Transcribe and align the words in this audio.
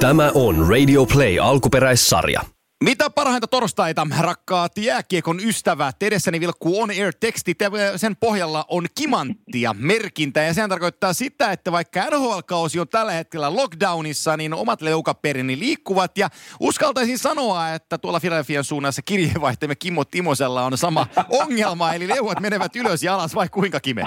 Tämä 0.00 0.30
on 0.34 0.54
Radio 0.70 1.06
Play 1.06 1.38
alkuperäissarja. 1.40 2.40
Mitä 2.84 3.10
parhainta 3.10 3.46
torstaita, 3.46 4.06
rakkaat 4.20 4.72
jääkiekon 4.78 5.36
ystävät. 5.48 6.02
Edessäni 6.02 6.40
vilkkuu 6.40 6.80
on 6.82 6.90
air 6.90 7.12
teksti. 7.20 7.54
Sen 7.96 8.16
pohjalla 8.16 8.64
on 8.68 8.84
kimanttia 8.98 9.74
merkintä 9.78 10.42
ja 10.42 10.54
sehän 10.54 10.70
tarkoittaa 10.70 11.12
sitä, 11.12 11.52
että 11.52 11.72
vaikka 11.72 12.00
NHL-kausi 12.00 12.80
on 12.80 12.88
tällä 12.88 13.12
hetkellä 13.12 13.54
lockdownissa, 13.54 14.36
niin 14.36 14.54
omat 14.54 14.82
leukaperini 14.82 15.58
liikkuvat 15.58 16.18
ja 16.18 16.28
uskaltaisin 16.60 17.18
sanoa, 17.18 17.74
että 17.74 17.98
tuolla 17.98 18.20
Filadelfian 18.20 18.64
suunnassa 18.64 19.02
kirjeenvaihtemme 19.02 19.74
Kimmo 19.74 20.04
Timosella 20.04 20.64
on 20.64 20.78
sama 20.78 21.06
ongelma, 21.42 21.94
eli 21.94 22.08
leuat 22.08 22.40
menevät 22.40 22.76
ylös 22.76 23.02
ja 23.02 23.14
alas 23.14 23.34
vai 23.34 23.48
kuinka 23.48 23.80
kime? 23.80 24.02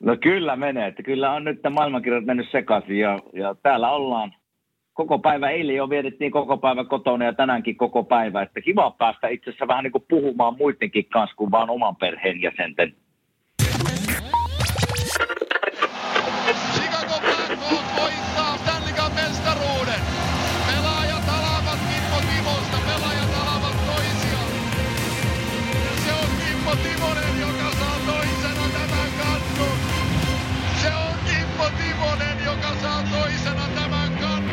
No 0.00 0.16
kyllä 0.22 0.56
menee, 0.56 0.88
että 0.88 1.02
kyllä 1.02 1.32
on 1.32 1.44
nyt 1.44 1.60
maailmankirjat 1.70 2.24
mennyt 2.24 2.46
sekaisin 2.52 2.98
ja, 2.98 3.18
ja 3.32 3.54
täällä 3.62 3.90
ollaan 3.90 4.32
koko 4.94 5.18
päivä, 5.18 5.50
eilen 5.50 5.76
jo 5.76 5.90
vietettiin 5.90 6.32
koko 6.32 6.56
päivä 6.56 6.84
kotona 6.84 7.24
ja 7.24 7.32
tänäänkin 7.32 7.76
koko 7.76 8.04
päivä. 8.04 8.42
Että 8.42 8.60
kiva 8.60 8.90
päästä 8.90 9.28
itse 9.28 9.50
asiassa 9.50 9.68
vähän 9.68 9.84
niin 9.84 9.92
kuin 9.92 10.04
puhumaan 10.08 10.56
muidenkin 10.56 11.08
kanssa 11.08 11.36
kuin 11.36 11.50
vaan 11.50 11.70
oman 11.70 11.96
perheen 11.96 12.42
jäsenten. 12.42 12.94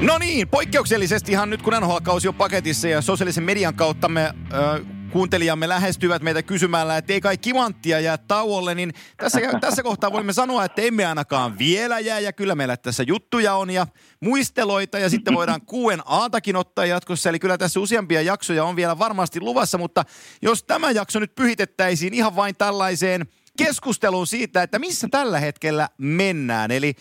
No 0.01 0.17
niin, 0.17 0.47
poikkeuksellisestihan 0.47 1.49
nyt 1.49 1.61
kun 1.61 1.73
NHL-kausi 1.73 2.27
on 2.27 2.35
paketissa 2.35 2.87
ja 2.87 3.01
sosiaalisen 3.01 3.43
median 3.43 3.75
kautta 3.75 4.09
me... 4.09 4.33
Ö, 4.53 4.85
kuuntelijamme 5.11 5.69
lähestyvät 5.69 6.21
meitä 6.21 6.43
kysymällä, 6.43 6.97
että 6.97 7.13
ei 7.13 7.21
kai 7.21 7.37
kimanttia 7.37 7.99
jää 7.99 8.17
tauolle, 8.17 8.75
niin 8.75 8.93
tässä, 9.17 9.39
tässä 9.61 9.83
kohtaa 9.83 10.11
voimme 10.11 10.33
sanoa, 10.33 10.65
että 10.65 10.81
emme 10.81 11.05
ainakaan 11.05 11.57
vielä 11.57 11.99
jää, 11.99 12.19
ja 12.19 12.33
kyllä 12.33 12.55
meillä 12.55 12.77
tässä 12.77 13.03
juttuja 13.07 13.55
on 13.55 13.69
ja 13.69 13.87
muisteloita, 14.19 14.99
ja 14.99 15.09
sitten 15.09 15.33
voidaan 15.33 15.61
kuuen 15.75 16.01
aatakin 16.05 16.55
ottaa 16.55 16.85
jatkossa, 16.85 17.29
eli 17.29 17.39
kyllä 17.39 17.57
tässä 17.57 17.79
useampia 17.79 18.21
jaksoja 18.21 18.63
on 18.63 18.75
vielä 18.75 18.99
varmasti 18.99 19.41
luvassa, 19.41 19.77
mutta 19.77 20.03
jos 20.41 20.63
tämä 20.63 20.91
jakso 20.91 21.19
nyt 21.19 21.35
pyhitettäisiin 21.35 22.13
ihan 22.13 22.35
vain 22.35 22.55
tällaiseen 22.55 23.27
keskusteluun 23.57 24.27
siitä, 24.27 24.63
että 24.63 24.79
missä 24.79 25.07
tällä 25.11 25.39
hetkellä 25.39 25.89
mennään, 25.97 26.71
eli 26.71 26.95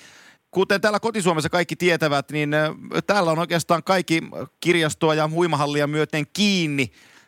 Kuten 0.59 0.81
täällä 0.81 1.01
kotisuomessa 1.01 1.49
kaikki 1.49 1.77
tietävät, 1.77 2.31
niin 2.31 2.51
täällä 3.07 3.31
on 3.31 3.39
oikeastaan 3.39 3.83
kaikki 3.85 4.21
kirjastoa 4.61 5.15
ja 5.15 5.29
huimahallia 5.29 5.87
myöten 5.87 6.25
kiinni 6.33 6.87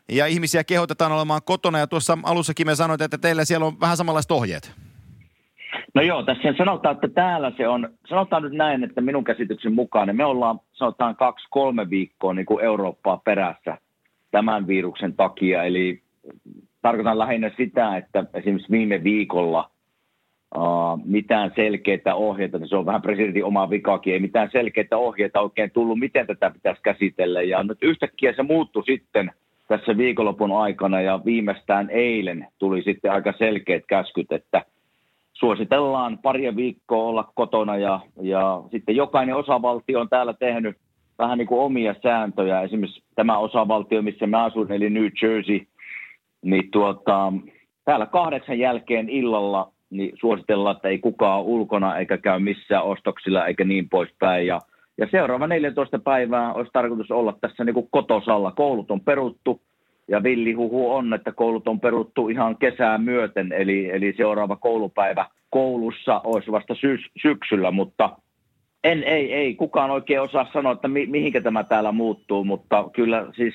ja 0.09 0.27
ihmisiä 0.27 0.65
kehotetaan 0.65 1.13
olemaan 1.13 1.41
kotona. 1.45 1.79
Ja 1.79 1.87
tuossa 1.87 2.19
alussakin 2.23 2.67
me 2.67 2.75
sanoit, 2.75 3.01
että 3.01 3.19
teillä 3.19 3.45
siellä 3.45 3.67
on 3.67 3.81
vähän 3.81 3.97
samanlaiset 3.97 4.31
ohjeet. 4.31 4.73
No 5.95 6.03
joo, 6.03 6.23
tässä 6.23 6.55
sanotaan, 6.59 6.95
että 6.95 7.09
täällä 7.09 7.53
se 7.57 7.69
on, 7.69 7.89
sanotaan 8.09 8.43
nyt 8.43 8.53
näin, 8.53 8.85
että 8.85 9.01
minun 9.01 9.25
käsityksen 9.25 9.73
mukaan 9.73 10.07
niin 10.07 10.17
me 10.17 10.25
ollaan 10.25 10.61
sanotaan 10.73 11.17
kaksi-kolme 11.17 11.91
viikkoa 11.91 12.35
niin 12.35 12.47
kuin 12.47 12.65
Eurooppaa 12.65 13.17
perässä 13.17 13.79
tämän 14.31 14.67
viruksen 14.67 15.15
takia. 15.15 15.65
Eli 15.65 16.03
tarkoitan 16.83 17.19
lähinnä 17.19 17.51
sitä, 17.57 17.97
että 17.97 18.25
esimerkiksi 18.35 18.71
viime 18.71 19.05
viikolla 19.05 19.71
uh, 20.57 21.01
mitään 21.05 21.53
selkeitä 21.57 22.15
ohjeita, 22.15 22.67
se 22.67 22.77
on 22.77 22.87
vähän 22.87 23.03
presidentin 23.03 23.45
oma 23.45 23.71
vikakin, 23.71 24.13
ei 24.13 24.21
mitään 24.21 24.49
selkeitä 24.53 24.97
ohjeita 24.97 25.41
oikein 25.41 25.71
tullut, 25.71 25.99
miten 25.99 26.27
tätä 26.27 26.51
pitäisi 26.51 26.83
käsitellä. 26.83 27.43
Ja 27.43 27.63
nyt 27.63 27.79
yhtäkkiä 27.83 28.33
se 28.33 28.43
muuttui 28.43 28.85
sitten– 28.85 29.31
tässä 29.71 29.97
viikonlopun 29.97 30.53
aikana 30.53 31.01
ja 31.01 31.21
viimeistään 31.25 31.91
eilen 31.91 32.47
tuli 32.59 32.83
sitten 32.83 33.13
aika 33.13 33.33
selkeät 33.39 33.85
käskyt, 33.87 34.33
että 34.33 34.65
suositellaan 35.33 36.19
pari 36.19 36.57
viikkoa 36.57 37.05
olla 37.05 37.33
kotona 37.35 37.77
ja, 37.77 38.01
ja 38.23 38.63
sitten 38.71 38.97
jokainen 38.97 39.37
osavaltio 39.37 40.01
on 40.01 40.09
täällä 40.09 40.35
tehnyt 40.35 40.77
vähän 41.19 41.39
niin 41.39 41.49
kuin 41.49 41.61
omia 41.61 41.95
sääntöjä. 42.03 42.61
Esimerkiksi 42.61 43.03
tämä 43.15 43.39
osavaltio, 43.39 44.03
missä 44.03 44.27
mä 44.27 44.45
asun, 44.45 44.73
eli 44.73 44.91
New 44.91 45.09
Jersey, 45.23 45.61
niin 46.43 46.71
tuota, 46.71 47.33
täällä 47.85 48.07
kahdeksan 48.07 48.59
jälkeen 48.59 49.09
illalla 49.09 49.73
niin 49.91 50.13
suositellaan, 50.21 50.77
että 50.77 50.89
ei 50.89 50.99
kukaan 50.99 51.43
ulkona 51.43 51.99
eikä 51.99 52.19
käy 52.19 52.39
missään 52.39 52.85
ostoksilla 52.85 53.47
eikä 53.47 53.65
niin 53.65 53.89
poispäin. 53.89 54.47
Ja 54.47 54.61
ja 54.99 55.07
seuraava 55.11 55.47
14 55.47 55.99
päivää 55.99 56.53
olisi 56.53 56.71
tarkoitus 56.73 57.11
olla 57.11 57.37
tässä 57.41 57.65
niin 57.65 57.75
kuin 57.75 57.89
kotosalla. 57.91 58.53
Koulut 58.53 58.91
on 58.91 59.01
peruttu 59.01 59.61
ja 60.09 60.23
villihuhu 60.23 60.91
on, 60.91 61.15
että 61.15 61.33
koulut 61.33 61.69
on 61.69 61.81
peruttu 61.81 62.29
ihan 62.29 62.57
kesään 62.57 63.03
myöten, 63.03 63.53
eli, 63.53 63.91
eli 63.91 64.15
seuraava 64.17 64.57
koulupäivä 64.57 65.27
koulussa 65.51 66.21
olisi 66.25 66.53
vasta 66.53 66.75
sy- 66.75 67.11
syksyllä, 67.23 67.71
mutta 67.71 68.11
en, 68.85 69.03
ei, 69.03 69.33
ei, 69.33 69.55
kukaan 69.55 69.91
oikein 69.91 70.21
osaa 70.21 70.51
sanoa, 70.53 70.73
että 70.73 70.89
mi, 70.89 71.07
mihinkä 71.07 71.41
tämä 71.41 71.65
täällä 71.65 71.93
muuttuu, 71.93 72.45
mutta 72.45 72.91
kyllä 72.93 73.27
siis 73.37 73.55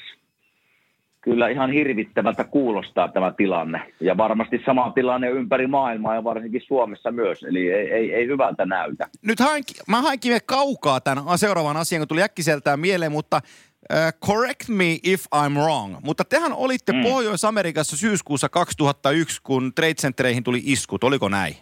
kyllä 1.26 1.50
ihan 1.50 1.72
hirvittävältä 1.72 2.44
kuulostaa 2.44 3.08
tämä 3.08 3.32
tilanne. 3.32 3.82
Ja 4.00 4.18
varmasti 4.18 4.62
sama 4.66 4.92
tilanne 4.92 5.30
ympäri 5.30 5.68
maailmaa 5.68 6.16
ja 6.16 6.24
varsinkin 6.24 6.62
Suomessa 6.62 7.12
myös, 7.12 7.44
eli 7.44 7.72
ei, 7.72 7.92
ei, 7.92 8.14
ei 8.14 8.28
hyvältä 8.28 8.66
näytä. 8.66 9.08
Nyt 9.22 9.40
hain, 9.40 9.64
mä 9.88 10.02
hainkin 10.02 10.38
kaukaa 10.46 11.02
tämän 11.02 11.38
seuraavan 11.38 11.78
asian, 11.78 12.00
kun 12.00 12.08
tuli 12.08 12.24
äkkiseltään 12.24 12.80
mieleen, 12.80 13.12
mutta 13.12 13.42
uh, 13.44 14.30
correct 14.30 14.70
me 14.70 14.98
if 15.04 15.26
I'm 15.36 15.58
wrong. 15.60 15.96
Mutta 16.04 16.24
tehän 16.24 16.54
olitte 16.54 16.92
mm. 16.92 17.04
Pohjois-Amerikassa 17.04 17.98
syyskuussa 17.98 18.50
2001, 18.50 19.42
kun 19.44 19.74
Trade 19.76 19.94
Centereihin 19.94 20.44
tuli 20.44 20.62
iskut, 20.66 21.04
oliko 21.04 21.30
näin? 21.30 21.56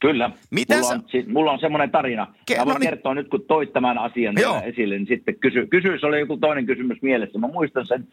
Kyllä. 0.00 0.30
Mitä 0.50 0.74
mulla, 0.74 0.88
on, 0.88 1.02
siis, 1.10 1.26
mulla 1.26 1.52
on 1.52 1.60
semmoinen 1.60 1.90
tarina. 1.90 2.34
Ke- 2.50 2.56
Mä 2.56 2.64
voin 2.64 2.74
no 2.74 2.78
niin. 2.78 2.90
kertoa 2.90 3.14
nyt, 3.14 3.28
kun 3.28 3.44
toit 3.48 3.72
tämän 3.72 3.98
asian 3.98 4.34
esille, 4.64 4.96
niin 4.98 5.06
sitten 5.06 5.34
kysy, 5.34 5.66
kysy, 5.66 5.98
se 5.98 6.06
oli 6.06 6.20
joku 6.20 6.36
toinen 6.36 6.66
kysymys 6.66 7.02
mielessä. 7.02 7.38
Mä 7.38 7.46
muistan 7.46 7.86
sen 7.86 8.08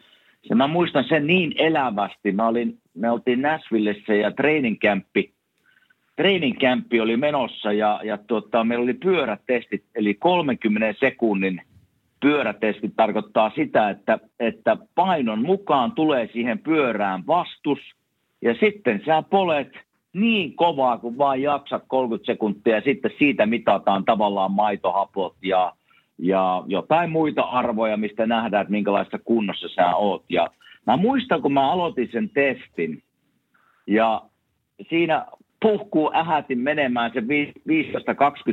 ja 0.50 0.56
mä 0.56 0.66
muistan 0.66 1.04
sen 1.08 1.26
niin 1.26 1.52
elävästi. 1.58 2.32
Mä 2.32 2.48
olin, 2.48 2.78
me 2.94 3.10
oltiin 3.10 3.42
Nashvillessä 3.42 4.14
ja 4.14 4.30
treeninkämppi, 4.30 5.32
treeninkämppi 6.16 7.00
oli 7.00 7.16
menossa 7.16 7.72
ja, 7.72 8.00
ja 8.04 8.18
tuota, 8.18 8.64
meillä 8.64 8.82
oli 8.82 8.94
pyörätestit, 8.94 9.84
eli 9.94 10.14
30 10.14 10.98
sekunnin 11.00 11.62
pyörätestit 12.20 12.92
tarkoittaa 12.96 13.52
sitä, 13.54 13.90
että, 13.90 14.18
että 14.40 14.76
painon 14.94 15.42
mukaan 15.42 15.92
tulee 15.92 16.28
siihen 16.32 16.58
pyörään 16.58 17.26
vastus 17.26 17.78
ja 18.42 18.54
sitten 18.60 19.02
sä 19.06 19.22
polet 19.30 19.72
niin 20.12 20.56
kovaa 20.56 20.98
kuin 20.98 21.18
vaan 21.18 21.42
jaksat 21.42 21.82
30 21.88 22.32
sekuntia 22.32 22.74
ja 22.74 22.82
sitten 22.84 23.10
siitä 23.18 23.46
mitataan 23.46 24.04
tavallaan 24.04 24.52
maitohapot 24.52 25.36
ja 25.42 25.72
ja 26.18 26.62
jotain 26.66 27.10
muita 27.10 27.42
arvoja, 27.42 27.96
mistä 27.96 28.26
nähdään, 28.26 28.62
että 28.62 28.72
minkälaista 28.72 29.18
kunnossa 29.18 29.68
sä 29.68 29.96
oot. 29.96 30.24
Ja 30.28 30.48
mä 30.86 30.96
muistan, 30.96 31.42
kun 31.42 31.52
mä 31.52 31.72
aloitin 31.72 32.08
sen 32.12 32.30
testin, 32.30 33.02
ja 33.86 34.22
siinä 34.88 35.26
puhkuu 35.62 36.10
ähätin 36.14 36.58
menemään 36.58 37.10
se 37.14 37.20
15-20 37.20 37.24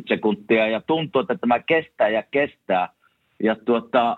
sekuntia, 0.08 0.68
ja 0.68 0.82
tuntuu, 0.82 1.22
että 1.22 1.36
tämä 1.36 1.60
kestää 1.60 2.10
ja 2.10 2.24
kestää. 2.32 2.90
Ja 3.44 3.56
tuota, 3.56 4.18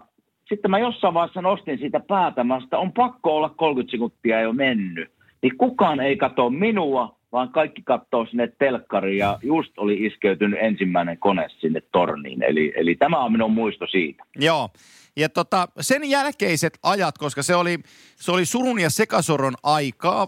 sitten 0.49 0.71
mä 0.71 0.79
jossain 0.79 1.13
vaiheessa 1.13 1.41
nostin 1.41 1.77
siitä 1.77 1.99
päätä, 1.99 2.43
mä 2.43 2.59
sitä 2.59 2.77
on 2.77 2.91
pakko 2.91 3.35
olla 3.35 3.49
30 3.49 3.91
sekuntia 3.91 4.41
jo 4.41 4.53
mennyt. 4.53 5.11
Niin 5.41 5.57
kukaan 5.57 5.99
ei 5.99 6.17
katso 6.17 6.49
minua, 6.49 7.16
vaan 7.31 7.49
kaikki 7.51 7.81
katsoo 7.81 8.25
sinne 8.25 8.47
telkkariin 8.59 9.17
ja 9.17 9.39
just 9.43 9.71
oli 9.77 10.05
iskeytynyt 10.05 10.59
ensimmäinen 10.61 11.17
kone 11.17 11.47
sinne 11.59 11.81
torniin. 11.91 12.43
Eli, 12.43 12.73
eli 12.75 12.95
tämä 12.95 13.23
on 13.23 13.31
minun 13.31 13.53
muisto 13.53 13.87
siitä. 13.87 14.23
Joo. 14.35 14.69
Ja 15.15 15.29
tota, 15.29 15.67
sen 15.79 16.09
jälkeiset 16.09 16.79
ajat, 16.83 17.17
koska 17.17 17.43
se 17.43 17.55
oli, 17.55 17.79
se 18.15 18.31
oli 18.31 18.45
surun 18.45 18.79
ja 18.79 18.89
sekasoron 18.89 19.53
aikaa 19.63 20.27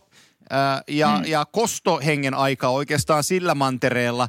ää, 0.50 0.82
ja, 0.88 1.16
hmm. 1.16 1.26
ja 1.28 1.46
kostohengen 1.52 2.34
aikaa 2.34 2.70
oikeastaan 2.70 3.24
sillä 3.24 3.56
mantereella. 3.56 4.28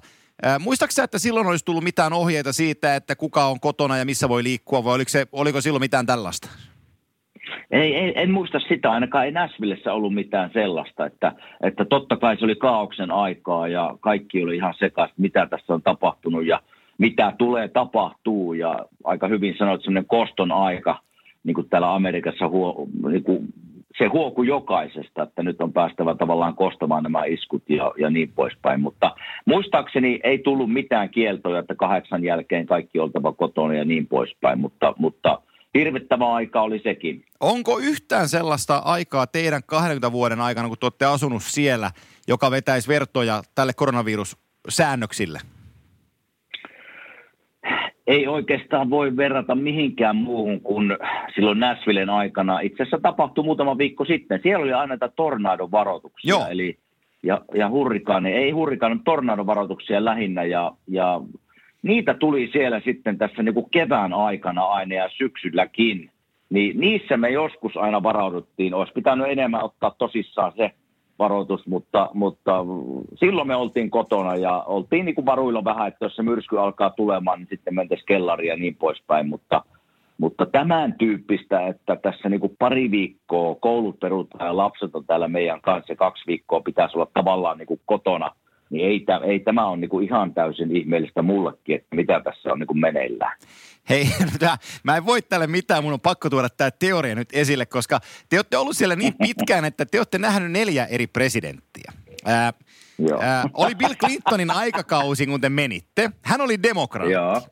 Muistaaksä, 0.58 1.04
että 1.04 1.18
silloin 1.18 1.46
olisi 1.46 1.64
tullut 1.64 1.84
mitään 1.84 2.12
ohjeita 2.12 2.52
siitä, 2.52 2.96
että 2.96 3.16
kuka 3.16 3.46
on 3.46 3.60
kotona 3.60 3.96
ja 3.96 4.04
missä 4.04 4.28
voi 4.28 4.42
liikkua, 4.42 4.84
vai 4.84 4.94
oliko, 4.94 5.08
se, 5.08 5.26
oliko 5.32 5.60
silloin 5.60 5.82
mitään 5.82 6.06
tällaista? 6.06 6.48
Ei, 7.70 7.96
ei, 7.96 8.12
en 8.16 8.30
muista 8.30 8.60
sitä, 8.60 8.90
ainakaan 8.90 9.24
ei 9.24 9.32
Näsvillessä 9.32 9.92
ollut 9.92 10.14
mitään 10.14 10.50
sellaista, 10.52 11.06
että, 11.06 11.32
että 11.62 11.84
totta 11.84 12.16
kai 12.16 12.36
se 12.36 12.44
oli 12.44 12.56
kaauksen 12.56 13.10
aikaa 13.10 13.68
ja 13.68 13.96
kaikki 14.00 14.42
oli 14.42 14.56
ihan 14.56 14.74
sekaisin, 14.78 15.14
mitä 15.18 15.46
tässä 15.46 15.74
on 15.74 15.82
tapahtunut 15.82 16.46
ja 16.46 16.60
mitä 16.98 17.32
tulee 17.38 17.68
tapahtuu 17.68 18.52
ja 18.52 18.78
aika 19.04 19.28
hyvin 19.28 19.54
sanoit 19.58 19.82
semmoinen 19.82 20.06
koston 20.06 20.52
aika, 20.52 20.98
niin 21.44 21.54
kuin 21.54 21.68
täällä 21.68 21.94
Amerikassa 21.94 22.48
huo, 22.48 22.86
niin 23.08 23.22
kuin 23.24 23.48
se 23.98 24.06
huoku 24.06 24.42
jokaisesta, 24.42 25.22
että 25.22 25.42
nyt 25.42 25.60
on 25.60 25.72
päästävä 25.72 26.14
tavallaan 26.14 26.54
kostamaan 26.54 27.02
nämä 27.02 27.24
iskut 27.24 27.62
ja, 27.68 27.92
ja 27.98 28.10
niin 28.10 28.32
poispäin. 28.34 28.80
Mutta 28.80 29.10
muistaakseni 29.46 30.20
ei 30.22 30.38
tullut 30.38 30.72
mitään 30.72 31.10
kieltoja, 31.10 31.58
että 31.58 31.74
kahdeksan 31.74 32.24
jälkeen 32.24 32.66
kaikki 32.66 32.98
oltava 32.98 33.32
kotona 33.32 33.74
ja 33.74 33.84
niin 33.84 34.06
poispäin, 34.06 34.60
mutta, 34.60 34.94
mutta 34.98 35.38
hirvittävä 35.74 36.34
aika 36.34 36.62
oli 36.62 36.78
sekin. 36.78 37.24
Onko 37.40 37.78
yhtään 37.78 38.28
sellaista 38.28 38.76
aikaa 38.76 39.26
teidän 39.26 39.62
20 39.66 40.12
vuoden 40.12 40.40
aikana, 40.40 40.68
kun 40.68 40.76
te 40.80 40.86
olette 40.86 41.04
asunut 41.04 41.42
siellä, 41.42 41.90
joka 42.28 42.50
vetäisi 42.50 42.88
vertoja 42.88 43.42
tälle 43.54 43.72
koronavirussäännöksille? 43.72 45.40
ei 48.10 48.26
oikeastaan 48.26 48.90
voi 48.90 49.16
verrata 49.16 49.54
mihinkään 49.54 50.16
muuhun 50.16 50.60
kuin 50.60 50.96
silloin 51.34 51.60
Nashvillen 51.60 52.10
aikana. 52.10 52.60
Itse 52.60 52.82
asiassa 52.82 52.98
tapahtui 53.02 53.44
muutama 53.44 53.78
viikko 53.78 54.04
sitten. 54.04 54.40
Siellä 54.42 54.62
oli 54.62 54.72
aina 54.72 54.86
näitä 54.86 55.08
tornadovaroituksia, 55.08 56.28
Joo. 56.28 56.46
eli 56.50 56.78
ja, 57.22 57.40
ja 57.54 57.70
hurrikaani, 57.70 58.32
ei 58.32 58.50
hurrikaani, 58.50 59.00
tornadovaroituksia 59.04 60.04
lähinnä 60.04 60.44
ja, 60.44 60.72
ja 60.88 61.20
niitä 61.82 62.14
tuli 62.14 62.50
siellä 62.52 62.80
sitten 62.84 63.18
tässä 63.18 63.42
niin 63.42 63.54
kuin 63.54 63.70
kevään 63.70 64.12
aikana 64.12 64.64
aina 64.64 64.94
ja 64.94 65.08
syksylläkin. 65.16 66.10
Niin 66.50 66.80
niissä 66.80 67.16
me 67.16 67.30
joskus 67.30 67.76
aina 67.76 68.02
varauduttiin. 68.02 68.74
Olisi 68.74 68.92
pitänyt 68.92 69.26
enemmän 69.28 69.64
ottaa 69.64 69.94
tosissaan 69.98 70.52
se 70.56 70.70
varoitus, 71.20 71.66
mutta, 71.66 72.10
mutta 72.14 72.64
silloin 73.14 73.48
me 73.48 73.56
oltiin 73.56 73.90
kotona 73.90 74.36
ja 74.36 74.62
oltiin 74.66 75.04
niin 75.04 75.14
kuin 75.14 75.26
varuilla 75.26 75.64
vähän, 75.64 75.88
että 75.88 76.04
jos 76.04 76.16
se 76.16 76.22
myrsky 76.22 76.58
alkaa 76.58 76.90
tulemaan, 76.90 77.38
niin 77.38 77.48
sitten 77.50 77.74
mentäisiin 77.74 78.06
kellariin 78.06 78.48
ja 78.48 78.56
niin 78.56 78.76
poispäin, 78.76 79.28
mutta, 79.28 79.64
mutta 80.18 80.46
tämän 80.46 80.94
tyyppistä, 80.98 81.66
että 81.66 81.96
tässä 81.96 82.28
niin 82.28 82.40
kuin 82.40 82.56
pari 82.58 82.90
viikkoa 82.90 83.54
koulut 83.54 84.00
perutaan 84.00 84.46
ja 84.46 84.56
lapset 84.56 84.94
on 84.94 85.06
täällä 85.06 85.28
meidän 85.28 85.60
kanssa 85.60 85.92
ja 85.92 85.96
kaksi 85.96 86.26
viikkoa 86.26 86.60
pitäisi 86.60 86.96
olla 86.96 87.10
tavallaan 87.14 87.58
niin 87.58 87.66
kuin 87.66 87.80
kotona, 87.86 88.30
niin 88.70 88.88
ei, 88.88 89.00
tä- 89.00 89.20
ei 89.24 89.40
tämä 89.40 89.66
on 89.66 89.80
niin 89.80 89.88
kuin 89.88 90.06
ihan 90.06 90.34
täysin 90.34 90.76
ihmeellistä 90.76 91.22
mullekin, 91.22 91.74
että 91.76 91.96
mitä 91.96 92.20
tässä 92.24 92.52
on 92.52 92.58
niin 92.58 92.66
kuin 92.66 92.80
meneillään. 92.80 93.36
Hei, 93.88 94.06
mä 94.84 94.96
en 94.96 95.06
voi 95.06 95.22
tälle 95.22 95.46
mitään, 95.46 95.84
mun 95.84 95.92
on 95.92 96.00
pakko 96.00 96.30
tuoda 96.30 96.48
tämä 96.48 96.70
teoria 96.70 97.14
nyt 97.14 97.28
esille, 97.32 97.66
koska 97.66 98.00
te 98.28 98.38
olette 98.38 98.56
ollut 98.56 98.76
siellä 98.76 98.96
niin 98.96 99.14
pitkään, 99.22 99.64
että 99.64 99.86
te 99.86 99.98
olette 99.98 100.18
nähnyt 100.18 100.52
neljä 100.52 100.86
eri 100.86 101.06
presidenttiä. 101.06 101.92
Ää, 102.24 102.52
Joo. 102.98 103.20
ää, 103.22 103.44
oli 103.54 103.74
Bill 103.74 103.94
Clintonin 103.94 104.50
aikakausi, 104.50 105.26
kun 105.26 105.40
te 105.40 105.48
menitte. 105.48 106.10
Hän 106.22 106.40
oli 106.40 106.62
demokraatti. 106.62 107.12
Joo. 107.12 107.42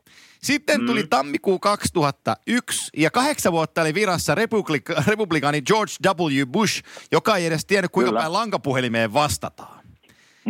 Sitten 0.43 0.87
tuli 0.87 1.03
Mm. 1.03 1.09
tammikuu 1.09 1.59
2001 1.59 2.91
ja 2.97 3.11
kahdeksan 3.11 3.53
vuotta 3.53 3.81
oli 3.81 3.95
virassa 3.95 4.35
republika- 4.35 5.03
republikaani 5.07 5.63
George 5.63 5.93
W. 6.07 6.47
Bush, 6.47 6.83
joka 7.13 7.37
ei 7.37 7.47
edes 7.47 7.67
tiennyt 7.67 7.91
kuinka 7.93 8.11
Kyllä. 8.11 8.21
päin 8.21 8.33
lankapuhelimeen 8.33 9.13
vastataan. 9.13 9.78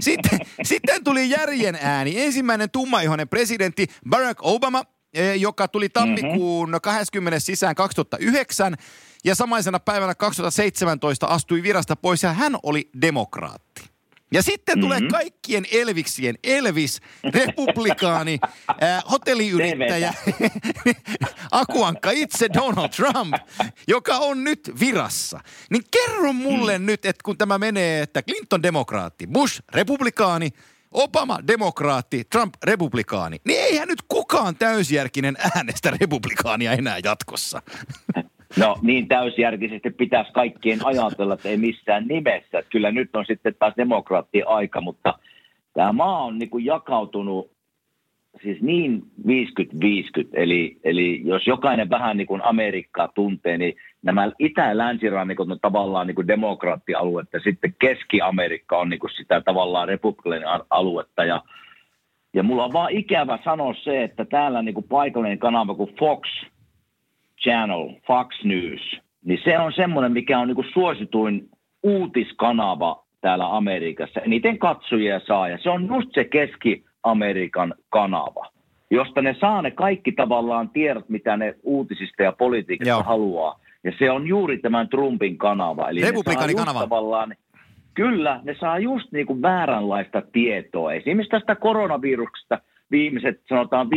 Sitten, 0.00 0.38
sitten 0.62 1.04
tuli 1.04 1.30
järjen 1.30 1.78
ääni. 1.82 2.20
Ensimmäinen 2.20 2.70
tummaihoinen 2.70 3.28
presidentti 3.28 3.86
Barack 4.08 4.40
Obama, 4.42 4.84
eh, 5.14 5.34
joka 5.40 5.68
tuli 5.68 5.88
tammikuun 5.88 6.78
20. 6.82 7.40
sisään 7.40 7.74
2009 7.74 8.76
ja 9.24 9.34
samaisena 9.34 9.80
päivänä 9.80 10.14
2017 10.14 11.26
astui 11.26 11.62
virasta 11.62 11.96
pois 11.96 12.22
ja 12.22 12.32
hän 12.32 12.56
oli 12.62 12.90
demokraatti. 13.02 13.97
Ja 14.32 14.42
sitten 14.42 14.80
tulee 14.80 15.00
Mhm. 15.00 15.08
kaikkien 15.08 15.66
Elviksien 15.72 16.38
Elvis, 16.44 17.00
republikaani, 17.34 18.38
äh, 18.82 19.02
hotelliyrittäjä, 19.10 20.14
akuankka 21.50 22.10
itse 22.10 22.48
Donald 22.54 22.88
Trump, 22.88 23.34
joka 23.88 24.16
on 24.18 24.44
nyt 24.44 24.70
virassa. 24.80 25.40
Niin 25.70 25.82
kerro 25.90 26.32
mulle 26.32 26.78
mm. 26.78 26.86
nyt, 26.86 27.04
että 27.04 27.20
kun 27.24 27.38
tämä 27.38 27.58
menee, 27.58 28.02
että 28.02 28.22
Clinton 28.22 28.62
demokraatti, 28.62 29.26
Bush 29.26 29.62
republikaani, 29.74 30.50
Obama 30.92 31.38
demokraatti, 31.46 32.24
Trump 32.24 32.54
republikaani, 32.64 33.40
niin 33.44 33.60
eihän 33.60 33.88
nyt 33.88 34.02
kukaan 34.08 34.56
täysjärkinen 34.56 35.36
äänestä 35.54 35.90
republikaania 35.90 36.72
enää 36.72 36.98
jatkossa. 37.04 37.62
No 38.56 38.76
niin 38.82 39.08
täysjärkisesti 39.08 39.90
pitäisi 39.90 40.32
kaikkien 40.32 40.78
ajatella, 40.84 41.34
että 41.34 41.48
ei 41.48 41.56
missään 41.56 42.06
nimessä. 42.06 42.58
Että 42.58 42.70
kyllä 42.70 42.90
nyt 42.90 43.16
on 43.16 43.24
sitten 43.26 43.54
taas 43.58 43.74
demokraattien 43.76 44.48
aika, 44.48 44.80
mutta 44.80 45.18
tämä 45.74 45.92
maa 45.92 46.24
on 46.24 46.38
niin 46.38 46.50
kuin 46.50 46.64
jakautunut 46.64 47.50
siis 48.42 48.62
niin 48.62 49.02
50-50. 49.26 49.30
Eli, 50.32 50.76
eli 50.84 51.22
jos 51.24 51.46
jokainen 51.46 51.90
vähän 51.90 52.16
niin 52.16 52.26
kuin 52.26 52.44
Amerikkaa 52.44 53.08
tuntee, 53.14 53.58
niin 53.58 53.74
nämä 54.02 54.30
itä- 54.38 54.66
ja 54.68 54.78
länsirannikot 54.78 55.50
on 55.50 55.60
tavallaan 55.60 56.06
niin 56.06 56.14
kuin 56.14 56.28
demokraattialuetta. 56.28 57.38
Sitten 57.44 57.74
Keski-Amerikka 57.78 58.78
on 58.78 58.88
niin 58.88 59.00
kuin 59.00 59.10
sitä 59.16 59.40
tavallaan 59.40 59.88
republikaaninen 59.88 60.48
aluetta. 60.70 61.24
Ja, 61.24 61.42
ja 62.34 62.42
mulla 62.42 62.64
on 62.64 62.72
vaan 62.72 62.92
ikävä 62.92 63.38
sanoa 63.44 63.74
se, 63.84 64.02
että 64.02 64.24
täällä 64.24 64.62
niin 64.62 64.74
kuin 64.74 64.88
paikallinen 64.88 65.38
kanava 65.38 65.74
kuin 65.74 65.94
Fox– 65.98 66.28
Channel, 67.42 67.88
Fox 68.06 68.44
News, 68.44 69.00
niin 69.24 69.40
se 69.44 69.58
on 69.58 69.72
semmoinen, 69.72 70.12
mikä 70.12 70.38
on 70.38 70.48
niinku 70.48 70.64
suosituin 70.72 71.48
uutiskanava 71.82 73.04
täällä 73.20 73.56
Amerikassa. 73.56 74.20
Eniten 74.20 74.58
katsojia 74.58 75.20
saa, 75.26 75.48
ja 75.48 75.58
se 75.62 75.70
on 75.70 75.86
just 75.86 76.08
se 76.14 76.24
Keski-Amerikan 76.24 77.74
kanava, 77.90 78.50
josta 78.90 79.22
ne 79.22 79.36
saa 79.40 79.62
ne 79.62 79.70
kaikki 79.70 80.12
tavallaan 80.12 80.70
tiedot, 80.70 81.08
mitä 81.08 81.36
ne 81.36 81.54
uutisista 81.62 82.22
ja 82.22 82.32
politiikasta 82.32 82.88
Joo. 82.88 83.02
haluaa. 83.02 83.60
Ja 83.84 83.92
se 83.98 84.10
on 84.10 84.26
juuri 84.26 84.58
tämän 84.58 84.88
Trumpin 84.88 85.38
kanava. 85.38 85.88
Eli 85.88 86.00
Republikaanikanava. 86.00 86.80
tavallaan, 86.80 87.34
Kyllä, 87.98 88.40
ne 88.44 88.56
saa 88.60 88.78
just 88.78 89.12
niin 89.12 89.26
kuin 89.26 89.42
vääränlaista 89.42 90.22
tietoa. 90.32 90.92
Esimerkiksi 90.92 91.30
tästä 91.30 91.54
koronaviruksesta 91.54 92.58
viimeiset 92.90 93.40
sanotaan 93.48 93.86
5-8 93.86 93.90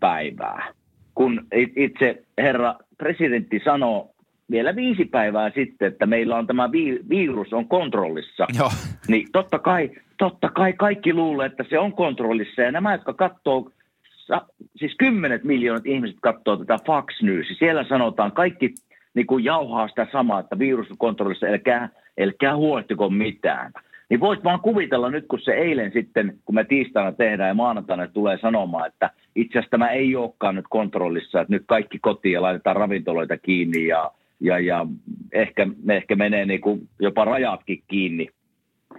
päivää, 0.00 0.72
kun 1.14 1.46
it- 1.54 1.72
itse 1.76 2.22
herra 2.38 2.74
presidentti 2.98 3.60
sanoo 3.64 4.10
vielä 4.50 4.76
viisi 4.76 5.04
päivää 5.04 5.50
sitten, 5.54 5.88
että 5.88 6.06
meillä 6.06 6.36
on 6.36 6.46
tämä 6.46 6.72
vi- 6.72 7.00
virus 7.08 7.52
on 7.52 7.68
kontrollissa. 7.68 8.46
Joo. 8.58 8.70
Niin 9.08 9.28
totta 9.32 9.58
kai, 9.58 9.90
totta 10.18 10.50
kai 10.50 10.72
kaikki 10.72 11.12
luulee, 11.12 11.46
että 11.46 11.64
se 11.70 11.78
on 11.78 11.92
kontrollissa. 11.92 12.62
Ja 12.62 12.72
nämä, 12.72 12.92
jotka 12.92 13.12
katsoo, 13.12 13.70
siis 14.76 14.94
kymmenet 14.98 15.44
miljoonat 15.44 15.86
ihmiset 15.86 16.16
katsoo 16.22 16.56
tätä 16.56 16.78
Fox 16.86 17.22
News. 17.22 17.46
Siellä 17.58 17.84
sanotaan, 17.88 18.32
kaikki 18.32 18.74
niin 19.14 19.26
kuin 19.26 19.44
jauhaa 19.44 19.88
sitä 19.88 20.06
samaa, 20.12 20.40
että 20.40 20.58
virus 20.58 20.90
on 20.90 20.98
kontrollissa, 20.98 21.46
älkää, 21.46 21.88
älkää 22.20 22.56
huolehtiko 22.56 23.10
mitään. 23.10 23.72
Niin 24.10 24.20
voit 24.20 24.44
vaan 24.44 24.60
kuvitella 24.60 25.10
nyt, 25.10 25.24
kun 25.28 25.40
se 25.40 25.52
eilen 25.52 25.92
sitten, 25.92 26.38
kun 26.44 26.54
me 26.54 26.64
tiistaina 26.64 27.12
tehdään 27.12 27.48
ja 27.48 27.54
maanantaina 27.54 28.08
tulee 28.08 28.38
sanomaan, 28.38 28.86
että 28.86 29.10
itse 29.34 29.58
asiassa 29.58 29.70
tämä 29.70 29.90
ei 29.90 30.16
olekaan 30.16 30.54
nyt 30.54 30.64
kontrollissa, 30.70 31.40
että 31.40 31.54
nyt 31.54 31.64
kaikki 31.66 31.98
kotiin 31.98 32.32
ja 32.32 32.42
laitetaan 32.42 32.76
ravintoloita 32.76 33.36
kiinni 33.38 33.86
ja, 33.86 34.10
ja, 34.40 34.58
ja 34.58 34.86
ehkä, 35.32 35.66
ehkä 35.88 36.16
menee 36.16 36.46
niin 36.46 36.60
kuin 36.60 36.88
jopa 37.00 37.24
rajatkin 37.24 37.82
kiinni 37.88 38.28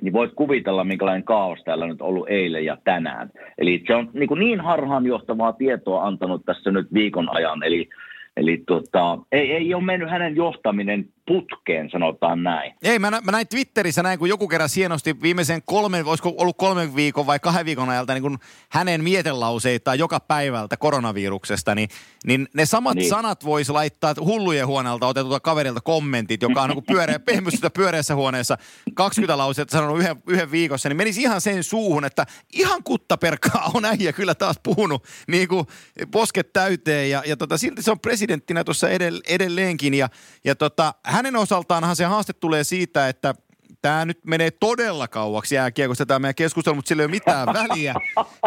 niin 0.02 0.14
voit 0.14 0.32
kuvitella, 0.36 0.84
minkälainen 0.84 1.24
kaos 1.24 1.64
täällä 1.64 1.88
nyt 1.88 2.02
ollut 2.02 2.30
eilen 2.30 2.66
ja 2.66 2.78
tänään. 2.84 3.30
Eli 3.58 3.84
se 3.88 3.96
on 3.96 4.10
niin, 4.14 4.28
kuin 4.28 4.40
niin 4.40 4.62
harhaanjohtavaa 4.62 5.54
tietoa 5.54 6.04
antanut 6.04 6.46
tässä 6.46 6.72
nyt 6.72 6.94
viikon 6.94 7.36
ajan, 7.36 7.64
eli, 7.64 7.90
eli 8.38 8.64
tota, 8.68 9.18
ei, 9.32 9.52
ei 9.52 9.74
ole 9.74 9.84
mennyt 9.84 10.10
hänen 10.10 10.36
johtaminen 10.36 11.06
putkeen, 11.28 11.90
sanotaan 11.90 12.44
näin. 12.44 12.74
Ei, 12.84 13.00
mä, 13.00 13.12
mä 13.12 13.32
näin 13.32 13.48
Twitterissä 13.48 14.04
näin, 14.04 14.20
kun 14.20 14.30
joku 14.30 14.48
kerran 14.48 14.70
hienosti 14.76 15.22
viimeisen 15.22 15.62
kolmen, 15.66 16.06
olisiko 16.06 16.34
ollut 16.38 16.58
kolmen 16.58 16.96
viikon 16.96 17.26
vai 17.26 17.40
kahden 17.40 17.66
viikon 17.66 17.90
ajalta 17.90 18.14
niin 18.14 18.22
kun 18.22 18.40
hänen 18.70 19.04
mietelauseita 19.04 19.96
joka 19.96 20.20
päivältä 20.20 20.78
koronaviruksesta, 20.78 21.76
niin, 21.76 21.90
niin 22.26 22.48
ne 22.54 22.66
samat 22.66 22.96
niin. 22.96 23.10
Sanat 23.10 23.46
voisi 23.46 23.72
laittaa 23.72 24.14
hullujen 24.20 24.68
huoneelta 24.68 25.08
otetulta 25.08 25.40
kaverilta 25.40 25.82
kommentit, 25.82 26.42
joka 26.42 26.62
on 26.62 26.70
niin 26.70 26.84
pyöreä, 26.88 27.20
pehmystä 27.30 27.70
pyöreässä 27.70 28.16
huoneessa 28.16 28.58
20 28.94 29.38
lausetta 29.38 29.78
sanonut 29.78 30.00
yhden, 30.00 30.16
yhden 30.28 30.52
viikossa, 30.52 30.90
niin 30.90 30.98
menisi 30.98 31.22
ihan 31.22 31.42
sen 31.42 31.64
suuhun, 31.64 32.06
että 32.06 32.26
ihan 32.54 32.84
kuttaperkkaa 32.84 33.72
on 33.74 33.86
äijä 33.86 34.14
kyllä 34.14 34.36
taas 34.36 34.60
puhunut 34.64 35.04
niin 35.28 35.48
kuin 35.48 35.66
posket 36.12 36.54
täyteen 36.54 37.10
ja, 37.10 37.24
ja 37.26 37.38
tota, 37.38 37.58
silti 37.58 37.82
se 37.82 37.92
on 37.92 38.00
presidenttinä 38.00 38.64
tuossa 38.64 38.90
edell, 38.90 39.20
edelleenkin 39.28 39.94
ja, 39.94 40.10
ja 40.44 40.56
tota, 40.56 40.94
hänen 41.16 41.36
osaltaanhan 41.36 41.96
se 41.96 42.06
haaste 42.06 42.34
tulee 42.34 42.64
siitä, 42.64 43.10
että 43.10 43.36
tämä 43.82 44.06
nyt 44.06 44.20
menee 44.26 44.52
todella 44.52 45.08
kauaksi 45.08 45.56
jääkiekosta 45.56 46.06
tämä 46.06 46.20
meidän 46.20 46.36
keskustelu, 46.36 46.76
mutta 46.76 46.90
sillä 46.90 47.02
ei 47.02 47.06
ole 47.06 47.12
mitään 47.12 47.48
väliä, 47.48 47.94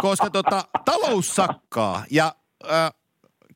koska 0.02 0.30
tota, 0.30 0.64
talous 0.84 1.34
sakkaa. 1.34 2.04
Ja 2.10 2.34
äh, 2.70 2.92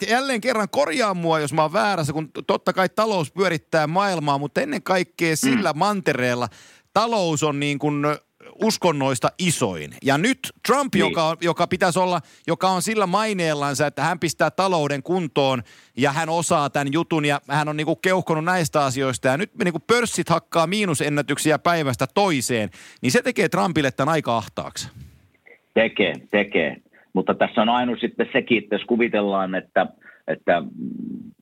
jälleen 0.09 0.41
kerran 0.41 0.69
korjaa 0.69 1.15
mua, 1.15 1.41
jos 1.41 1.53
mä 1.53 1.63
oon 1.63 1.73
väärässä, 1.73 2.13
kun 2.13 2.31
totta 2.47 2.73
kai 2.73 2.89
talous 2.89 3.33
pyörittää 3.33 3.87
maailmaa, 3.87 4.39
mutta 4.39 4.61
ennen 4.61 4.83
kaikkea 4.83 5.37
sillä 5.37 5.73
mantereella 5.73 6.49
talous 6.95 7.43
on 7.43 7.61
niin 7.61 7.79
kuin 7.79 8.05
uskonnoista 8.63 9.29
isoin. 9.39 9.91
Ja 10.03 10.19
nyt 10.19 10.39
Trump, 10.67 10.95
niin. 10.95 11.01
joka, 11.01 11.37
joka 11.41 11.67
pitäisi 11.67 11.99
olla, 11.99 12.21
joka 12.47 12.69
on 12.69 12.83
sillä 12.83 13.07
maineellansa, 13.07 13.87
että 13.87 14.03
hän 14.03 14.19
pistää 14.19 14.51
talouden 14.51 15.03
kuntoon 15.03 15.63
ja 15.97 16.13
hän 16.13 16.29
osaa 16.29 16.71
tämän 16.71 16.93
jutun 16.93 17.25
ja 17.25 17.41
hän 17.49 17.69
on 17.69 17.77
niinku 17.77 17.97
keuhkonut 17.97 18.45
näistä 18.45 18.85
asioista. 18.85 19.29
Ja 19.29 19.37
nyt 19.37 19.55
me 19.55 19.65
niinku 19.65 19.81
pörssit 19.87 20.29
hakkaa 20.29 20.67
miinusennätyksiä 20.67 21.59
päivästä 21.59 22.07
toiseen, 22.15 22.71
niin 23.03 23.13
se 23.13 23.23
tekee 23.23 23.49
Trumpille 23.49 23.91
tämän 23.91 24.13
aika 24.13 24.37
ahtaaksi. 24.37 24.89
Tekee, 25.75 26.15
tekee. 26.31 26.77
Mutta 27.13 27.35
tässä 27.35 27.63
on 27.63 27.69
aina 27.69 27.97
sitten 27.97 28.29
sekin, 28.33 28.63
että 28.63 28.75
jos 28.75 28.85
kuvitellaan, 28.85 29.55
että– 29.55 29.87
että 30.29 30.63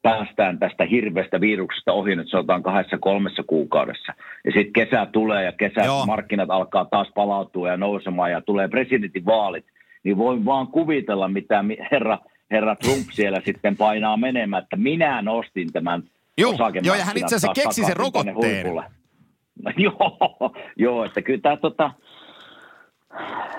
päästään 0.03 0.59
tästä 0.59 0.85
hirveästä 0.85 1.41
viruksesta 1.41 1.93
ohi 1.93 2.17
nyt 2.17 2.31
sanotaan 2.31 2.63
kahdessa 2.63 2.99
kolmessa 2.99 3.43
kuukaudessa. 3.47 4.13
Ja 4.45 4.53
sitten 4.53 4.73
kesä 4.73 5.07
tulee 5.07 5.45
ja 5.45 5.53
kesä 5.53 5.81
Joo. 5.85 6.07
markkinat 6.07 6.51
alkaa 6.51 6.85
taas 6.85 7.09
palautua 7.15 7.69
ja 7.69 7.77
nousemaan 7.77 8.31
ja 8.31 8.41
tulee 8.41 8.69
presidentinvaalit. 8.69 9.65
Niin 10.05 10.17
voin 10.17 10.45
vaan 10.45 10.67
kuvitella, 10.67 11.29
mitä 11.29 11.65
herra, 11.93 12.19
herra 12.51 12.77
Trump 12.77 13.07
siellä 13.11 13.41
sitten 13.47 13.77
painaa 13.77 14.17
menemään, 14.17 14.63
että 14.63 14.77
minä 14.77 15.23
nostin 15.23 15.73
tämän 15.73 16.03
Joo, 16.39 16.55
joo 16.83 16.95
ja 16.95 17.05
hän 17.05 17.17
itse 17.17 17.37
asiassa 17.37 17.63
keksi 17.63 17.85
sen 17.85 17.97
rokotteen. 17.97 18.67
joo, 19.77 20.53
joo, 20.77 21.05
että 21.05 21.23
kyllä 21.23 21.41
tämä 21.41 21.57
tota, 21.57 21.91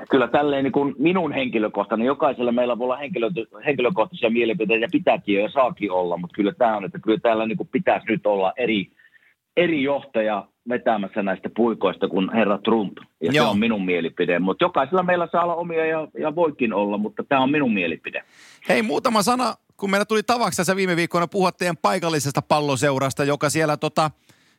kyllä 0.09 0.27
tälleen 0.27 0.63
niin 0.63 0.71
kuin 0.71 0.95
minun 0.99 1.31
henkilökohtainen, 1.31 2.07
jokaisella 2.07 2.51
meillä 2.51 2.77
voi 2.77 2.85
olla 2.85 2.97
henkilö, 2.97 3.29
henkilökohtaisia 3.65 4.29
mielipiteitä 4.29 4.85
ja 4.85 4.89
pitääkin 4.91 5.35
ja 5.35 5.49
saakin 5.49 5.91
olla, 5.91 6.17
mutta 6.17 6.35
kyllä 6.35 6.53
tämä 6.57 6.77
on, 6.77 6.85
että 6.85 6.99
kyllä 6.99 7.19
täällä 7.19 7.45
niin 7.45 7.57
kuin 7.57 7.69
pitäisi 7.71 8.05
nyt 8.09 8.25
olla 8.25 8.53
eri, 8.57 8.91
eri 9.57 9.83
johtaja 9.83 10.47
vetämässä 10.69 11.23
näistä 11.23 11.49
puikoista 11.55 12.07
kuin 12.07 12.33
herra 12.33 12.57
Trump. 12.57 12.97
Ja 13.21 13.31
Joo. 13.31 13.45
se 13.45 13.49
on 13.49 13.59
minun 13.59 13.85
mielipide. 13.85 14.39
Mutta 14.39 14.63
jokaisella 14.63 15.03
meillä 15.03 15.27
saa 15.31 15.43
olla 15.43 15.55
omia 15.55 15.85
ja, 15.85 16.07
ja 16.19 16.35
voikin 16.35 16.73
olla, 16.73 16.97
mutta 16.97 17.23
tämä 17.29 17.41
on 17.41 17.51
minun 17.51 17.73
mielipide. 17.73 18.23
Hei, 18.69 18.81
muutama 18.81 19.21
sana, 19.21 19.55
kun 19.77 19.91
meillä 19.91 20.05
tuli 20.05 20.23
tavaksi 20.23 20.57
tässä 20.57 20.75
viime 20.75 20.95
viikkoina 20.95 21.27
puhua 21.27 21.51
teidän 21.51 21.77
paikallisesta 21.77 22.41
palloseurasta, 22.41 23.23
joka 23.23 23.49
siellä 23.49 23.77
tota, 23.77 24.11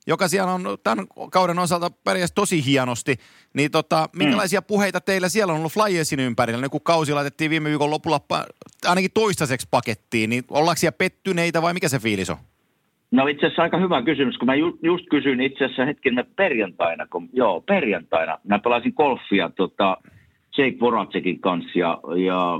joka 0.07 0.29
siellä 0.29 0.53
on 0.53 0.63
tämän 0.85 1.07
kauden 1.33 1.59
osalta 1.59 1.91
pärjäs 2.05 2.33
tosi 2.33 2.67
hienosti, 2.67 3.15
niin 3.55 3.71
tota, 3.71 4.09
minkälaisia 4.17 4.61
mm. 4.61 4.67
puheita 4.69 5.01
teillä 5.01 5.29
siellä 5.29 5.53
on 5.53 5.59
ollut 5.59 5.73
Flyersin 5.73 6.21
ympärillä? 6.21 6.61
Niin 6.61 6.71
kun 6.71 6.81
kausi 6.81 7.13
laitettiin 7.13 7.51
viime 7.51 7.69
viikon 7.69 7.91
lopulla 7.91 8.21
ainakin 8.87 9.11
toistaiseksi 9.15 9.69
pakettiin, 9.71 10.31
niin 10.31 10.45
ollaanko 10.51 10.79
siellä 10.79 10.97
pettyneitä 10.99 11.63
vai 11.63 11.75
mikä 11.75 11.89
se 11.89 11.99
fiilis 11.99 12.31
on? 12.31 12.37
No 13.11 13.27
itse 13.27 13.47
asiassa 13.47 13.63
aika 13.63 13.79
hyvä 13.79 14.03
kysymys, 14.03 14.39
kun 14.39 14.47
mä 14.47 14.55
ju, 14.55 14.79
just 14.83 15.05
kysyin 15.11 15.41
itse 15.41 15.65
asiassa 15.65 15.85
hetken 15.85 16.25
perjantaina, 16.37 17.07
kun, 17.07 17.29
joo 17.33 17.61
perjantaina, 17.61 18.39
mä 18.45 18.59
pelasin 18.59 18.93
golfia 18.97 19.51
tota, 19.57 19.97
Jake 20.59 20.77
Voracekin 20.81 21.41
kanssa 21.41 21.79
ja, 21.79 22.01
ja 22.27 22.59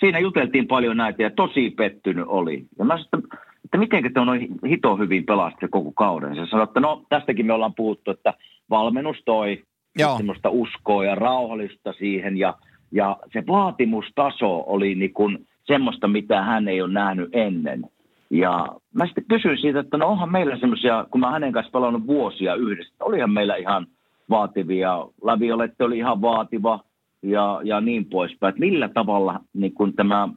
siinä 0.00 0.18
juteltiin 0.18 0.66
paljon 0.66 0.96
näitä 0.96 1.22
ja 1.22 1.30
tosi 1.30 1.70
pettynyt 1.70 2.24
oli. 2.28 2.64
Ja 2.78 2.84
mä 2.84 2.98
sanoin, 2.98 3.28
että 3.72 3.78
miten 3.78 4.12
te 4.12 4.20
on 4.20 4.26
noin 4.26 4.48
hito 4.68 4.96
hyvin 4.96 5.24
pelastettu 5.24 5.66
koko 5.70 5.92
kauden. 5.92 6.34
Se 6.34 6.46
sanoi, 6.46 6.64
että 6.64 6.80
no 6.80 7.04
tästäkin 7.08 7.46
me 7.46 7.52
ollaan 7.52 7.74
puhuttu, 7.74 8.10
että 8.10 8.34
valmennus 8.70 9.16
toi 9.24 9.62
Joo. 9.98 10.16
semmoista 10.16 10.50
uskoa 10.50 11.04
ja 11.04 11.14
rauhallista 11.14 11.92
siihen 11.92 12.36
ja, 12.36 12.54
ja 12.90 13.16
se 13.32 13.44
vaatimustaso 13.46 14.64
oli 14.66 14.94
niin 14.94 15.12
kuin 15.12 15.46
semmoista, 15.64 16.08
mitä 16.08 16.42
hän 16.42 16.68
ei 16.68 16.82
ole 16.82 16.92
nähnyt 16.92 17.28
ennen. 17.32 17.84
Ja 18.30 18.68
mä 18.94 19.06
sitten 19.06 19.24
kysyin 19.28 19.58
siitä, 19.58 19.80
että 19.80 19.96
no 19.96 20.06
onhan 20.06 20.32
meillä 20.32 20.58
semmoisia, 20.58 21.06
kun 21.10 21.20
mä 21.20 21.30
hänen 21.30 21.52
kanssa 21.52 21.72
pelannut 21.72 22.06
vuosia 22.06 22.54
yhdessä, 22.54 22.94
olihan 23.00 23.30
meillä 23.30 23.56
ihan 23.56 23.86
vaativia, 24.30 25.06
Laviolette 25.22 25.84
oli 25.84 25.98
ihan 25.98 26.22
vaativa 26.22 26.80
ja, 27.22 27.60
ja 27.64 27.80
niin 27.80 28.04
poispäin, 28.04 28.48
että 28.48 28.60
millä 28.60 28.88
tavalla 28.88 29.40
niin 29.52 29.74
kun 29.74 29.92
tämä 29.94 30.28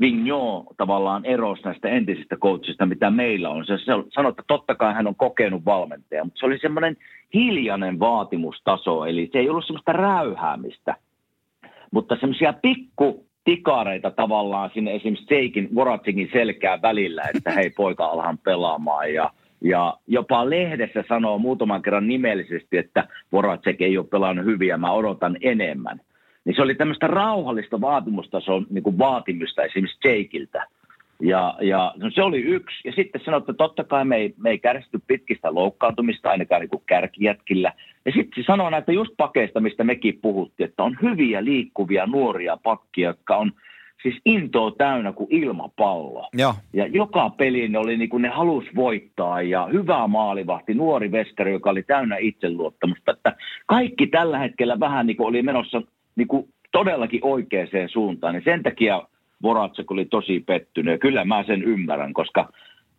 Vigneault 0.00 0.66
tavallaan 0.76 1.24
erosi 1.24 1.62
näistä 1.62 1.88
entisistä 1.88 2.36
coachista, 2.36 2.86
mitä 2.86 3.10
meillä 3.10 3.50
on. 3.50 3.66
Se, 3.66 3.78
se 3.78 3.92
sanoi, 4.08 4.30
että 4.30 4.42
totta 4.46 4.74
kai 4.74 4.94
hän 4.94 5.06
on 5.06 5.14
kokenut 5.14 5.64
valmentaja, 5.64 6.24
mutta 6.24 6.40
se 6.40 6.46
oli 6.46 6.58
semmoinen 6.58 6.96
hiljainen 7.34 8.00
vaatimustaso, 8.00 9.04
eli 9.04 9.28
se 9.32 9.38
ei 9.38 9.50
ollut 9.50 9.66
semmoista 9.66 9.92
räyhäämistä, 9.92 10.96
mutta 11.90 12.16
semmoisia 12.20 12.52
pikku 12.52 13.26
tikareita 13.44 14.10
tavallaan 14.10 14.70
sinne 14.74 14.94
esimerkiksi 14.94 15.26
Seikin, 15.26 15.68
Voratsikin 15.74 16.28
selkää 16.32 16.82
välillä, 16.82 17.22
että 17.34 17.50
hei 17.50 17.70
poika 17.70 18.04
alhan 18.04 18.38
pelaamaan 18.38 19.14
ja 19.14 19.30
ja 19.64 19.96
jopa 20.06 20.50
lehdessä 20.50 21.04
sanoo 21.08 21.38
muutaman 21.38 21.82
kerran 21.82 22.08
nimellisesti, 22.08 22.78
että 22.78 23.08
Voracek 23.32 23.80
ei 23.80 23.98
ole 23.98 24.06
pelannut 24.06 24.44
hyviä, 24.44 24.76
mä 24.76 24.92
odotan 24.92 25.36
enemmän. 25.40 26.00
Niin 26.44 26.56
se 26.56 26.62
oli 26.62 26.74
tämmöistä 26.74 27.06
rauhallista 27.06 27.80
vaatimustason 27.80 28.66
niin 28.70 28.82
kuin 28.82 28.98
vaatimusta 28.98 29.62
esimerkiksi 29.62 30.08
Jakeiltä. 30.08 30.66
Ja, 31.22 31.54
ja 31.60 31.94
no 31.96 32.10
se 32.10 32.22
oli 32.22 32.40
yksi. 32.40 32.88
Ja 32.88 32.92
sitten 32.92 33.20
sanoi, 33.24 33.38
että 33.38 33.52
totta 33.52 33.84
kai 33.84 34.04
me 34.04 34.16
ei, 34.16 34.34
me 34.38 34.50
ei 34.50 34.58
kärsitty 34.58 34.98
pitkistä 35.06 35.54
loukkaantumista, 35.54 36.30
ainakaan 36.30 36.60
niin 36.60 36.70
kuin 36.70 36.82
kärkijätkillä. 36.86 37.72
Ja 38.04 38.12
sitten 38.12 38.42
se 38.42 38.46
sanoi 38.46 38.70
näitä 38.70 38.92
just 38.92 39.12
pakeista, 39.16 39.60
mistä 39.60 39.84
mekin 39.84 40.18
puhuttiin, 40.22 40.68
että 40.68 40.82
on 40.82 40.96
hyviä 41.02 41.44
liikkuvia 41.44 42.06
nuoria 42.06 42.56
pakkia, 42.62 43.08
jotka 43.08 43.36
on 43.36 43.52
siis 44.02 44.20
intoa 44.24 44.70
täynnä 44.78 45.12
kuin 45.12 45.28
ilmapallo. 45.30 46.28
Ja, 46.36 46.54
ja 46.72 46.86
joka 46.86 47.30
peli 47.30 47.68
ne 47.68 47.78
oli 47.78 47.96
niin 47.96 48.08
kuin 48.08 48.22
ne 48.22 48.28
halus 48.28 48.64
voittaa 48.74 49.42
ja 49.42 49.68
hyvä 49.72 50.06
maalivahti, 50.06 50.74
nuori 50.74 51.12
veskari, 51.12 51.52
joka 51.52 51.70
oli 51.70 51.82
täynnä 51.82 52.16
itseluottamusta. 52.16 53.12
Että 53.12 53.36
kaikki 53.66 54.06
tällä 54.06 54.38
hetkellä 54.38 54.80
vähän 54.80 55.06
niin 55.06 55.16
kuin 55.16 55.26
oli 55.28 55.42
menossa 55.42 55.82
niin 56.16 56.28
kuin 56.28 56.48
todellakin 56.72 57.20
oikeaan 57.22 57.88
suuntaan. 57.92 58.34
Niin 58.34 58.44
sen 58.44 58.62
takia 58.62 59.02
Voratsek 59.42 59.90
oli 59.90 60.04
tosi 60.04 60.40
pettynyt. 60.40 60.92
Ja 60.92 60.98
kyllä 60.98 61.24
mä 61.24 61.44
sen 61.46 61.62
ymmärrän, 61.62 62.12
koska 62.12 62.48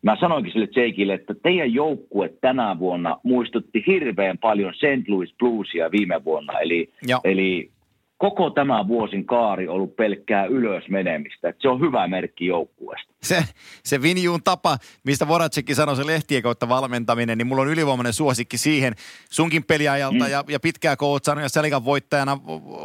mä 0.01 0.17
sanoinkin 0.20 0.53
sille 0.53 0.67
Jakeille, 0.75 1.13
että 1.13 1.36
teidän 1.43 1.74
joukkue 1.74 2.34
tänä 2.41 2.79
vuonna 2.79 3.17
muistutti 3.24 3.84
hirveän 3.88 4.38
paljon 4.38 4.74
St. 4.74 5.10
Louis 5.10 5.34
Bluesia 5.39 5.91
viime 5.91 6.24
vuonna. 6.25 6.60
Eli, 6.60 6.89
eli 7.24 7.70
koko 8.17 8.50
tämä 8.50 8.88
vuosin 8.88 9.25
kaari 9.25 9.67
ollut 9.67 9.96
pelkkää 9.96 10.46
ylös 10.46 10.84
menemistä. 10.89 11.53
Se 11.60 11.70
on 11.70 11.79
hyvä 11.79 12.08
merkki 12.08 12.46
joukkueesta. 12.46 13.13
Se, 13.24 13.43
se 13.84 14.01
Vinjuun 14.01 14.43
tapa, 14.43 14.77
mistä 15.03 15.27
Voracekki 15.27 15.75
sanoi 15.75 15.96
se 15.96 16.08
lehtien 16.08 16.43
kautta 16.43 16.70
valmentaminen, 16.70 17.38
niin 17.38 17.48
mulla 17.48 17.62
on 17.62 17.67
ylivoimainen 17.67 18.13
suosikki 18.13 18.58
siihen 18.58 18.93
sunkin 19.29 19.63
peliajalta 19.63 20.25
mm. 20.25 20.32
ja, 20.32 20.43
ja 20.48 20.60
pitkää 20.60 20.96
koutsannut 20.96 21.43
ja 21.43 21.50
Selikan 21.50 21.86
voittajana 21.86 22.38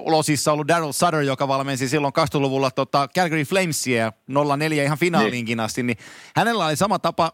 Losissa 0.06 0.52
ollut 0.52 0.68
Daryl 0.68 0.92
Sutter, 0.92 1.20
joka 1.20 1.48
valmensi 1.48 1.88
silloin 1.88 2.12
20-luvulla 2.18 2.70
tota 2.70 3.08
Calgary 3.14 3.42
Flamesia 3.42 4.12
04 4.58 4.84
ihan 4.84 4.98
finaaliinkin 4.98 5.56
niin. 5.56 5.64
asti, 5.64 5.82
niin 5.82 5.98
hänellä 6.36 6.66
oli 6.66 6.76
sama 6.76 6.98
tapa 6.98 7.32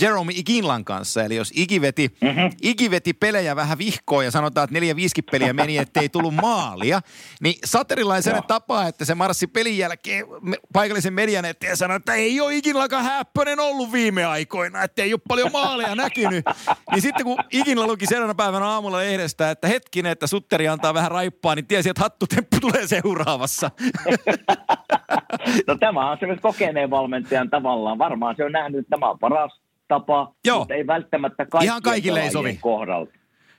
Jerome 0.00 0.32
Iginlan 0.36 0.84
kanssa. 0.84 1.24
Eli 1.24 1.36
jos 1.36 1.52
Igi 1.54 1.80
veti, 1.80 2.16
mm-hmm. 2.20 2.50
Igi 2.62 2.90
veti 2.90 3.12
pelejä 3.12 3.56
vähän 3.56 3.78
vihkoon 3.78 4.24
ja 4.24 4.30
sanotaan, 4.30 4.64
että 4.64 4.74
neljä 4.74 4.96
viisi 4.96 5.22
peliä 5.22 5.52
meni, 5.52 5.78
ettei 5.78 6.08
tullut 6.08 6.34
maalia, 6.34 7.00
niin 7.40 7.54
Saterilla 7.64 8.14
on 8.14 8.22
sellainen 8.22 8.48
tapa, 8.48 8.86
että 8.86 9.04
se 9.04 9.14
marssi 9.14 9.46
pelin 9.46 9.78
jälkeen 9.78 10.26
paikallisen 10.72 11.12
median 11.12 11.44
eteen 11.44 11.70
ja 11.70 11.76
sanoi, 11.76 11.96
että 11.96 12.14
ei 12.14 12.40
ole 12.40 12.56
Iginlakaan 12.56 13.04
häppönen 13.04 13.60
ollut 13.60 13.92
viime 13.92 14.24
aikoina, 14.24 14.82
että 14.82 15.02
ei 15.02 15.12
ole 15.12 15.20
paljon 15.28 15.52
maaleja 15.52 15.94
näkynyt. 15.94 16.44
niin 16.90 17.02
sitten 17.02 17.26
kun 17.26 17.38
Iginla 17.52 17.86
luki 17.86 18.06
seuraavana 18.06 18.34
päivänä 18.34 18.66
aamulla 18.66 18.96
lehdestä, 18.96 19.50
että 19.50 19.68
hetkinen, 19.68 20.12
että 20.12 20.26
Sutteri 20.26 20.68
antaa 20.68 20.94
vähän 20.94 21.10
raippaa, 21.10 21.54
niin 21.54 21.66
tiesi, 21.66 21.88
että 21.90 22.02
hattutemppu 22.02 22.56
tulee 22.60 22.86
seuraavassa. 22.86 23.70
no 25.66 25.76
tämä 25.80 26.10
on 26.10 26.18
se 26.20 26.26
kokeneen 26.42 26.90
valmentajan 26.90 27.50
tavallaan. 27.50 27.98
Varmaan 27.98 28.36
se 28.36 28.44
on 28.44 28.52
nähnyt, 28.52 28.78
että 28.78 28.90
tämä 28.90 29.10
on 29.10 29.18
paras 29.18 29.65
tapa, 29.88 30.32
Joo. 30.46 30.58
mutta 30.58 30.74
ei 30.74 30.86
välttämättä 30.86 31.46
ihan 31.62 31.82
kaikille 31.82 32.20
ei 32.20 32.30
sovi. 32.30 32.58
kohdalta. 32.60 33.12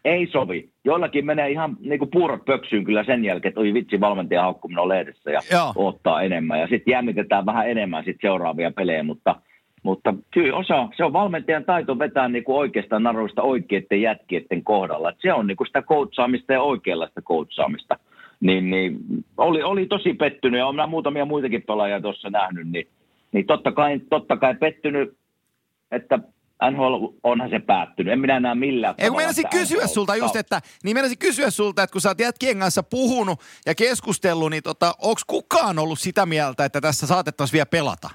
Ei 0.05 0.27
sovi. 0.31 0.69
Joillakin 0.85 1.25
menee 1.25 1.49
ihan 1.49 1.77
niin 1.79 1.99
kuin 1.99 2.11
puurot 2.11 2.45
pöksyyn 2.45 2.83
kyllä 2.83 3.03
sen 3.03 3.25
jälkeen, 3.25 3.49
että 3.49 3.59
oi 3.59 3.73
vitsi 3.73 3.99
valmentaja 3.99 4.41
haukkuminen 4.41 4.81
on 4.81 4.89
lehdessä 4.89 5.31
ja 5.31 5.41
Joo. 5.51 5.73
ottaa 5.75 6.21
enemmän. 6.21 6.59
Ja 6.59 6.67
sitten 6.67 6.91
jännitetään 6.91 7.45
vähän 7.45 7.69
enemmän 7.69 8.03
sit 8.03 8.17
seuraavia 8.21 8.71
pelejä, 8.71 9.03
mutta, 9.03 9.35
mutta 9.83 10.13
kyllä 10.31 10.57
osa, 10.57 10.87
se 10.97 11.03
on 11.03 11.13
valmentajan 11.13 11.65
taito 11.65 11.99
vetää 11.99 12.29
niin 12.29 12.43
kuin 12.43 12.57
oikeasta 12.57 12.99
naruista 12.99 13.41
oikeiden 13.41 14.01
jätkien 14.01 14.63
kohdalla. 14.63 15.09
Et 15.09 15.17
se 15.21 15.33
on 15.33 15.47
niin 15.47 15.57
kuin 15.57 15.67
sitä 15.67 15.81
koutsaamista 15.81 16.53
ja 16.53 16.61
oikeanlaista 16.61 17.21
koutsaamista. 17.21 17.99
Niin, 18.39 18.69
niin 18.69 18.99
oli, 19.37 19.63
oli 19.63 19.85
tosi 19.85 20.13
pettynyt 20.13 20.57
ja 20.57 20.67
olen 20.67 20.89
muutamia 20.89 21.25
muitakin 21.25 21.63
pelaajia 21.63 22.01
tuossa 22.01 22.29
nähnyt, 22.29 22.67
niin, 22.67 22.87
niin 23.31 23.45
totta, 23.45 23.71
kai, 23.71 23.99
totta 24.09 24.37
kai 24.37 24.55
pettynyt 24.55 25.17
että 25.91 26.19
NHL 26.71 27.05
onhan 27.23 27.49
se 27.49 27.59
päättynyt. 27.59 28.13
En 28.13 28.19
minä 28.19 28.39
näe 28.39 28.55
millään 28.55 28.95
Ei, 28.97 29.09
kun 29.09 29.17
meinasin 29.17 29.49
kysyä 29.51 29.77
NHL... 29.77 29.87
sulta 29.87 30.15
just, 30.15 30.35
että, 30.35 30.61
niin 30.83 30.95
meinasin 30.95 31.17
kysyä 31.17 31.49
sulta, 31.49 31.83
että 31.83 31.91
kun 31.91 32.01
sä 32.01 32.09
oot 32.09 32.19
jätkien 32.19 32.59
kanssa 32.59 32.83
puhunut 32.83 33.39
ja 33.65 33.75
keskustellut, 33.75 34.49
niin 34.49 34.63
tota, 34.63 34.93
onko 35.01 35.21
kukaan 35.27 35.79
ollut 35.79 35.99
sitä 35.99 36.25
mieltä, 36.25 36.65
että 36.65 36.81
tässä 36.81 37.07
saatettaisiin 37.07 37.53
vielä 37.53 37.65
pelata? 37.65 38.09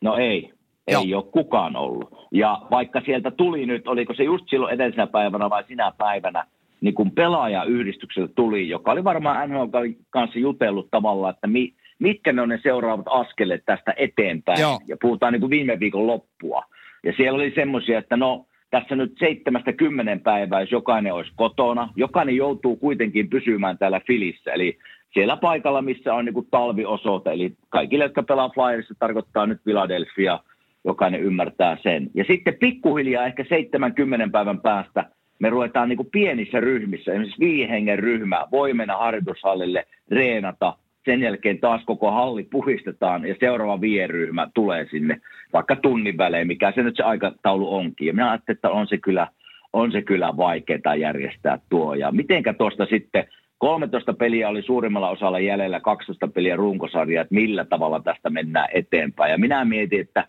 No 0.00 0.16
ei. 0.16 0.52
Joo. 0.90 1.02
Ei 1.02 1.14
ole 1.14 1.24
kukaan 1.24 1.76
ollut. 1.76 2.26
Ja 2.32 2.62
vaikka 2.70 3.00
sieltä 3.04 3.30
tuli 3.30 3.66
nyt, 3.66 3.88
oliko 3.88 4.14
se 4.14 4.22
just 4.22 4.44
silloin 4.50 4.74
edellisenä 4.74 5.06
päivänä 5.06 5.50
vai 5.50 5.64
sinä 5.68 5.92
päivänä, 5.98 6.44
niin 6.80 6.94
kuin 6.94 7.10
pelaajayhdistykselle 7.10 8.28
tuli, 8.28 8.68
joka 8.68 8.92
oli 8.92 9.04
varmaan 9.04 9.50
NHL 9.50 9.64
kanssa 10.10 10.38
jutellut 10.38 10.88
tavallaan, 10.90 11.34
että 11.34 11.46
mi, 11.46 11.74
mitkä 11.98 12.32
ne 12.32 12.42
on 12.42 12.48
ne 12.48 12.60
seuraavat 12.62 13.06
askeleet 13.10 13.62
tästä 13.66 13.94
eteenpäin. 13.96 14.60
Joo. 14.60 14.80
Ja 14.86 14.96
puhutaan 15.00 15.32
niin 15.32 15.40
kuin 15.40 15.50
viime 15.50 15.80
viikon 15.80 16.06
loppua. 16.06 16.64
Ja 17.04 17.12
siellä 17.16 17.36
oli 17.36 17.52
semmoisia, 17.54 17.98
että 17.98 18.16
no 18.16 18.46
tässä 18.70 18.96
nyt 18.96 19.12
seitsemästä 19.18 19.72
kymmenen 19.72 20.20
päivää, 20.20 20.60
jos 20.60 20.72
jokainen 20.72 21.14
olisi 21.14 21.32
kotona. 21.36 21.88
Jokainen 21.96 22.36
joutuu 22.36 22.76
kuitenkin 22.76 23.30
pysymään 23.30 23.78
täällä 23.78 24.00
Filissä, 24.06 24.52
eli 24.52 24.78
siellä 25.14 25.36
paikalla, 25.36 25.82
missä 25.82 26.14
on 26.14 26.24
niin 26.24 26.34
kuin 26.34 26.48
talviosoite. 26.50 27.30
Eli 27.30 27.52
kaikille, 27.68 28.04
jotka 28.04 28.22
pelaa 28.22 28.50
Flyerissa, 28.50 28.94
tarkoittaa 28.98 29.46
nyt 29.46 29.60
Philadelphia, 29.64 30.38
jokainen 30.84 31.20
ymmärtää 31.20 31.76
sen. 31.82 32.10
Ja 32.14 32.24
sitten 32.24 32.54
pikkuhiljaa 32.54 33.26
ehkä 33.26 33.44
70 33.48 34.28
päivän 34.32 34.60
päästä 34.60 35.04
me 35.38 35.50
ruvetaan 35.50 35.88
niin 35.88 35.96
kuin 35.96 36.10
pienissä 36.12 36.60
ryhmissä, 36.60 37.10
esimerkiksi 37.10 37.40
viiden 37.40 37.68
hengen 37.68 37.98
ryhmä, 37.98 38.46
voi 38.50 38.74
mennä 38.74 38.96
harjoitushallille, 38.96 39.86
reenata, 40.10 40.76
sen 41.08 41.20
jälkeen 41.20 41.58
taas 41.58 41.82
koko 41.84 42.10
halli 42.10 42.42
puhistetaan 42.42 43.28
ja 43.28 43.34
seuraava 43.40 43.80
vieryhmä 43.80 44.48
tulee 44.54 44.86
sinne 44.90 45.20
vaikka 45.52 45.76
tunnin 45.76 46.18
välein, 46.18 46.46
mikä 46.46 46.72
se 46.74 46.82
nyt 46.82 46.96
se 46.96 47.02
aikataulu 47.02 47.74
onkin. 47.74 48.06
Ja 48.06 48.12
minä 48.12 48.30
ajattelin, 48.30 48.56
että 48.56 48.70
on 48.70 48.86
se 48.86 48.98
kyllä, 48.98 49.26
on 49.72 49.92
se 49.92 50.02
kyllä 50.02 50.36
vaikeaa 50.36 50.96
järjestää 50.98 51.58
tuo. 51.68 51.94
Ja 51.94 52.12
mitenkä 52.12 52.52
tuosta 52.54 52.86
sitten 52.86 53.24
13 53.58 54.12
peliä 54.12 54.48
oli 54.48 54.62
suurimmalla 54.62 55.10
osalla 55.10 55.38
jäljellä, 55.38 55.80
12 55.80 56.28
peliä 56.28 56.56
runkosarja, 56.56 57.22
että 57.22 57.34
millä 57.34 57.64
tavalla 57.64 58.00
tästä 58.00 58.30
mennään 58.30 58.68
eteenpäin. 58.74 59.30
Ja 59.30 59.38
minä 59.38 59.64
mietin, 59.64 60.00
että 60.00 60.28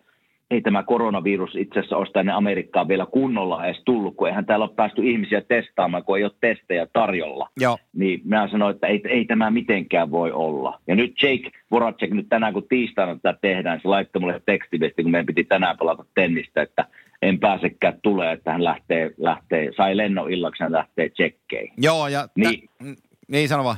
ei 0.52 0.62
tämä 0.62 0.84
koronavirus 0.84 1.56
itse 1.56 1.80
asiassa 1.80 1.98
ole 1.98 2.08
tänne 2.14 2.32
Amerikkaan 2.32 2.88
vielä 2.88 3.06
kunnolla 3.06 3.66
edes 3.66 3.82
tullut, 3.86 4.16
kun 4.16 4.28
eihän 4.28 4.46
täällä 4.46 4.66
ole 4.66 4.76
päästy 4.76 5.10
ihmisiä 5.10 5.42
testaamaan, 5.42 6.04
kun 6.04 6.18
ei 6.18 6.24
ole 6.24 6.32
testejä 6.42 6.88
tarjolla. 6.94 7.50
Joo. 7.60 7.78
Niin 7.94 8.22
minä 8.24 8.48
sanoin, 8.48 8.76
että 8.76 8.88
ei, 8.88 9.02
ei 9.10 9.26
tämä 9.26 9.52
mitenkään 9.52 10.12
voi 10.12 10.32
olla. 10.32 10.80
Ja 10.88 10.96
nyt 10.96 11.14
Jake 11.24 11.52
Voracek 11.72 12.12
nyt 12.12 12.30
tänään, 12.30 12.54
kun 12.54 12.68
tiistaina 12.70 13.16
tätä 13.16 13.40
tehdään, 13.42 13.80
se 13.82 13.88
laittoi 13.88 14.20
mulle 14.20 14.42
tekstiviesti, 14.46 15.04
kun 15.04 15.12
meidän 15.12 15.26
piti 15.26 15.44
tänään 15.44 15.78
pelata 15.78 16.06
tennistä, 16.16 16.62
että 16.62 16.86
en 17.22 17.40
pääsekään 17.40 18.00
tulee, 18.02 18.34
että 18.34 18.52
hän 18.52 18.64
lähtee, 18.64 19.12
lähtee 19.18 19.72
sai 19.78 19.98
lennon 19.98 20.32
illaksi, 20.32 20.64
hän 20.64 20.72
lähtee 20.72 21.10
tsekkeihin. 21.10 21.74
Joo, 21.78 22.08
ja... 22.08 22.28
Niin. 22.36 22.70
Tä, 22.78 22.86
niin, 23.28 23.50
sano 23.50 23.64
vaan. 23.64 23.78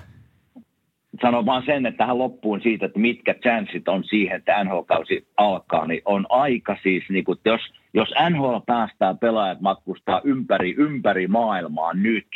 Sanon 1.21 1.45
vaan 1.45 1.63
sen, 1.65 1.85
että 1.85 1.97
tähän 1.97 2.17
loppuun 2.17 2.61
siitä, 2.61 2.85
että 2.85 2.99
mitkä 2.99 3.33
chanssit 3.33 3.87
on 3.87 4.03
siihen, 4.03 4.37
että 4.37 4.63
NHL-kausi 4.63 5.27
alkaa, 5.37 5.87
niin 5.87 6.01
on 6.05 6.25
aika 6.29 6.77
siis, 6.83 7.03
niin 7.09 7.23
kuin, 7.23 7.39
jos, 7.45 7.61
jos 7.93 8.13
NHL 8.29 8.57
päästää 8.65 9.13
pelaajat 9.13 9.61
matkustaa 9.61 10.21
ympäri, 10.23 10.75
ympäri 10.77 11.27
maailmaa 11.27 11.93
nyt, 11.93 12.27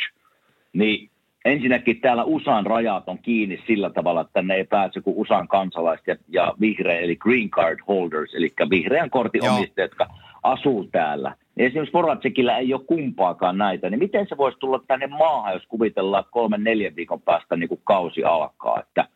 niin 0.72 1.10
ensinnäkin 1.44 2.00
täällä 2.00 2.24
USAn 2.24 2.66
rajat 2.66 3.08
on 3.08 3.18
kiinni 3.18 3.62
sillä 3.66 3.90
tavalla, 3.90 4.20
että 4.20 4.42
ne 4.42 4.54
ei 4.54 4.64
pääse 4.64 5.00
kuin 5.00 5.16
USAn 5.16 5.48
kansalaiset 5.48 6.06
ja, 6.06 6.16
ja 6.28 6.54
vihreä, 6.60 6.98
eli 6.98 7.16
green 7.16 7.50
card 7.50 7.78
holders, 7.88 8.34
eli 8.34 8.52
vihreän 8.70 9.10
kortin 9.10 9.50
omistajat, 9.50 9.90
jotka 9.90 10.06
asuu 10.52 10.84
täällä. 10.92 11.36
Esimerkiksi 11.56 11.92
Voracekillä 11.92 12.58
ei 12.58 12.74
ole 12.74 12.84
kumpaakaan 12.84 13.58
näitä, 13.58 13.90
niin 13.90 13.98
miten 13.98 14.26
se 14.28 14.36
voisi 14.36 14.58
tulla 14.58 14.80
tänne 14.86 15.06
maahan, 15.06 15.52
jos 15.52 15.66
kuvitellaan 15.68 16.24
kolmen 16.30 16.64
neljän 16.64 16.96
viikon 16.96 17.22
päästä 17.22 17.56
niin 17.56 17.68
kuin 17.68 17.80
kausi 17.84 18.24
alkaa, 18.24 18.80
että 18.80 19.08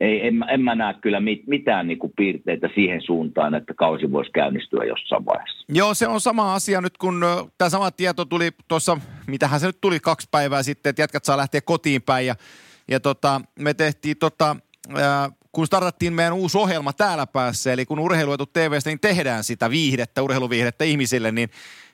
ei, 0.00 0.26
en, 0.26 0.44
en 0.48 0.60
mä 0.60 0.74
näe 0.74 0.94
kyllä 0.94 1.20
mit, 1.20 1.46
mitään 1.46 1.86
niin 1.86 1.98
kuin 1.98 2.12
piirteitä 2.16 2.68
siihen 2.74 3.02
suuntaan, 3.02 3.54
että 3.54 3.74
kausi 3.74 4.12
voisi 4.12 4.30
käynnistyä 4.30 4.84
jossain 4.84 5.24
vaiheessa. 5.26 5.66
Joo, 5.68 5.94
se 5.94 6.08
on 6.08 6.20
sama 6.20 6.54
asia 6.54 6.80
nyt, 6.80 6.98
kun 6.98 7.24
tämä 7.58 7.68
sama 7.68 7.90
tieto 7.90 8.24
tuli 8.24 8.50
tuossa, 8.68 8.98
mitähän 9.26 9.60
se 9.60 9.66
nyt 9.66 9.80
tuli 9.80 10.00
kaksi 10.00 10.28
päivää 10.30 10.62
sitten, 10.62 10.90
että 10.90 11.02
jätkät 11.02 11.24
saa 11.24 11.36
lähteä 11.36 11.60
kotiin 11.60 12.02
päin. 12.02 12.26
Ja, 12.26 12.34
ja 12.88 13.00
tota, 13.00 13.40
me 13.58 13.74
tehtiin 13.74 14.16
tota, 14.18 14.56
kun 15.54 15.66
startattiin 15.66 16.12
meidän 16.12 16.32
uusi 16.32 16.58
ohjelma 16.58 16.92
täällä 16.92 17.26
päässä, 17.26 17.72
eli 17.72 17.86
kun 17.86 17.98
urheiluetu 17.98 18.46
TVstä, 18.46 18.90
niin 18.90 19.00
tehdään 19.00 19.44
sitä 19.44 19.70
viihdettä, 19.70 20.22
urheiluviihdettä 20.22 20.84
ihmisille, 20.84 21.32
niin 21.32 21.50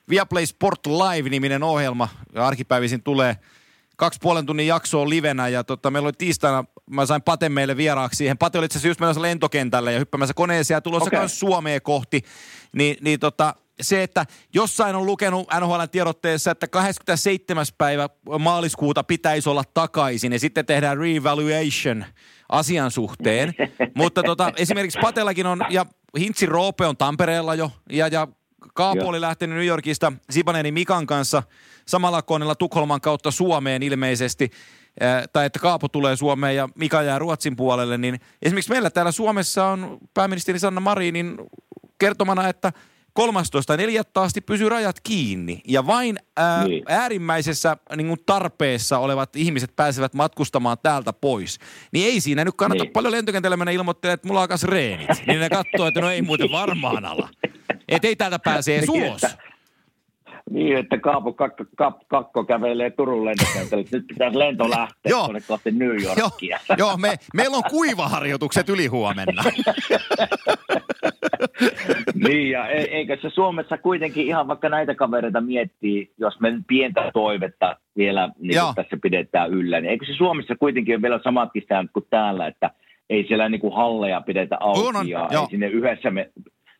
Viaplay 0.09 0.45
Sport 0.45 0.85
Live-niminen 0.85 1.63
ohjelma 1.63 2.09
arkipäivisin 2.35 3.03
tulee 3.03 3.37
kaksi 3.97 4.19
puolen 4.21 4.45
tunnin 4.45 4.67
jaksoa 4.67 5.09
livenä 5.09 5.47
ja 5.47 5.63
tota, 5.63 5.91
meillä 5.91 6.07
oli 6.07 6.13
tiistaina, 6.17 6.65
mä 6.89 7.05
sain 7.05 7.21
Pate 7.21 7.49
meille 7.49 7.77
vieraaksi 7.77 8.17
siihen. 8.17 8.37
Pate 8.37 8.57
oli 8.57 8.65
itse 8.65 8.77
asiassa 8.77 8.87
just 8.87 8.99
menossa 8.99 9.21
lentokentälle 9.21 9.93
ja 9.93 9.99
hyppäämässä 9.99 10.33
koneeseen 10.33 10.75
ja 10.75 10.81
tulossa 10.81 11.09
okay. 11.13 11.29
Suomea 11.29 11.81
kohti. 11.81 12.21
Ni, 12.73 12.97
niin 13.01 13.19
tota, 13.19 13.55
se, 13.81 14.03
että 14.03 14.25
jossain 14.53 14.95
on 14.95 15.05
lukenut 15.05 15.47
NHLn 15.59 15.89
tiedotteessa, 15.91 16.51
että 16.51 16.67
27. 16.67 17.65
päivä 17.77 18.09
maaliskuuta 18.39 19.03
pitäisi 19.03 19.49
olla 19.49 19.63
takaisin 19.73 20.33
ja 20.33 20.39
sitten 20.39 20.65
tehdään 20.65 20.97
reevaluation 20.97 22.05
asian 22.49 22.91
suhteen. 22.91 23.53
Mutta 23.95 24.23
tota, 24.23 24.51
esimerkiksi 24.57 24.99
Patellakin 25.01 25.45
on, 25.45 25.61
ja 25.69 25.85
Hintsi 26.19 26.45
Roope 26.45 26.85
on 26.85 26.97
Tampereella 26.97 27.55
jo, 27.55 27.71
ja, 27.89 28.07
ja 28.07 28.27
Kaapo 28.73 29.07
oli 29.07 29.21
lähtenyt 29.21 29.57
New 29.57 29.67
Yorkista 29.67 30.13
Sibaneni 30.29 30.71
Mikan 30.71 31.07
kanssa 31.07 31.43
samalla 31.87 32.21
koneella 32.21 32.55
Tukholman 32.55 33.01
kautta 33.01 33.31
Suomeen 33.31 33.83
ilmeisesti, 33.83 34.51
tai 35.33 35.45
että 35.45 35.59
Kaapo 35.59 35.87
tulee 35.87 36.15
Suomeen 36.15 36.55
ja 36.55 36.69
Mika 36.75 37.01
jää 37.01 37.19
Ruotsin 37.19 37.55
puolelle, 37.55 37.97
niin 37.97 38.19
esimerkiksi 38.41 38.71
meillä 38.71 38.89
täällä 38.89 39.11
Suomessa 39.11 39.65
on 39.65 39.97
pääministeri 40.13 40.59
Sanna 40.59 40.81
Marinin 40.81 41.37
kertomana, 41.99 42.47
että 42.47 42.73
13.4. 43.19 44.03
asti 44.15 44.41
pysyy 44.41 44.69
rajat 44.69 44.95
kiinni 45.03 45.61
ja 45.67 45.87
vain 45.87 46.19
ää, 46.37 46.67
Niin. 46.67 46.83
äärimmäisessä 46.87 47.77
niin 47.95 48.07
kuin 48.07 48.19
tarpeessa 48.25 48.97
olevat 48.97 49.35
ihmiset 49.35 49.75
pääsevät 49.75 50.13
matkustamaan 50.13 50.77
täältä 50.83 51.13
pois. 51.13 51.59
Niin 51.93 52.05
ei 52.13 52.21
siinä 52.21 52.45
nyt 52.45 52.53
kannata 52.57 52.83
Niin. 52.83 52.93
paljon 52.93 53.11
lentokentällä 53.11 53.57
mennä 53.57 53.71
ilmoittelemaan, 53.71 54.13
että 54.13 54.27
mulla 54.27 54.41
alkaa 54.41 54.57
reenit. 54.63 55.09
Niin 55.27 55.39
ne 55.39 55.49
katsoo, 55.49 55.87
että 55.87 56.01
no 56.01 56.09
ei 56.09 56.21
muuten 56.21 56.51
varmaan 56.51 57.05
ala. 57.05 57.29
Että 57.87 58.07
ei 58.07 58.15
täältä 58.15 58.39
pääse 58.39 58.75
edes 58.77 58.89
Niin, 60.51 60.77
että- 60.77 60.97
Kaapo 60.97 61.33
Kakko, 61.33 61.63
Kakko, 61.75 62.05
Kakko 62.07 62.43
kävelee 62.43 62.89
Turun 62.89 63.25
lentokentälle. 63.25 63.85
Nyt 63.91 64.07
pitäisi 64.07 64.39
lento 64.39 64.69
lähteä 64.69 65.09
Joo. 65.09 65.23
tuonne 65.23 65.41
kohti 65.47 65.71
New 65.71 66.01
Joo, 66.03 66.15
Yorkia. 66.19 66.59
joo 66.77 66.97
me, 66.97 67.15
meillä 67.33 67.57
on 67.57 67.63
kuivaharjoitukset 67.69 68.69
yli 68.69 68.87
huomenna. 68.87 69.43
niin, 72.27 72.49
ja 72.51 72.67
e- 72.69 72.81
eikö 72.91 73.17
se 73.21 73.29
Suomessa 73.29 73.77
kuitenkin 73.77 74.25
ihan 74.27 74.47
vaikka 74.47 74.69
näitä 74.69 74.95
kavereita 74.95 75.41
miettii, 75.41 76.11
jos 76.17 76.39
me 76.39 76.53
pientä 76.67 77.11
toivetta 77.13 77.75
vielä 77.97 78.29
niin 78.39 78.55
Joo. 78.55 78.73
tässä 78.75 78.97
pidetään 79.01 79.49
yllä, 79.51 79.81
niin 79.81 79.91
eikö 79.91 80.05
se 80.05 80.13
Suomessa 80.13 80.55
kuitenkin 80.55 80.95
ole 80.95 81.01
vielä 81.01 81.19
samatkin 81.23 81.63
säännöt 81.69 81.91
kuin 81.93 82.05
täällä, 82.09 82.47
että 82.47 82.71
ei 83.09 83.25
siellä 83.27 83.49
niin 83.49 83.61
kuin 83.61 83.75
halleja 83.75 84.21
pidetä 84.21 84.57
auki 84.59 84.79
On, 84.79 84.95
on, 84.95 85.07
ja 85.09 85.27
joo. 85.31 85.41
ei 85.43 85.49
sinne 85.49 85.67
yhdessä 85.67 86.11
me, 86.11 86.29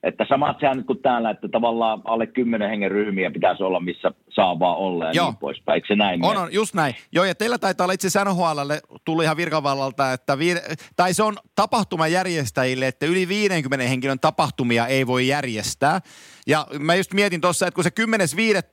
että 0.03 0.25
samat 0.29 0.57
säännöt 0.61 0.85
kuin 0.85 1.01
täällä, 1.01 1.29
että 1.29 1.47
tavallaan 1.47 2.01
alle 2.05 2.27
kymmenen 2.27 2.69
hengen 2.69 2.91
ryhmiä 2.91 3.31
pitäisi 3.31 3.63
olla, 3.63 3.79
missä 3.79 4.11
saa 4.29 4.59
vaan 4.59 4.77
olla 4.77 5.05
ja 5.05 5.11
Joo. 5.13 5.25
niin 5.25 5.37
poispäin. 5.37 5.75
Eikö 5.75 5.87
se 5.87 5.95
näin 5.95 6.25
On, 6.25 6.37
on, 6.37 6.53
just 6.53 6.73
näin. 6.73 6.95
Joo, 7.11 7.25
ja 7.25 7.35
teillä 7.35 7.57
taitaa 7.57 7.85
olla 7.85 7.93
itse 7.93 8.07
asiassa 8.07 8.31
NHLlle 8.31 8.81
tullut 9.05 9.23
ihan 9.23 9.37
virkavallalta, 9.37 10.13
että 10.13 10.37
viide, 10.37 10.61
tai 10.95 11.13
se 11.13 11.23
on 11.23 11.37
tapahtuman 11.55 12.11
järjestäjille, 12.11 12.87
että 12.87 13.05
yli 13.05 13.27
50 13.27 13.87
henkilön 13.87 14.19
tapahtumia 14.19 14.87
ei 14.87 15.07
voi 15.07 15.27
järjestää. 15.27 16.01
Ja 16.47 16.67
mä 16.79 16.95
just 16.95 17.13
mietin 17.13 17.41
tuossa, 17.41 17.67
että 17.67 17.75
kun 17.75 17.83
se 17.83 17.91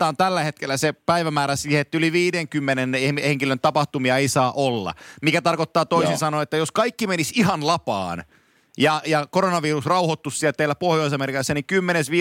10.5. 0.02 0.08
on 0.08 0.16
tällä 0.16 0.42
hetkellä 0.42 0.76
se 0.76 0.92
päivämäärä 0.92 1.56
siihen, 1.56 1.80
että 1.80 1.98
yli 1.98 2.12
50 2.12 2.98
henkilön 3.22 3.60
tapahtumia 3.60 4.16
ei 4.16 4.28
saa 4.28 4.52
olla. 4.52 4.94
Mikä 5.22 5.42
tarkoittaa 5.42 5.86
toisin 5.86 6.10
Joo. 6.10 6.18
sanoen, 6.18 6.42
että 6.42 6.56
jos 6.56 6.72
kaikki 6.72 7.06
menisi 7.06 7.40
ihan 7.40 7.66
lapaan, 7.66 8.24
ja, 8.78 9.02
ja 9.06 9.26
koronavirus 9.26 9.86
rauhoittuisi 9.86 10.38
siellä 10.38 10.52
teillä 10.52 10.74
Pohjois-Amerikassa, 10.74 11.54
niin 11.54 11.64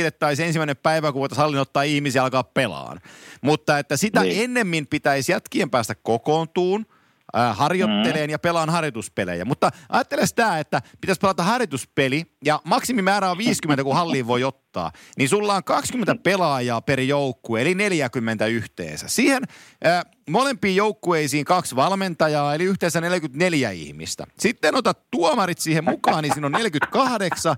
10.5. 0.10 0.12
tai 0.20 0.36
ensimmäinen 0.40 0.78
päivä, 0.78 1.12
kun 1.12 1.20
voitaisiin 1.20 1.44
hallin 1.44 1.60
ottaa 1.60 1.84
ihmisiä 1.84 2.24
alkaa 2.24 2.44
pelaan. 2.44 3.00
Mutta 3.42 3.80
että 3.80 3.98
sitä 3.98 4.22
Niin. 4.24 4.44
ennemmin 4.44 4.88
pitäisi 4.88 5.32
jätkien 5.32 5.70
päästä 5.70 5.96
kokoontuun, 5.96 6.86
harjoitteleen 7.34 8.30
ja 8.30 8.40
pelaan 8.40 8.70
harjoituspelejä. 8.70 9.46
Mutta 9.46 9.72
ajattele 9.90 10.28
sitä, 10.28 10.60
että 10.60 10.82
pitäisi 11.02 11.20
pelata 11.20 11.44
harjoituspeli 11.44 12.24
ja 12.46 12.62
maksimimäärä 12.64 13.32
on 13.32 13.38
50, 13.38 13.84
kun 13.84 13.96
halliin 13.96 14.28
voi 14.28 14.44
ottaa. 14.44 14.92
Niin 15.18 15.30
sulla 15.30 15.56
on 15.56 15.64
20 15.64 16.16
pelaajaa 16.24 16.82
per 16.82 17.00
joukkue, 17.00 17.62
eli 17.62 17.76
40 17.76 18.46
yhteensä. 18.46 19.08
Siihen 19.08 19.44
äh, 19.86 20.06
molempiin 20.30 20.76
joukkueisiin 20.76 21.46
kaksi 21.46 21.76
valmentajaa, 21.76 22.56
eli 22.56 22.64
yhteensä 22.64 23.02
44 23.02 23.72
ihmistä. 23.72 24.28
Sitten 24.40 24.76
otat 24.76 25.00
tuomarit 25.12 25.60
siihen 25.60 25.84
mukaan, 25.84 26.24
niin 26.24 26.34
siinä 26.34 26.46
on 26.46 26.52
48, 26.52 27.56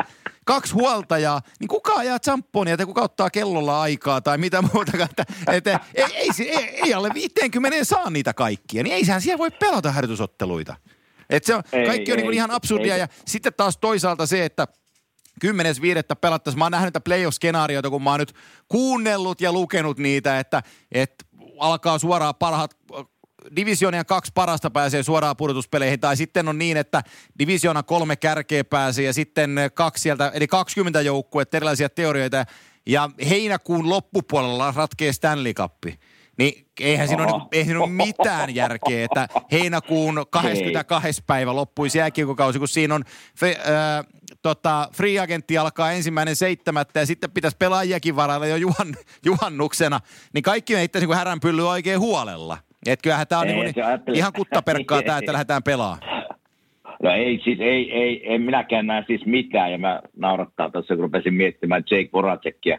kaksi 0.49 0.73
huoltajaa, 0.73 1.41
niin 1.59 1.67
kuka 1.67 1.93
ajaa 1.93 2.19
champonia 2.19 2.77
tai 2.77 2.85
kuka 2.85 3.01
ottaa 3.01 3.29
kellolla 3.29 3.81
aikaa 3.81 4.21
tai 4.21 4.37
mitä 4.37 4.61
muuta. 4.61 4.91
Että, 5.03 5.25
että 5.51 5.79
ei, 5.95 6.05
ei, 6.13 6.29
ei, 6.39 6.81
ei, 6.83 6.93
alle 6.93 7.11
50 7.13 7.83
saa 7.83 8.09
niitä 8.09 8.33
kaikkia, 8.33 8.83
niin 8.83 8.93
ei 8.93 9.05
sehän 9.05 9.21
siellä 9.21 9.37
voi 9.37 9.51
pelata 9.51 9.91
harjoitusotteluita. 9.91 10.75
Et 11.29 11.43
se 11.43 11.55
on, 11.55 11.63
Ei, 11.71 11.85
kaikki 11.85 12.11
on 12.11 12.15
niin 12.15 12.25
kuin 12.25 12.33
ei, 12.33 12.35
ihan 12.37 12.51
absurdia 12.51 12.93
ei. 12.93 12.99
ja 12.99 13.07
sitten 13.27 13.53
taas 13.57 13.77
toisaalta 13.77 14.25
se, 14.25 14.45
että 14.45 14.67
10.5. 15.45 15.51
pelattaisiin. 16.21 16.59
Mä 16.59 16.65
oon 16.65 16.71
nähnyt 16.71 16.87
niitä 16.87 16.99
playoff-skenaarioita, 16.99 17.89
kun 17.89 18.03
mä 18.03 18.09
oon 18.09 18.19
nyt 18.19 18.33
kuunnellut 18.67 19.41
ja 19.41 19.53
lukenut 19.53 19.97
niitä, 19.97 20.39
että, 20.39 20.63
että 20.91 21.25
alkaa 21.59 21.99
suoraan 21.99 22.35
parhaat 22.35 22.77
divisioonien 23.55 24.05
kaksi 24.05 24.31
parasta 24.35 24.69
pääsee 24.71 25.03
suoraan 25.03 25.37
pudotuspeleihin, 25.37 25.99
tai 25.99 26.17
sitten 26.17 26.47
on 26.47 26.57
niin, 26.57 26.77
että 26.77 27.03
divisioona 27.39 27.83
kolme 27.83 28.15
kärkeä 28.15 28.63
pääsee 28.63 29.05
ja 29.05 29.13
sitten 29.13 29.55
kaksi 29.73 30.01
sieltä, 30.01 30.31
eli 30.33 30.47
20 30.47 31.01
joukkuetta, 31.01 31.57
erilaisia 31.57 31.89
teorioita, 31.89 32.45
ja 32.85 33.09
heinäkuun 33.29 33.89
loppupuolella 33.89 34.73
ratkee 34.75 35.13
Stanley 35.13 35.53
Cup. 35.53 35.73
Niin 36.37 36.67
eihän 36.79 37.07
siinä, 37.07 37.23
ole, 37.23 37.41
ei 37.51 37.65
siinä 37.65 37.79
ole 37.79 37.89
mitään 37.89 38.55
järkeä, 38.55 39.05
että 39.05 39.27
heinäkuun 39.51 40.25
22. 40.29 41.23
päivä 41.27 41.55
loppuisi 41.55 41.97
jääkiekokausi, 41.97 42.59
kun 42.59 42.67
siinä 42.67 42.95
on 42.95 43.03
fe, 43.35 43.57
äh, 43.59 44.05
tota, 44.41 44.89
free 44.93 45.19
agentti 45.19 45.57
alkaa 45.57 45.91
ensimmäinen 45.91 46.35
seitsemättä 46.35 46.99
ja 46.99 47.05
sitten 47.05 47.31
pitäisi 47.31 47.57
pelaajiakin 47.57 48.15
varailla 48.15 48.47
jo 48.47 48.55
juhan, 48.55 48.95
juhannuksena, 49.25 49.99
niin 50.33 50.43
kaikki 50.43 50.75
heittäisi 50.75 51.07
niin 51.07 51.17
häränpylly 51.17 51.69
oikein 51.69 51.99
huolella. 51.99 52.57
Että 52.87 53.03
kyllähän 53.03 53.27
tämä 53.27 53.41
on 53.41 53.47
ei, 53.47 53.55
niin, 53.55 53.73
ihan 54.13 54.33
kuttaperkkaa 54.33 55.01
tämä, 55.01 55.17
että 55.17 55.33
lähdetään 55.33 55.63
pelaamaan. 55.63 55.99
No 57.03 57.11
ei, 57.11 57.41
siis 57.43 57.59
ei, 57.59 57.91
ei, 57.91 58.33
en 58.33 58.41
minäkään 58.41 58.87
näe 58.87 59.03
siis 59.07 59.25
mitään, 59.25 59.71
ja 59.71 59.77
mä 59.77 60.01
naurattaa 60.17 60.69
tuossa, 60.69 60.95
kun 60.95 61.03
rupesin 61.03 61.33
miettimään 61.33 61.83
Jake 61.91 62.09
Voracekia, 62.13 62.77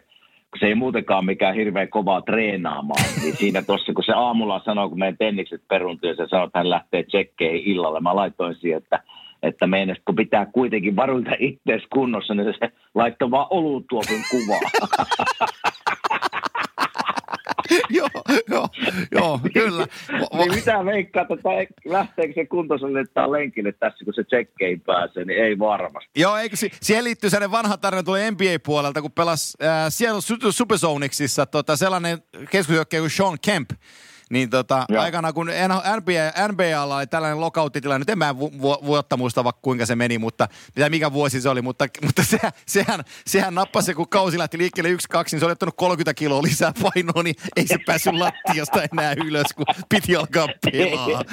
kun 0.51 0.59
se 0.59 0.65
ei 0.65 0.75
muutenkaan 0.75 1.25
mikään 1.25 1.55
hirveän 1.55 1.89
kovaa 1.89 2.21
treenaamaan, 2.21 3.03
niin 3.23 3.35
siinä 3.35 3.61
tuossa, 3.61 3.93
kun 3.93 4.03
se 4.03 4.11
aamulla 4.15 4.61
sanoo, 4.65 4.89
kun 4.89 4.99
meidän 4.99 5.17
tennikset 5.17 5.61
peruntuu, 5.67 6.09
ja 6.09 6.15
se 6.15 6.27
sanoo, 6.29 6.45
että 6.45 6.59
hän 6.59 6.69
lähtee 6.69 7.03
tsekkeihin 7.03 7.63
illalle, 7.63 7.99
mä 7.99 8.15
laitoin 8.15 8.55
siihen, 8.55 8.77
että 8.77 9.03
että 9.43 9.67
meidän, 9.67 9.95
kun 10.05 10.15
pitää 10.15 10.45
kuitenkin 10.45 10.95
varuilta 10.95 11.31
itseäsi 11.39 11.87
kunnossa, 11.93 12.33
niin 12.33 12.53
se 12.59 12.71
laittoi 12.95 13.31
vaan 13.31 13.47
olutuopin 13.49 14.21
kuvaa. 14.31 14.59
joo, 17.99 18.09
joo, 18.49 18.69
joo, 19.11 19.39
kyllä. 19.53 19.87
niin 20.37 20.55
mitä 20.55 20.85
veikkaa, 20.85 21.21
että 21.21 21.89
lähteekö 21.89 22.33
se 22.33 22.45
kuntosalille 22.45 23.03
lenkille 23.31 23.71
tässä, 23.71 24.05
kun 24.05 24.13
se 24.13 24.23
tsekkeihin 24.23 24.81
pääsee, 24.81 25.25
niin 25.25 25.43
ei 25.43 25.59
varmasti. 25.59 26.09
Joo, 26.15 26.37
eikö 26.37 26.55
si- 26.55 26.71
siihen 26.81 27.03
liittyy 27.03 27.29
sellainen 27.29 27.51
vanha 27.51 27.77
tarina 27.77 28.03
tuli 28.03 28.31
NBA-puolelta, 28.31 29.01
kun 29.01 29.11
pelasi 29.11 29.57
äh, 29.63 29.85
siellä 29.89 30.21
Supersonicsissa 30.51 31.45
tota, 31.45 31.75
sellainen 31.75 32.17
keskushyökkäjä 32.49 33.01
kuin 33.01 33.11
Sean 33.11 33.37
Kemp, 33.45 33.69
niin 34.31 34.49
tota, 34.49 34.85
aikana 34.97 35.33
kun 35.33 35.47
NBA, 35.97 36.47
NBAlla 36.51 36.97
oli 36.97 37.07
tällainen 37.07 37.41
lockouttitilanne, 37.41 37.99
nyt 37.99 38.09
en 38.09 38.17
mä 38.17 38.39
vu, 38.39 38.51
vu, 38.61 38.77
vuotta 38.85 39.17
muista 39.17 39.43
vaikka 39.43 39.59
kuinka 39.61 39.85
se 39.85 39.95
meni, 39.95 40.17
mutta 40.17 40.47
mitä 40.75 40.89
mikä 40.89 41.13
vuosi 41.13 41.41
se 41.41 41.49
oli, 41.49 41.61
mutta, 41.61 41.87
mutta 42.05 42.23
se, 42.23 42.39
sehän, 42.65 43.03
sehän 43.25 43.55
nappasi, 43.55 43.93
kun 43.93 44.09
kausi 44.09 44.37
lähti 44.37 44.57
liikkeelle 44.57 44.89
yksi, 44.89 45.07
kaksi, 45.09 45.35
niin 45.35 45.39
se 45.39 45.45
oli 45.45 45.51
ottanut 45.51 45.75
30 45.77 46.13
kiloa 46.13 46.41
lisää 46.41 46.71
painoa, 46.83 47.23
niin 47.23 47.35
ei 47.55 47.67
se 47.67 47.77
päässyt 47.85 48.13
lattiasta 48.13 48.83
enää 48.91 49.13
ylös, 49.25 49.53
kun 49.55 49.65
piti 49.89 50.15
alkaa 50.15 50.47
pelaa. 50.71 51.07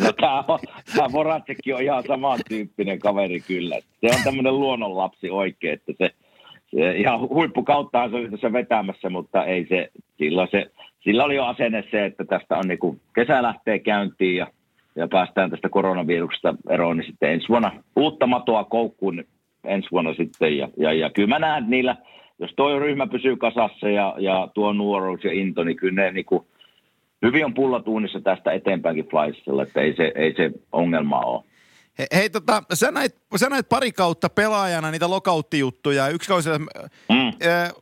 no 0.00 0.12
tämä, 0.12 0.44
tämä 0.96 1.12
Voracekki 1.12 1.72
on 1.72 1.82
ihan 1.82 2.04
samantyyppinen 2.06 2.98
kaveri 2.98 3.40
kyllä. 3.40 3.78
Se 4.00 4.16
on 4.16 4.22
tämmöinen 4.24 4.60
luonnonlapsi 4.60 5.30
oikein, 5.30 5.74
että 5.74 5.92
se 5.98 6.23
ihan 6.96 7.20
huippukauttaan 7.20 8.10
se 8.10 8.16
oli 8.16 8.30
tässä 8.30 8.52
vetämässä, 8.52 9.10
mutta 9.10 9.44
ei 9.44 9.66
se, 9.68 9.88
silloin 10.18 10.48
se 10.50 10.70
sillä 11.04 11.24
oli 11.24 11.36
jo 11.36 11.44
asenne 11.44 11.84
se, 11.90 12.04
että 12.04 12.24
tästä 12.24 12.56
on 12.56 12.68
niin 12.68 12.78
kuin, 12.78 13.00
kesä 13.14 13.42
lähtee 13.42 13.78
käyntiin 13.78 14.36
ja, 14.36 14.46
ja 14.96 15.08
päästään 15.08 15.50
tästä 15.50 15.68
koronaviruksesta 15.68 16.54
eroon, 16.70 16.96
niin 16.96 17.06
sitten 17.06 17.32
ensi 17.32 17.48
vuonna 17.48 17.72
uutta 17.96 18.26
matoa 18.26 18.64
koukkuun 18.64 19.24
ensi 19.64 19.88
vuonna 19.92 20.14
sitten. 20.14 20.58
Ja, 20.58 20.68
ja, 20.76 20.92
ja 20.92 21.10
kyllä 21.10 21.28
mä 21.28 21.38
näen 21.38 21.64
niillä, 21.68 21.96
jos 22.38 22.50
tuo 22.56 22.78
ryhmä 22.78 23.06
pysyy 23.06 23.36
kasassa 23.36 23.88
ja, 23.88 24.14
ja 24.18 24.48
tuo 24.54 24.72
nuoruus 24.72 25.24
ja 25.24 25.32
into, 25.32 25.64
niin 25.64 25.76
kyllä 25.76 26.02
ne 26.02 26.10
niin 26.10 26.24
kuin, 26.24 26.46
hyvin 27.22 27.44
on 27.44 27.54
pullatuunissa 27.54 28.20
tästä 28.20 28.52
eteenpäinkin 28.52 29.08
Flysilla, 29.08 29.62
että 29.62 29.80
ei 29.80 29.96
se, 29.96 30.12
ei 30.14 30.34
se 30.36 30.50
ongelma 30.72 31.20
ole. 31.20 31.44
Hei, 31.98 32.06
hei 32.14 32.30
tota, 32.30 32.62
sä 32.74 32.90
näit, 32.90 33.16
sä 33.36 33.48
näit 33.48 33.68
pari 33.68 33.92
kautta 33.92 34.28
pelaajana 34.28 34.90
niitä 34.90 35.10
lokauttijuttuja. 35.10 36.08
Yksi 36.08 36.28
kausi, 36.28 36.48
mm. 36.48 37.28
äh, 37.28 37.72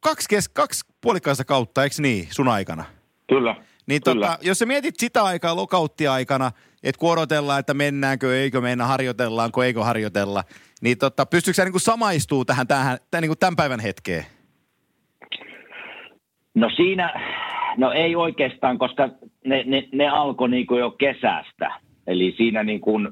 kaksi, 0.00 0.28
kes, 0.28 0.48
kaksi 0.48 0.84
puolikkaista 1.00 1.44
kautta, 1.44 1.82
eikö 1.82 1.96
niin, 1.98 2.28
sun 2.30 2.48
aikana? 2.48 2.84
Kyllä. 3.28 3.56
Niin 3.86 4.02
Kyllä. 4.04 4.26
Tota, 4.26 4.38
jos 4.42 4.58
sä 4.58 4.66
mietit 4.66 4.94
sitä 4.98 5.24
aikaa 5.24 5.56
lokauttiaikana, 5.56 6.50
että 6.82 6.98
kun 6.98 7.12
odotellaan, 7.12 7.60
että 7.60 7.74
mennäänkö, 7.74 8.40
eikö 8.40 8.60
mennä, 8.60 8.84
harjoitellaanko, 8.84 9.62
eikö 9.62 9.84
harjoitella, 9.84 10.44
niin 10.82 10.98
tota, 10.98 11.26
pystyykö 11.26 11.54
sä 11.54 11.64
niin 11.64 11.80
samaistuu 11.80 12.44
tähän, 12.44 12.66
tähän 12.66 12.98
tämän, 13.10 13.22
niin 13.22 13.38
tämän 13.38 13.56
päivän 13.56 13.80
hetkeen? 13.80 14.24
No 16.54 16.70
siinä, 16.76 17.12
no 17.76 17.92
ei 17.92 18.16
oikeastaan, 18.16 18.78
koska 18.78 19.08
ne, 19.44 19.64
ne, 19.66 19.88
ne 19.92 20.08
alkoi 20.08 20.48
niin 20.48 20.66
jo 20.78 20.90
kesästä. 20.90 21.80
Eli 22.06 22.34
siinä 22.36 22.62
niin 22.62 22.80
kuin 22.80 23.08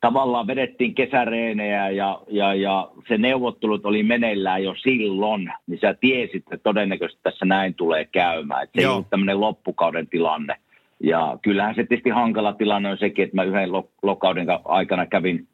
tavallaan 0.00 0.46
vedettiin 0.46 0.94
kesäreenejä 0.94 1.90
ja, 1.90 2.20
ja, 2.28 2.54
ja 2.54 2.90
se 3.08 3.18
neuvottelut 3.18 3.86
oli 3.86 4.02
meneillään 4.02 4.62
jo 4.62 4.74
silloin, 4.74 5.52
niin 5.66 5.80
sä 5.80 5.94
tiesit, 5.94 6.42
että 6.42 6.58
todennäköisesti 6.62 7.22
tässä 7.22 7.44
näin 7.44 7.74
tulee 7.74 8.04
käymään. 8.04 8.62
Että 8.62 8.72
se 8.74 8.82
Joo. 8.82 8.92
ei 8.92 8.94
ollut 8.94 9.10
tämmöinen 9.10 9.40
loppukauden 9.40 10.06
tilanne. 10.06 10.56
Ja 11.02 11.38
kyllähän 11.42 11.74
se 11.74 11.84
tietysti 11.84 12.10
hankala 12.10 12.52
tilanne 12.52 12.90
on 12.90 12.98
sekin, 12.98 13.24
että 13.24 13.36
mä 13.36 13.42
yhden 13.42 13.70
lokauden 14.02 14.46
aikana 14.64 15.06
kävin 15.06 15.48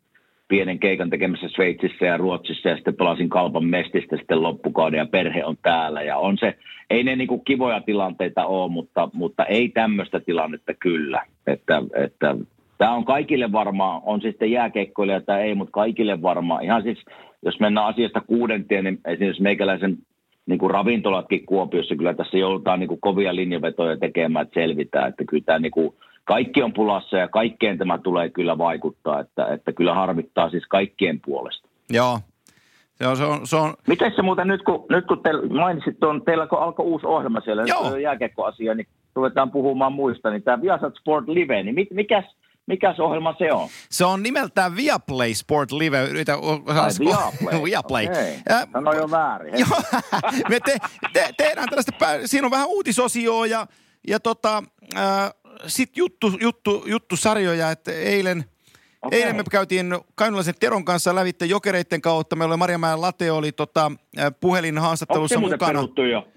pienen 0.48 0.78
keikan 0.78 1.10
tekemässä 1.10 1.48
Sveitsissä 1.48 2.06
ja 2.06 2.16
Ruotsissa 2.16 2.68
ja 2.68 2.74
sitten 2.74 2.96
pelasin 2.96 3.28
kalpan 3.28 3.64
mestistä 3.64 4.16
sitten 4.16 4.42
loppukauden 4.42 4.98
ja 4.98 5.06
perhe 5.06 5.44
on 5.44 5.56
täällä. 5.62 6.02
Ja 6.02 6.16
on 6.16 6.38
se, 6.38 6.58
ei 6.90 7.04
ne 7.04 7.16
niinku 7.16 7.38
kivoja 7.38 7.80
tilanteita 7.80 8.46
ole, 8.46 8.72
mutta, 8.72 9.08
mutta 9.12 9.44
ei 9.44 9.68
tämmöistä 9.68 10.20
tilannetta 10.20 10.74
kyllä. 10.74 11.26
Että, 11.46 11.82
että 12.04 12.36
Tämä 12.78 12.92
on 12.92 13.04
kaikille 13.04 13.52
varmaan, 13.52 14.02
on 14.04 14.20
siis 14.20 14.32
sitten 14.32 14.50
jääkeikkoilija 14.50 15.20
tai 15.20 15.42
ei, 15.42 15.54
mutta 15.54 15.72
kaikille 15.72 16.22
varmaan. 16.22 16.64
Ihan 16.64 16.82
siis, 16.82 16.98
jos 17.42 17.60
mennään 17.60 17.86
asiasta 17.86 18.20
kuudenteen, 18.20 18.84
niin 18.84 19.00
esimerkiksi 19.04 19.42
meikäläisen 19.42 19.98
niin 20.46 20.58
kuin 20.58 20.70
ravintolatkin 20.70 21.46
Kuopiossa, 21.46 21.96
kyllä 21.96 22.14
tässä 22.14 22.38
joudutaan 22.38 22.80
niin 22.80 22.88
kuin 22.88 23.00
kovia 23.00 23.34
linjavetoja 23.34 23.96
tekemään, 23.96 24.42
että 24.42 24.60
selvitään, 24.60 25.08
että 25.08 25.24
kyllä 25.24 25.44
tämä 25.46 25.58
niin 25.58 25.72
kuin, 25.72 25.94
kaikki 26.24 26.62
on 26.62 26.72
pulassa 26.72 27.16
ja 27.16 27.28
kaikkeen 27.28 27.78
tämä 27.78 27.98
tulee 27.98 28.30
kyllä 28.30 28.58
vaikuttaa, 28.58 29.20
että, 29.20 29.46
että 29.46 29.72
kyllä 29.72 29.94
harmittaa 29.94 30.50
siis 30.50 30.64
kaikkien 30.68 31.20
puolesta. 31.26 31.68
Joo, 31.92 32.18
se 32.94 33.06
on, 33.06 33.16
se 33.16 33.24
on, 33.24 33.46
se 33.46 33.56
on... 33.56 33.74
Miten 33.88 34.12
se 34.16 34.22
muuten 34.22 34.48
nyt, 34.48 34.62
kun, 34.62 34.86
nyt 34.90 35.06
kun 35.06 35.22
te 35.22 35.30
mainitsit 35.50 36.00
tuon, 36.00 36.22
teillä 36.22 36.46
kun 36.46 36.58
alkoi 36.58 36.86
uusi 36.86 37.06
ohjelma 37.06 37.40
siellä, 37.40 37.62
jääkiekkoasia, 38.02 38.74
niin 38.74 38.86
ruvetaan 39.14 39.50
puhumaan 39.50 39.92
muista, 39.92 40.30
niin 40.30 40.42
tämä 40.42 40.62
Viasat 40.62 40.94
Sport 41.00 41.28
Live, 41.28 41.62
niin 41.62 41.74
mit, 41.74 41.88
mikäs, 41.90 42.24
mikä 42.66 42.94
ohjelma 42.98 43.34
se 43.38 43.52
on? 43.52 43.68
Se 43.90 44.04
on 44.04 44.22
nimeltään 44.22 44.76
Viaplay 44.76 45.34
Sport 45.34 45.72
Live. 45.72 46.04
Yritä, 46.04 46.34
Ai, 46.34 46.90
Viaplay. 47.00 47.62
Viaplay. 47.70 48.04
Okay. 48.06 48.34
Äh, 48.50 48.68
Sano 48.72 48.92
jo 48.92 49.10
väärin. 49.10 49.54
Joo, 49.60 49.80
me 50.48 50.60
te, 50.60 50.78
te, 51.12 51.30
tehdään 51.36 51.68
tällaista, 51.68 51.92
siinä 52.24 52.46
on 52.46 52.50
vähän 52.50 52.68
uutisosioa 52.68 53.46
ja, 53.46 53.66
ja 54.08 54.20
tota, 54.20 54.62
äh, 54.96 55.32
sitten 55.66 56.00
juttu, 56.00 56.32
juttu, 56.40 56.84
juttusarjoja, 56.86 57.70
että 57.70 57.92
eilen– 57.92 58.44
Okay. 59.04 59.18
Eilen 59.18 59.36
me 59.36 59.42
käytiin 59.50 59.98
Kainulaisen 60.14 60.54
Teron 60.60 60.84
kanssa 60.84 61.14
lävitte 61.14 61.46
jokereiden 61.46 62.00
kautta. 62.00 62.36
Meillä 62.36 62.52
oli 62.52 62.58
Marjamäen 62.58 63.00
Late 63.00 63.32
oli 63.32 63.52
tota, 63.52 63.92
puhelinhaastattelussa 64.40 65.40
mukana. 65.40 65.80
Onko 65.80 65.94
se 65.96 66.08
jo? 66.08 66.28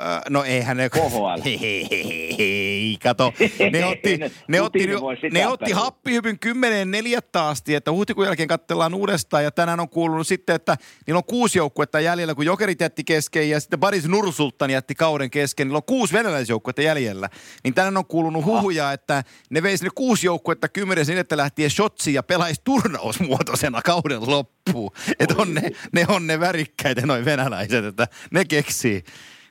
Äh, 0.00 0.20
no 0.30 0.44
eihän 0.44 0.76
ne... 0.76 0.90
KHL. 0.90 1.42
Hei, 2.38 2.96
kato. 3.02 3.32
Ne 3.72 3.84
otti, 3.90 4.18
ne 4.48 4.60
otti, 4.60 4.86
ne 5.32 5.46
otti 5.46 5.72
happihypyn 5.72 6.38
10 6.38 6.90
neljättä 6.90 7.46
asti, 7.46 7.74
että 7.74 7.92
huhtikuun 7.92 8.26
jälkeen 8.26 8.48
katsellaan 8.48 8.94
uudestaan. 8.94 9.44
Ja 9.44 9.50
tänään 9.50 9.80
on 9.80 9.88
kuulunut 9.88 10.26
sitten, 10.26 10.56
että 10.56 10.76
niillä 11.06 11.18
on 11.18 11.24
kuusi 11.24 11.58
joukkuetta 11.58 12.00
jäljellä, 12.00 12.34
kun 12.34 12.46
Jokerit 12.46 12.80
jätti 12.80 13.04
kesken 13.04 13.50
ja 13.50 13.60
sitten 13.60 13.80
Baris 13.80 14.08
Nursultan 14.08 14.70
jätti 14.70 14.94
kauden 14.94 15.30
kesken. 15.30 15.66
Niillä 15.66 15.76
on 15.76 15.84
kuusi 15.84 16.14
venäläisjoukkuetta 16.14 16.82
jäljellä. 16.82 17.28
Niin 17.64 17.74
tänään 17.74 17.96
on 17.96 18.06
kuulunut 18.06 18.44
huhuja, 18.44 18.92
että 18.92 19.24
ne 19.50 19.62
veisi 19.62 19.84
ne 19.84 19.90
kuusi 19.94 20.26
joukkuetta 20.26 20.68
kymmenes 20.68 21.10
että 21.10 21.36
lähtien 21.36 21.70
shotsi 21.70 22.14
ja 22.14 22.22
pelaisi 22.22 22.60
turnausmuotoisena 22.64 23.82
kauden 23.82 24.30
loppuun. 24.30 24.90
Että 25.18 25.34
on 25.38 25.54
ne, 25.54 25.70
ne 25.92 26.06
on 26.08 26.26
ne 26.26 26.40
värikkäitä 26.40 27.06
noin 27.06 27.24
venäläiset, 27.24 27.84
että 27.84 28.08
ne 28.30 28.44
keksii. 28.44 29.04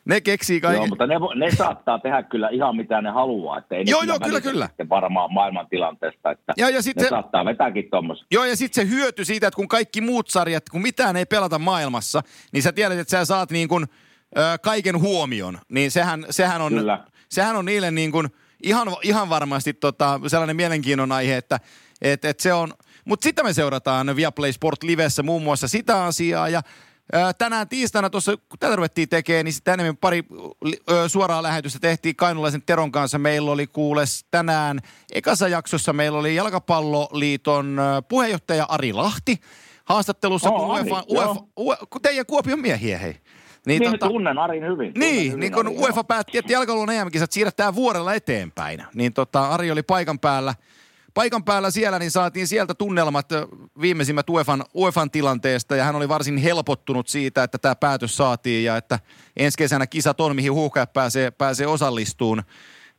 Ne 0.05 0.21
keksii 0.21 0.61
kaiken. 0.61 0.77
Joo, 0.77 0.87
mutta 0.87 1.07
ne, 1.07 1.15
ne 1.35 1.55
saattaa 1.55 1.99
tehdä 1.99 2.23
kyllä 2.23 2.49
ihan 2.49 2.75
mitä 2.75 3.01
ne 3.01 3.09
haluaa. 3.09 3.57
Että 3.57 3.75
ei 3.75 3.83
joo, 3.87 4.03
joo, 4.03 4.19
kyllä, 4.19 4.41
kyllä. 4.41 4.69
varmaan 4.89 5.33
maailmantilanteesta, 5.33 6.31
että 6.31 6.53
ja, 6.57 6.69
ja 6.69 6.81
sit 6.81 6.97
ne 6.97 7.03
se, 7.03 7.09
saattaa 7.09 7.45
vetääkin 7.45 7.89
tuommoista. 7.91 8.25
Joo, 8.31 8.45
ja 8.45 8.55
sitten 8.55 8.87
se 8.87 8.95
hyöty 8.95 9.25
siitä, 9.25 9.47
että 9.47 9.55
kun 9.55 9.67
kaikki 9.67 10.01
muut 10.01 10.29
sarjat, 10.29 10.69
kun 10.69 10.81
mitään 10.81 11.15
ei 11.15 11.25
pelata 11.25 11.59
maailmassa, 11.59 12.21
niin 12.51 12.63
sä 12.63 12.71
tiedät, 12.71 12.99
että 12.99 13.11
sä 13.11 13.25
saat 13.25 13.51
niin 13.51 13.67
kuin, 13.67 13.85
ö, 14.37 14.41
kaiken 14.63 15.01
huomion. 15.01 15.57
Niin 15.69 15.91
sehän, 15.91 16.25
sehän, 16.29 16.61
on, 16.61 16.73
kyllä. 16.73 17.03
sehän 17.29 17.55
on 17.55 17.65
niille 17.65 17.91
niin 17.91 18.11
kuin 18.11 18.27
ihan, 18.63 18.87
ihan 19.03 19.29
varmasti 19.29 19.73
tota, 19.73 20.19
sellainen 20.27 20.55
mielenkiinnon 20.55 21.11
aihe, 21.11 21.37
että 21.37 21.59
et, 22.01 22.25
et 22.25 22.39
se 22.39 22.53
on... 22.53 22.73
Mutta 23.05 23.23
sitten 23.23 23.45
me 23.45 23.53
seurataan 23.53 24.15
Viaplay 24.15 24.51
Sport 24.51 24.83
Livessä 24.83 25.23
muun 25.23 25.43
muassa 25.43 25.67
sitä 25.67 26.03
asiaa 26.03 26.49
ja 26.49 26.61
Tänään 27.37 27.69
tiistaina 27.69 28.09
tuossa, 28.09 28.37
kun 28.37 28.59
tätä 28.59 28.75
ruvettiin 28.75 29.09
tekemään, 29.09 29.45
niin 29.45 29.53
sitten 29.53 29.73
enemmän 29.73 29.97
pari 29.97 30.23
ö, 30.91 31.09
suoraa 31.09 31.43
lähetystä 31.43 31.79
tehtiin 31.79 32.15
Kainulaisen 32.15 32.61
Teron 32.65 32.91
kanssa. 32.91 33.19
Meillä 33.19 33.51
oli 33.51 33.67
kuules 33.67 34.25
tänään 34.31 34.79
ekassa 35.13 35.47
jaksossa 35.47 35.93
meillä 35.93 36.19
oli 36.19 36.35
Jalkapalloliiton 36.35 37.77
puheenjohtaja 38.07 38.65
Ari 38.69 38.93
Lahti 38.93 39.39
haastattelussa, 39.85 40.49
Oo, 40.49 40.59
kun 40.59 40.75
Ari, 40.75 40.83
UEFA, 40.83 41.03
joo. 41.09 41.27
UEFA, 41.27 41.41
UEFA, 41.57 41.85
teidän 42.01 42.25
Kuopion 42.25 42.59
miehiä 42.59 42.97
hei. 42.97 43.15
Niin, 43.65 43.79
niin 43.81 43.99
tunnen 43.99 44.37
Arin 44.37 44.63
hyvin. 44.63 44.93
tunnen 44.93 45.09
Niin, 45.11 45.27
hyvin 45.27 45.39
niin 45.39 45.53
kun 45.53 45.67
Arin, 45.67 45.79
UEFA 45.79 46.03
päätti, 46.03 46.37
että 46.37 46.53
jalkapallon 46.53 46.89
EM-kisat 46.89 47.31
siirretään 47.31 47.75
vuodella 47.75 48.13
eteenpäin. 48.13 48.83
Niin 48.93 49.13
tota, 49.13 49.47
Ari 49.47 49.71
oli 49.71 49.83
paikan 49.83 50.19
päällä, 50.19 50.55
paikan 51.15 51.43
päällä 51.43 51.71
siellä, 51.71 51.99
niin 51.99 52.11
saatiin 52.11 52.47
sieltä 52.47 52.73
tunnelmat 52.73 53.29
viimeisimmät 53.81 54.29
UEFan, 54.29 54.63
UEFan 54.75 55.11
tilanteesta. 55.11 55.75
Ja 55.75 55.83
hän 55.83 55.95
oli 55.95 56.09
varsin 56.09 56.37
helpottunut 56.37 57.07
siitä, 57.07 57.43
että 57.43 57.57
tämä 57.57 57.75
päätös 57.75 58.17
saatiin 58.17 58.63
ja 58.63 58.77
että 58.77 58.99
ensi 59.37 59.57
kesänä 59.57 59.87
kisat 59.87 60.21
on, 60.21 60.35
mihin 60.35 60.53
huuhkajat 60.53 60.93
pääsee, 60.93 61.31
pääsee 61.31 61.67
osallistuun. 61.67 62.43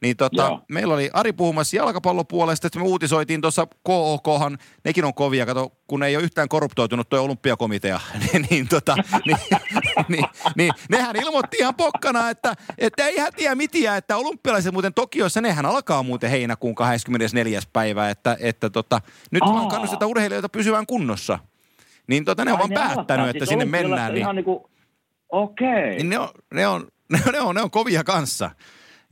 Niin 0.02 0.16
tota, 0.16 0.42
Joo. 0.42 0.60
meillä 0.68 0.94
oli 0.94 1.10
Ari 1.12 1.32
puhumassa 1.32 1.76
jalkapallopuolesta, 1.76 2.66
että 2.66 2.78
me 2.78 2.84
uutisoitiin 2.84 3.40
tuossa 3.40 3.66
KOKhan, 3.82 4.58
nekin 4.84 5.04
on 5.04 5.14
kovia, 5.14 5.46
kato, 5.46 5.72
kun 5.86 6.02
ei 6.02 6.16
ole 6.16 6.24
yhtään 6.24 6.48
korruptoitunut 6.48 7.08
tuo 7.08 7.20
olympiakomitea, 7.20 8.00
niin, 8.32 8.46
niin, 8.50 8.68
tota, 8.68 8.96
niin, 9.26 9.38
niin, 10.08 10.24
niin, 10.56 10.72
nehän 10.90 11.16
ilmoitti 11.16 11.56
ihan 11.60 11.74
pokkana, 11.74 12.30
että, 12.30 12.54
että 12.78 13.06
ei 13.06 13.18
hän 13.18 13.32
tiedä 13.36 13.54
mitiä, 13.54 13.96
että 13.96 14.16
olympialaiset 14.16 14.72
muuten 14.72 14.94
Tokiossa, 14.94 15.40
nehän 15.40 15.66
alkaa 15.66 16.02
muuten 16.02 16.30
heinäkuun 16.30 16.74
24. 16.74 17.60
päivä, 17.72 18.10
että, 18.10 18.36
että 18.40 18.70
tota, 18.70 19.00
nyt 19.30 19.42
Aa. 19.42 19.54
vaan 19.54 19.68
kannustetaan 19.68 20.10
urheilijoita 20.10 20.48
pysyvään 20.48 20.86
kunnossa. 20.86 21.38
Niin 22.06 22.24
tota, 22.24 22.44
ne 22.44 22.52
on 22.52 22.58
vaan 22.58 22.70
päättänyt, 22.72 23.08
aloittaa 23.08 23.26
että 23.26 23.38
siis 23.38 23.48
sinne 23.48 23.64
mennään. 23.64 24.12
Niin, 24.12 24.20
Ihan 24.20 24.36
niinku, 24.36 24.70
okei. 25.28 25.96
niin 25.96 26.08
ne 26.08 26.18
on, 26.18 26.28
ne 26.54 26.66
on, 26.66 26.88
ne 27.12 27.18
on, 27.26 27.32
ne 27.32 27.40
on, 27.40 27.54
ne 27.54 27.62
on 27.62 27.70
kovia 27.70 28.04
kanssa. 28.04 28.50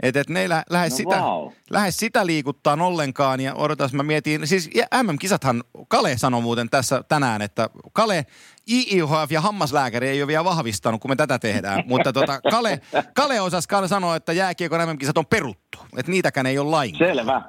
Että 0.03 0.21
et 0.21 0.29
ne 0.31 0.41
ei 0.41 0.49
lä- 0.49 0.65
lähde, 0.71 0.89
No 0.89 0.97
sitä, 0.97 1.17
vau. 1.21 1.51
lähde 1.71 1.91
sitä 1.91 2.27
liikuttaa 2.27 2.77
ollenkaan. 2.81 3.41
Ja 3.41 3.55
odotas, 3.55 3.93
mä 3.93 4.03
mietin, 4.03 4.47
siis 4.47 4.71
MM-kisathan, 5.03 5.65
Kale 5.89 6.19
sanoi 6.19 6.43
muuten 6.43 6.71
tässä 6.71 7.05
tänään, 7.09 7.43
että 7.43 7.71
Kale, 7.93 8.27
IIHF 8.71 9.31
ja 9.33 9.41
hammaslääkäri 9.41 10.09
ei 10.09 10.23
ole 10.23 10.27
vielä 10.29 10.45
vahvistanut, 10.45 11.01
kun 11.01 11.11
me 11.11 11.17
tätä 11.17 11.39
tehdään. 11.39 11.85
Mutta 11.89 12.13
tota, 12.13 12.41
Kale, 12.51 12.81
Kale 13.15 13.41
osasi 13.41 13.69
sanoa, 13.87 14.17
että 14.17 14.33
jääkiekon 14.33 14.81
MM-kisat 14.89 15.19
on 15.19 15.27
peruttu. 15.27 15.79
Että 15.97 16.13
niitäkään 16.13 16.47
ei 16.47 16.59
ole 16.59 16.71
lainkaan. 16.71 17.11
Selvä. 17.15 17.43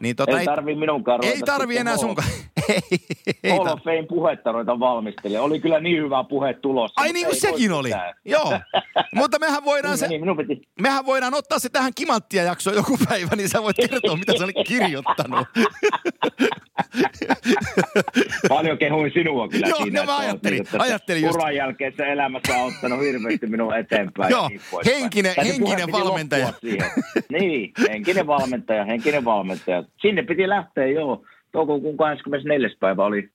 Niin 0.00 0.16
tota, 0.16 0.40
ei 0.40 0.46
tarvii 0.46 0.74
minunkaan 0.74 1.24
ei 1.24 1.40
tarvi 1.42 1.76
enää 1.76 1.96
sunkaan. 1.96 2.28
Hall 3.50 3.66
of 3.66 3.80
Fame 3.84 4.06
puhetta 4.08 4.52
ruveta 4.52 4.78
valmistelemaan. 4.80 5.44
Oli 5.44 5.60
kyllä 5.60 5.80
niin 5.80 6.02
hyvä 6.02 6.24
puhe 6.24 6.54
tulossa. 6.54 7.00
Ai 7.00 7.12
niin 7.12 7.26
kuin 7.26 7.40
sekin 7.40 7.72
oli. 7.72 7.88
mitään. 7.88 8.14
Joo. 8.24 8.58
Mutta 9.14 9.38
mehän 9.38 9.64
voidaan 9.64 9.98
se, 9.98 10.08
Niin, 10.08 10.22
piti. 10.36 10.68
Mehän 10.80 11.06
voidaan 11.06 11.34
ottaa 11.34 11.58
se 11.58 11.68
tähän 11.68 11.92
kimanttia 11.94 12.42
jaksoon 12.42 12.76
joku 12.76 12.98
päivä, 13.08 13.36
niin 13.36 13.48
sä 13.48 13.62
voit 13.62 13.76
kertoa, 13.76 14.16
mitä 14.16 14.32
sä 14.38 14.44
olit 14.44 14.56
kirjoittanut. 14.66 15.48
Paljon 18.48 18.78
kehuin 18.78 19.10
sinua 19.14 19.48
kyllä 19.48 19.66
Joo, 19.66 19.82
siinä. 19.82 20.00
no 20.00 20.06
mä 20.06 20.18
ajattelin- 20.18 20.66
ajattelin 20.78 21.22
just. 21.22 21.34
Uran 21.34 21.54
jälkeisessä 21.56 22.06
elämässä 22.06 22.56
auttanut 22.62 23.00
hirveästi 23.00 23.46
minua 23.46 23.76
eteenpäin. 23.76 24.30
Joo, 24.30 24.48
niin 24.48 24.60
henkinen- 24.86 25.34
henkinen 25.44 25.92
valmentaja. 25.92 26.52
niin, 27.28 27.72
henkinen 27.88 28.26
valmentaja, 28.26 28.84
henkinen 28.84 29.24
valmentaja. 29.24 29.84
Sinne 30.02 30.22
piti 30.22 30.48
lähteä 30.48 30.86
joo. 30.86 31.22
Toukokuun 31.54 31.96
24. 31.96 32.68
päivä 32.80 33.04
oli, 33.04 33.28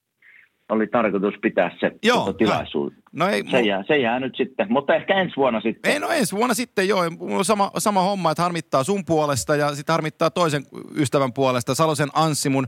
oli 0.68 0.86
tarkoitus 0.86 1.34
pitää 1.42 1.70
se 1.80 1.90
Joo, 2.02 2.18
tota, 2.24 2.32
tilaisuus. 2.38 2.92
No 3.12 3.28
ei, 3.28 3.44
Se 3.50 3.60
jää, 3.60 3.84
se 3.86 3.98
jää 3.98 4.20
nyt 4.20 4.34
sitten, 4.36 4.66
mutta 4.70 4.94
ehkä 4.94 5.14
ensi 5.20 5.36
vuonna 5.36 5.60
sitten. 5.60 5.92
ei 5.92 5.98
no 5.98 6.08
ensi 6.08 6.36
vuonna 6.36 6.54
sitten 6.54 6.88
joo, 6.88 7.10
mulla 7.10 7.36
on 7.36 7.44
sama, 7.44 7.70
sama 7.78 8.02
homma, 8.02 8.30
että 8.30 8.42
harmittaa 8.42 8.84
sun 8.84 9.04
puolesta 9.04 9.56
ja 9.56 9.74
sitten 9.74 9.92
harmittaa 9.92 10.30
toisen 10.30 10.62
ystävän 10.96 11.32
puolesta. 11.32 11.74
Salosen 11.74 12.08
Anssi 12.14 12.48
mun 12.48 12.66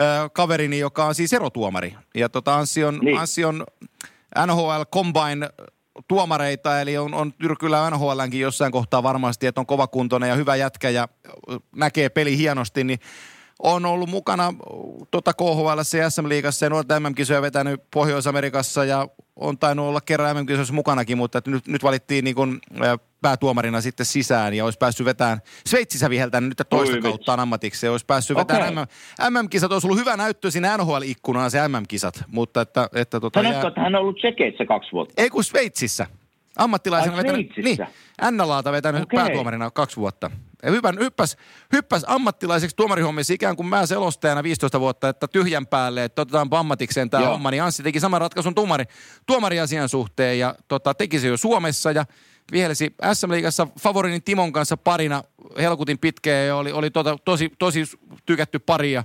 ö, 0.00 0.02
kaverini, 0.32 0.78
joka 0.78 1.04
on 1.04 1.14
siis 1.14 1.32
erotuomari. 1.32 1.94
Ja 2.14 2.28
tota 2.28 2.54
Anssi 2.56 2.84
on, 2.84 2.98
Niin. 3.02 3.18
Anssi 3.18 3.44
on 3.44 3.64
NHL 4.46 4.82
Combine 4.94 5.48
tuomareita, 6.08 6.80
eli 6.80 6.98
on, 6.98 7.14
on 7.14 7.32
Tyrkylä 7.32 7.90
NHLnkin 7.90 8.40
jossain 8.40 8.72
kohtaa 8.72 9.02
varmasti, 9.02 9.46
että 9.46 9.60
on 9.60 9.66
kovakuntoinen 9.66 10.28
ja 10.28 10.34
hyvä 10.34 10.56
jätkä 10.56 10.90
ja 10.90 11.08
näkee 11.76 12.08
peli 12.08 12.36
hienosti, 12.38 12.84
niin 12.84 12.98
on 13.58 13.86
ollut 13.86 14.08
mukana 14.08 14.54
tota 15.10 15.32
KHL 15.34 15.96
ja 15.98 16.10
SM-liigassa 16.10 16.66
ja 16.66 16.70
nuorten 16.70 17.02
MM-kisoja 17.02 17.42
vetänyt 17.42 17.82
Pohjois-Amerikassa 17.90 18.84
ja 18.84 19.08
on 19.36 19.58
tainnut 19.58 19.86
olla 19.86 20.00
kerran 20.00 20.36
MM-kisoissa 20.36 20.74
mukanakin, 20.74 21.18
mutta 21.18 21.42
nyt, 21.46 21.68
nyt 21.68 21.82
valittiin 21.82 22.24
niin 22.24 22.34
kuin, 22.34 22.60
päätuomarina 23.22 23.80
sitten 23.80 24.06
sisään 24.06 24.54
ja 24.54 24.64
olisi 24.64 24.78
päässyt 24.78 25.04
vetämään, 25.04 25.40
Sveitsissä 25.66 26.10
viheltänyt 26.10 26.48
nyt 26.48 26.68
toista 26.70 26.96
Oi 26.96 27.02
kauttaan 27.02 27.40
ammatiksi 27.40 27.86
ja 27.86 27.92
olisi 27.92 28.06
päässyt 28.06 28.38
Okei. 28.38 28.58
vetämään 28.58 28.86
MM, 29.30 29.38
MM-kisat, 29.44 29.72
olisi 29.72 29.86
ollut 29.86 29.98
hyvä 29.98 30.16
näyttö 30.16 30.50
siinä 30.50 30.76
NHL-ikkunaan 30.76 31.50
se 31.50 31.68
MM-kisat, 31.68 32.24
mutta 32.26 32.60
että, 32.60 32.88
että 32.94 33.20
tota, 33.20 33.42
Sanoitko, 33.42 33.68
että 33.68 33.80
hän 33.80 33.94
on 33.94 34.00
ollut 34.00 34.16
Tsekeissä 34.16 34.64
kaksi 34.64 34.92
vuotta? 34.92 35.22
ei 35.22 35.30
kun 35.30 35.44
Sveitsissä. 35.44 36.06
Ammattilaisena 36.56 37.16
Ai, 37.16 37.22
vetänyt, 37.22 37.56
niin, 37.56 37.76
Sveitsissä? 37.76 38.30
NLAta 38.30 38.72
vetänyt 38.72 39.02
Okei. 39.02 39.18
päätuomarina 39.18 39.70
kaksi 39.70 39.96
vuotta. 39.96 40.30
Hyvän, 40.66 40.98
hyppäs, 40.98 41.36
hyppäs 41.72 42.04
ammattilaiseksi 42.06 42.76
tuomarihommissa 42.76 43.34
ikään 43.34 43.56
kuin 43.56 43.66
mä 43.66 43.86
selostajana 43.86 44.42
15 44.42 44.80
vuotta, 44.80 45.08
että 45.08 45.28
tyhjän 45.28 45.66
päälle, 45.66 46.04
että 46.04 46.22
otetaan 46.22 46.48
ammatikseen 46.50 47.10
tämä 47.10 47.26
homma. 47.26 47.50
Niin 47.50 47.62
Anssi 47.62 47.82
teki 47.82 48.00
saman 48.00 48.20
ratkaisun 48.20 48.54
tuomari, 48.54 48.84
tuomariasian 49.26 49.88
suhteen 49.88 50.38
ja 50.38 50.54
tota, 50.68 50.94
teki 50.94 51.18
se 51.20 51.28
jo 51.28 51.36
Suomessa 51.36 51.92
ja 51.92 52.04
vihelsi 52.52 52.94
SM-liigassa 53.12 53.68
Favorinin 53.80 54.22
Timon 54.22 54.52
kanssa 54.52 54.76
parina 54.76 55.22
helkutin 55.58 55.98
pitkään 55.98 56.46
ja 56.46 56.56
oli, 56.56 56.72
oli 56.72 56.90
tota, 56.90 57.16
tosi, 57.24 57.52
tosi 57.58 57.84
tykätty 58.26 58.58
pari 58.58 58.92
ja 58.92 59.04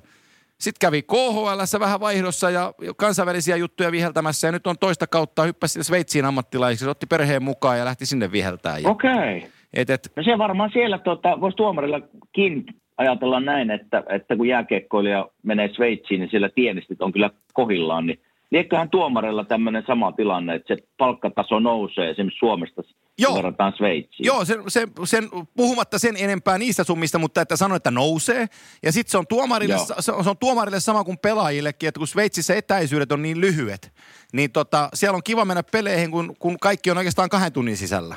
sitten 0.57 0.79
kävi 0.79 1.01
KHL 1.01 1.79
vähän 1.79 1.99
vaihdossa 1.99 2.49
ja 2.49 2.73
kansainvälisiä 2.97 3.55
juttuja 3.55 3.91
viheltämässä 3.91 4.47
ja 4.47 4.51
nyt 4.51 4.67
on 4.67 4.77
toista 4.77 5.07
kautta 5.07 5.43
hyppäsi 5.43 5.83
Sveitsiin 5.83 6.25
ammattilaiseksi, 6.25 6.87
otti 6.87 7.05
perheen 7.05 7.43
mukaan 7.43 7.79
ja 7.79 7.85
lähti 7.85 8.05
sinne 8.05 8.31
viheltämään. 8.31 8.83
Ja, 8.83 8.89
Okei. 8.89 9.37
Okay. 9.37 9.49
Et, 9.73 9.89
et, 9.89 10.11
No 10.15 10.23
se 10.23 10.37
varmaan 10.37 10.69
siellä 10.73 10.97
tota, 10.97 11.41
voisi 11.41 11.57
tuomarillakin 11.57 12.65
ajatella 12.97 13.39
näin, 13.39 13.71
että, 13.71 14.03
että 14.09 14.35
kun 14.35 14.47
jääkiekkoilija 14.47 15.27
menee 15.43 15.69
Sveitsiin, 15.75 16.19
niin 16.19 16.29
siellä 16.29 16.49
tienistit 16.49 17.01
on 17.01 17.11
kyllä 17.11 17.29
kohillaan, 17.53 18.05
niin 18.07 18.19
lieköhän 18.51 18.89
tuomarilla 18.89 19.43
tämmöinen 19.45 19.83
sama 19.87 20.11
tilanne, 20.11 20.55
että 20.55 20.75
se 20.75 20.83
palkkataso 20.97 21.59
nousee 21.59 22.09
esimerkiksi 22.09 22.39
Suomesta, 22.39 22.81
Joo. 23.19 23.35
verrataan 23.35 23.73
Sveitsiin. 23.77 24.25
Joo, 24.25 24.45
sen, 24.45 24.63
sen, 24.67 24.91
sen, 25.03 25.29
puhumatta 25.57 25.99
sen 25.99 26.15
enempää 26.17 26.57
niistä 26.57 26.83
summista, 26.83 27.19
mutta 27.19 27.41
että 27.41 27.55
sanoi, 27.55 27.75
että 27.77 27.91
nousee. 27.91 28.45
Ja 28.83 28.91
sitten 28.91 29.11
se, 29.11 29.17
on 29.17 29.27
tuomarille, 29.27 29.73
Joo. 29.73 29.85
se, 29.99 30.11
on- 30.11 30.23
se 30.23 30.29
on 30.29 30.37
tuomarille 30.37 30.79
sama 30.79 31.03
kuin 31.03 31.17
pelaajillekin, 31.17 31.87
että 31.87 31.99
kun 31.99 32.07
Sveitsissä 32.07 32.55
etäisyydet 32.55 33.11
on 33.11 33.21
niin 33.21 33.41
lyhyet, 33.41 33.93
niin 34.33 34.51
tota, 34.51 34.89
siellä 34.93 35.15
on 35.15 35.23
kiva 35.23 35.45
mennä 35.45 35.63
peleihin, 35.63 36.11
kun, 36.11 36.35
kun 36.39 36.59
kaikki 36.59 36.91
on 36.91 36.97
oikeastaan 36.97 37.29
kahden 37.29 37.51
tunnin 37.53 37.77
sisällä. 37.77 38.15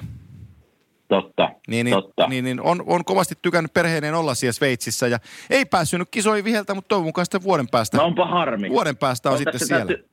Totta, 1.08 1.50
Niin, 1.68 1.84
niin, 1.84 1.94
totta. 1.94 2.26
niin, 2.26 2.44
niin 2.44 2.60
on, 2.60 2.84
on 2.86 3.04
kovasti 3.04 3.34
tykännyt 3.42 3.74
perheineen 3.74 4.14
olla 4.14 4.34
siellä 4.34 4.52
Sveitsissä 4.52 5.06
ja 5.06 5.18
ei 5.50 5.64
päässyt 5.64 5.98
nyt 5.98 6.08
kisoihin 6.10 6.44
viheltä, 6.44 6.74
mutta 6.74 6.88
toivon 6.88 7.06
mukaan 7.06 7.24
sitten 7.24 7.42
vuoden 7.42 7.66
päästä. 7.70 7.96
No 7.96 8.04
onpa 8.04 8.26
harmi. 8.26 8.70
Vuoden 8.70 8.96
päästä 8.96 9.28
on 9.28 9.32
No, 9.32 9.38
sitten 9.38 9.58
siellä. 9.58 9.86
Täytyy, 9.86 10.08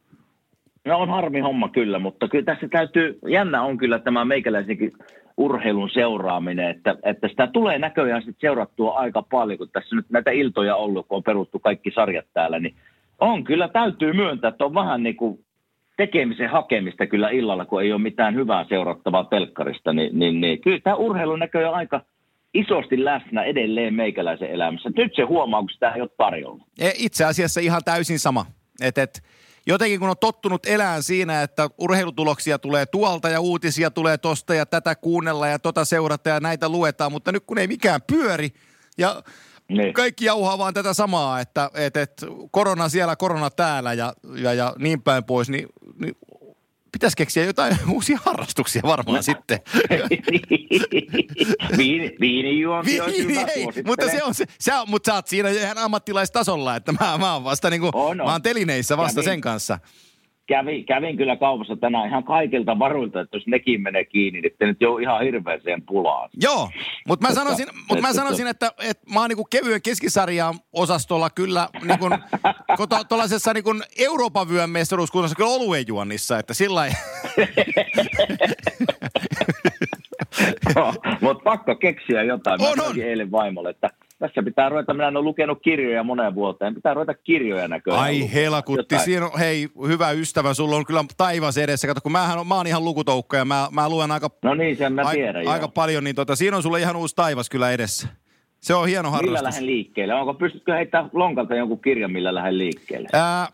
no 0.86 0.97
on 0.99 1.10
harmi 1.10 1.39
homma 1.39 1.69
kyllä, 1.69 1.99
mutta 1.99 2.27
kyllä 2.27 2.45
tässä 2.45 2.67
täytyy, 2.71 3.19
jännä 3.29 3.63
on 3.63 3.77
kyllä 3.77 3.99
tämä 3.99 4.25
meikäläisenkin 4.25 4.91
urheilun 5.38 5.89
seuraaminen, 5.89 6.69
että, 6.69 6.95
että 7.03 7.27
sitä 7.27 7.47
tulee 7.47 7.79
näköjään 7.79 8.21
sitten 8.21 8.41
seurattua 8.41 8.91
aika 8.93 9.21
paljon, 9.21 9.58
kun 9.58 9.69
tässä 9.73 9.95
nyt 9.95 10.06
näitä 10.10 10.32
iltoja 10.32 10.75
ollut, 10.75 11.08
kun 11.08 11.17
on 11.17 11.23
peruttu 11.23 11.60
kaikki 11.60 11.91
sarjat 11.91 12.25
täällä, 12.34 12.60
niin 12.60 12.75
on 13.19 13.43
kyllä, 13.43 13.67
täytyy 13.67 14.13
myöntää, 14.13 14.47
että 14.49 14.65
on 14.65 14.73
vähän 14.73 15.03
niin 15.03 15.15
kuin 15.15 15.45
tekemisen 15.97 16.49
hakemista 16.49 17.08
kyllä 17.08 17.29
illalla, 17.29 17.65
kun 17.65 17.82
ei 17.82 17.91
ole 17.91 18.01
mitään 18.01 18.36
hyvää 18.36 18.65
seurattavaa 18.69 19.23
telkkarista, 19.23 19.93
niin, 19.93 20.19
niin, 20.19 20.41
niin 20.41 20.62
kyllä 20.62 20.79
tämä 20.79 20.95
urheilu 20.95 21.36
näköjään 21.36 21.73
aika 21.73 22.01
isosti 22.53 23.06
läsnä 23.06 23.43
edelleen 23.43 23.93
meikäläisen 23.93 24.51
elämässä. 24.51 24.89
Nyt 24.97 25.15
se 25.15 25.21
huomaa, 25.21 25.62
kun 25.62 25.69
sitä 25.69 25.91
ei 25.91 26.01
ole 26.01 26.10
tarjolla. 26.17 26.65
E, 26.79 26.89
Itse 26.97 27.25
asiassa 27.25 27.62
ihan 27.62 27.82
täysin 27.86 28.19
sama. 28.19 28.45
Et, 28.82 28.97
et, 28.97 29.23
jotenkin 29.67 29.99
kun 29.99 30.10
on 30.10 30.15
tottunut 30.19 30.65
elään 30.65 31.03
siinä, 31.03 31.41
että 31.41 31.69
urheilutuloksia 31.77 32.60
tulee 32.60 32.86
tuolta 32.86 33.29
ja 33.29 33.39
uutisia 33.39 33.91
tulee 33.91 34.17
tosta 34.17 34.53
ja 34.53 34.65
tätä 34.65 34.95
kuunnella 34.95 35.47
ja 35.47 35.60
tota 35.60 35.86
seurata 35.86 36.29
ja 36.29 36.39
näitä 36.39 36.69
luetaan, 36.69 37.12
mutta 37.12 37.32
nyt 37.32 37.43
kun 37.45 37.58
ei 37.58 37.67
mikään 37.67 38.01
pyöri 38.08 38.49
ja 38.97 39.23
Niin. 39.69 39.93
kaikki 39.93 40.26
jauhaa 40.26 40.58
vaan 40.58 40.73
tätä 40.73 40.93
samaa, 40.93 41.39
että 41.39 41.71
et, 41.73 41.97
et, 41.97 42.26
korona 42.52 42.89
siellä, 42.89 43.15
korona 43.15 43.49
täällä 43.49 43.93
ja, 43.93 44.13
ja, 44.36 44.54
ja 44.54 44.73
niin 44.78 45.02
päin 45.02 45.23
pois, 45.23 45.49
niin, 45.49 45.67
niin 45.99 46.15
pitäisi 46.91 47.17
keksiä 47.17 47.43
jotain 47.45 47.78
uusia 47.93 48.19
harrastuksia 48.26 48.82
varmaan 48.86 49.23
sitten. 49.23 49.60
Viini, 51.78 52.12
viinijuonti 52.19 53.02
olisi 53.02 53.17
Viini 53.28 53.41
hyvä, 53.41 53.52
ei, 53.52 53.67
mutta 53.86 54.10
se 54.10 54.23
on 54.23 54.34
se, 54.34 54.45
sä, 54.60 54.82
on- 54.82 54.89
mutta 54.89 55.12
sä 55.12 55.15
oot 55.15 55.28
siinä 55.28 55.49
ihan 55.49 55.78
ammattilaistasolla, 55.78 56.76
että 56.76 56.91
mä, 56.91 57.17
mä 57.17 57.34
oon 57.34 57.43
vasta 57.43 57.69
niinku, 57.69 57.89
On, 57.93 58.21
on. 58.21 58.28
mä 58.28 58.32
oon 58.32 58.41
telineissä 58.41 58.97
vasta 58.97 59.19
Ja 59.19 59.23
sen 59.23 59.32
niin. 59.32 59.41
kanssa. 59.41 59.80
Kävin, 60.47 60.86
kävin 60.86 61.17
kyllä 61.17 61.36
kaupassa 61.36 61.75
tänään 61.75 62.08
ihan 62.08 62.23
kaikilta 62.23 62.79
varuilta, 62.79 63.21
että 63.21 63.38
jos 63.38 63.47
nekin 63.47 63.82
menee 63.82 64.06
kiinni, 64.06 64.41
niin 64.41 64.56
te 64.60 64.65
nyt 64.65 64.82
jo 64.82 64.97
ihan 64.97 65.23
hirveäseen 65.23 65.82
pulaan. 65.82 66.29
Joo, 66.41 66.69
mutta 67.08 67.27
mä 67.27 67.34
sanoisin, 67.34 67.67
mut 67.89 68.01
mä 68.01 68.13
sanoisin 68.13 68.47
että, 68.47 68.71
että 68.84 69.13
mä 69.13 69.19
oon 69.19 69.29
niinku 69.29 69.47
kevyen 69.49 69.82
keskisarjan 69.82 70.56
osastolla 70.73 71.29
kyllä 71.29 71.69
niinku, 71.88 72.10
tuollaisessa 73.10 73.53
niinku 73.53 73.75
Euroopan 73.97 74.49
vyön 74.49 74.69
mestaruuskunnassa 74.69 75.36
kyllä 75.36 75.49
oluen 75.49 75.86
juonnissa, 75.88 76.39
että 76.39 76.53
sillä 76.53 76.86
Mutta 81.22 81.43
pakko 81.43 81.76
keksiä 81.76 82.24
jotain. 82.24 82.62
Mä 82.62 82.67
On, 82.69 82.80
on. 82.89 83.00
eilen 83.02 83.32
vaimolle, 83.32 83.69
että 83.69 83.89
tässä 84.19 84.43
pitää 84.43 84.69
ruveta, 84.69 84.93
minä 84.93 85.08
en 85.08 85.17
ole 85.17 85.24
lukenut 85.24 85.60
kirjoja 85.62 86.04
moneen 86.04 86.36
vuoteen, 86.36 86.76
pitää 86.76 86.93
ruveta 86.93 87.13
kirjoja 87.13 87.67
näköjään. 87.67 88.04
Ai 88.04 88.34
helkutti, 88.34 88.80
Jotain. 88.96 89.02
siinä 89.02 89.26
on, 89.26 89.39
hei 89.39 89.67
hyvä 89.88 90.12
ystävä, 90.12 90.54
sulla 90.54 90.76
on 90.76 90.86
kyllä 90.86 91.04
taivas 91.17 91.58
edessä. 91.58 91.88
Kato, 91.88 92.02
kun 92.02 92.12
mähän, 92.12 92.48
mä 92.48 92.56
oon 92.56 92.67
ihan 92.67 92.86
lukutoukka 92.86 93.38
ja 93.38 93.46
mä, 93.46 93.67
mä 93.72 93.89
luen 93.89 94.12
aika, 94.12 94.30
No 94.43 94.54
niin, 94.54 94.76
sen 94.78 94.93
mä 94.93 95.02
ai- 95.02 95.15
tiedän. 95.15 95.48
aika 95.48 95.63
joo. 95.65 95.67
paljon, 95.67 96.04
niin 96.04 96.15
tota, 96.15 96.36
siinä 96.36 96.58
on 96.58 96.63
sulla 96.63 96.78
ihan 96.78 96.96
uusi 96.96 97.15
taivas 97.15 97.50
kyllä 97.50 97.72
edessä. 97.72 98.08
Se 98.60 98.74
on 98.76 98.88
hieno 98.88 99.02
Millä 99.10 99.15
harrastus. 99.17 99.43
lähden 99.43 99.65
liikkeelle? 99.65 100.13
Onko 100.13 100.34
pystytkö 100.34 100.74
heittämään 100.74 101.10
lonkalta 101.13 101.56
jonkun 101.56 101.82
kirjan, 101.82 102.12
millä 102.12 102.36
lähden 102.36 102.58
liikkeelle? 102.58 103.10
Ää, 103.13 103.48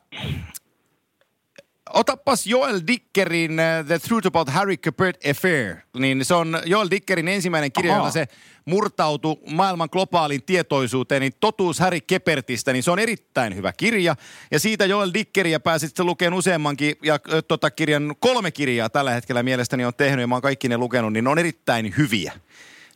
otapas 1.94 2.48
Joel 2.48 2.82
Dickerin 2.88 3.52
uh, 3.52 3.88
The 3.88 4.00
Truth 4.00 4.28
About 4.28 4.50
Harry 4.50 4.76
Quebert 4.88 5.18
Affair. 5.30 5.76
Niin 5.98 6.26
se 6.26 6.34
on 6.34 6.62
Joel 6.66 6.88
Dickerin 6.92 7.28
ensimmäinen 7.28 7.72
kirja, 7.72 7.92
Aha. 7.92 8.00
jolla 8.00 8.12
se 8.12 8.28
murtautui 8.66 9.38
maailman 9.52 9.90
globaalin 9.92 10.44
tietoisuuteen, 10.44 11.22
niin 11.22 11.34
totuus 11.40 11.80
Harry 11.80 12.02
Kepertistä, 12.02 12.74
niin 12.74 12.84
se 12.84 12.92
on 12.92 13.00
erittäin 13.00 13.56
hyvä 13.56 13.74
kirja. 13.74 14.16
Ja 14.52 14.60
siitä 14.60 14.86
Joel 14.86 15.12
Dickeriä 15.14 15.60
pääsit 15.60 15.90
sitten 15.90 16.06
lukemaan 16.06 16.40
useammankin, 16.40 16.96
ja 17.04 17.20
tota 17.48 17.72
kirjan 17.72 18.16
kolme 18.20 18.52
kirjaa 18.52 18.90
tällä 18.90 19.12
hetkellä 19.12 19.44
mielestäni 19.44 19.86
on 19.86 19.94
tehnyt, 19.94 20.22
ja 20.22 20.28
mä 20.28 20.36
oon 20.36 20.42
kaikki 20.42 20.70
ne 20.70 20.78
lukenut, 20.78 21.14
niin 21.14 21.24
ne 21.24 21.30
on 21.30 21.40
erittäin 21.40 21.94
hyviä. 21.98 22.34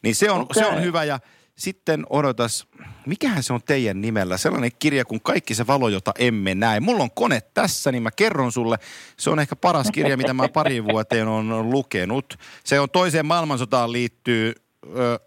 Niin 0.02 0.16
se 0.16 0.32
on, 0.32 0.42
Okei. 0.42 0.64
se 0.64 0.70
on 0.70 0.82
hyvä, 0.84 1.04
ja 1.04 1.20
sitten 1.56 2.06
odotas, 2.10 2.68
mikähän 3.06 3.44
se 3.44 3.54
on 3.54 3.64
teidän 3.66 4.02
nimellä? 4.02 4.38
Sellainen 4.38 4.72
kirja 4.80 5.06
kuin 5.06 5.22
Kaikki 5.22 5.56
se 5.56 5.68
valo, 5.68 5.90
jota 5.90 6.12
emme 6.20 6.56
näe. 6.56 6.80
Mulla 6.80 7.04
on 7.04 7.12
kone 7.12 7.42
tässä, 7.54 7.92
niin 7.92 8.04
mä 8.04 8.12
kerron 8.12 8.52
sulle. 8.52 8.78
Se 9.18 9.30
on 9.30 9.40
ehkä 9.40 9.56
paras 9.56 9.92
kirja, 9.92 10.18
mitä 10.18 10.34
mä 10.34 10.48
pari 10.48 10.84
vuoteen 10.84 11.28
on 11.28 11.72
lukenut. 11.72 12.40
Se 12.64 12.80
on 12.80 12.90
toiseen 12.90 13.26
maailmansotaan 13.26 13.92
liittyy, 13.92 14.54
ö, 14.98 15.20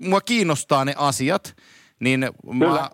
mua 0.00 0.20
kiinnostaa 0.20 0.84
ne 0.84 0.94
asiat, 0.96 1.56
niin 2.00 2.20
mä, 2.52 2.90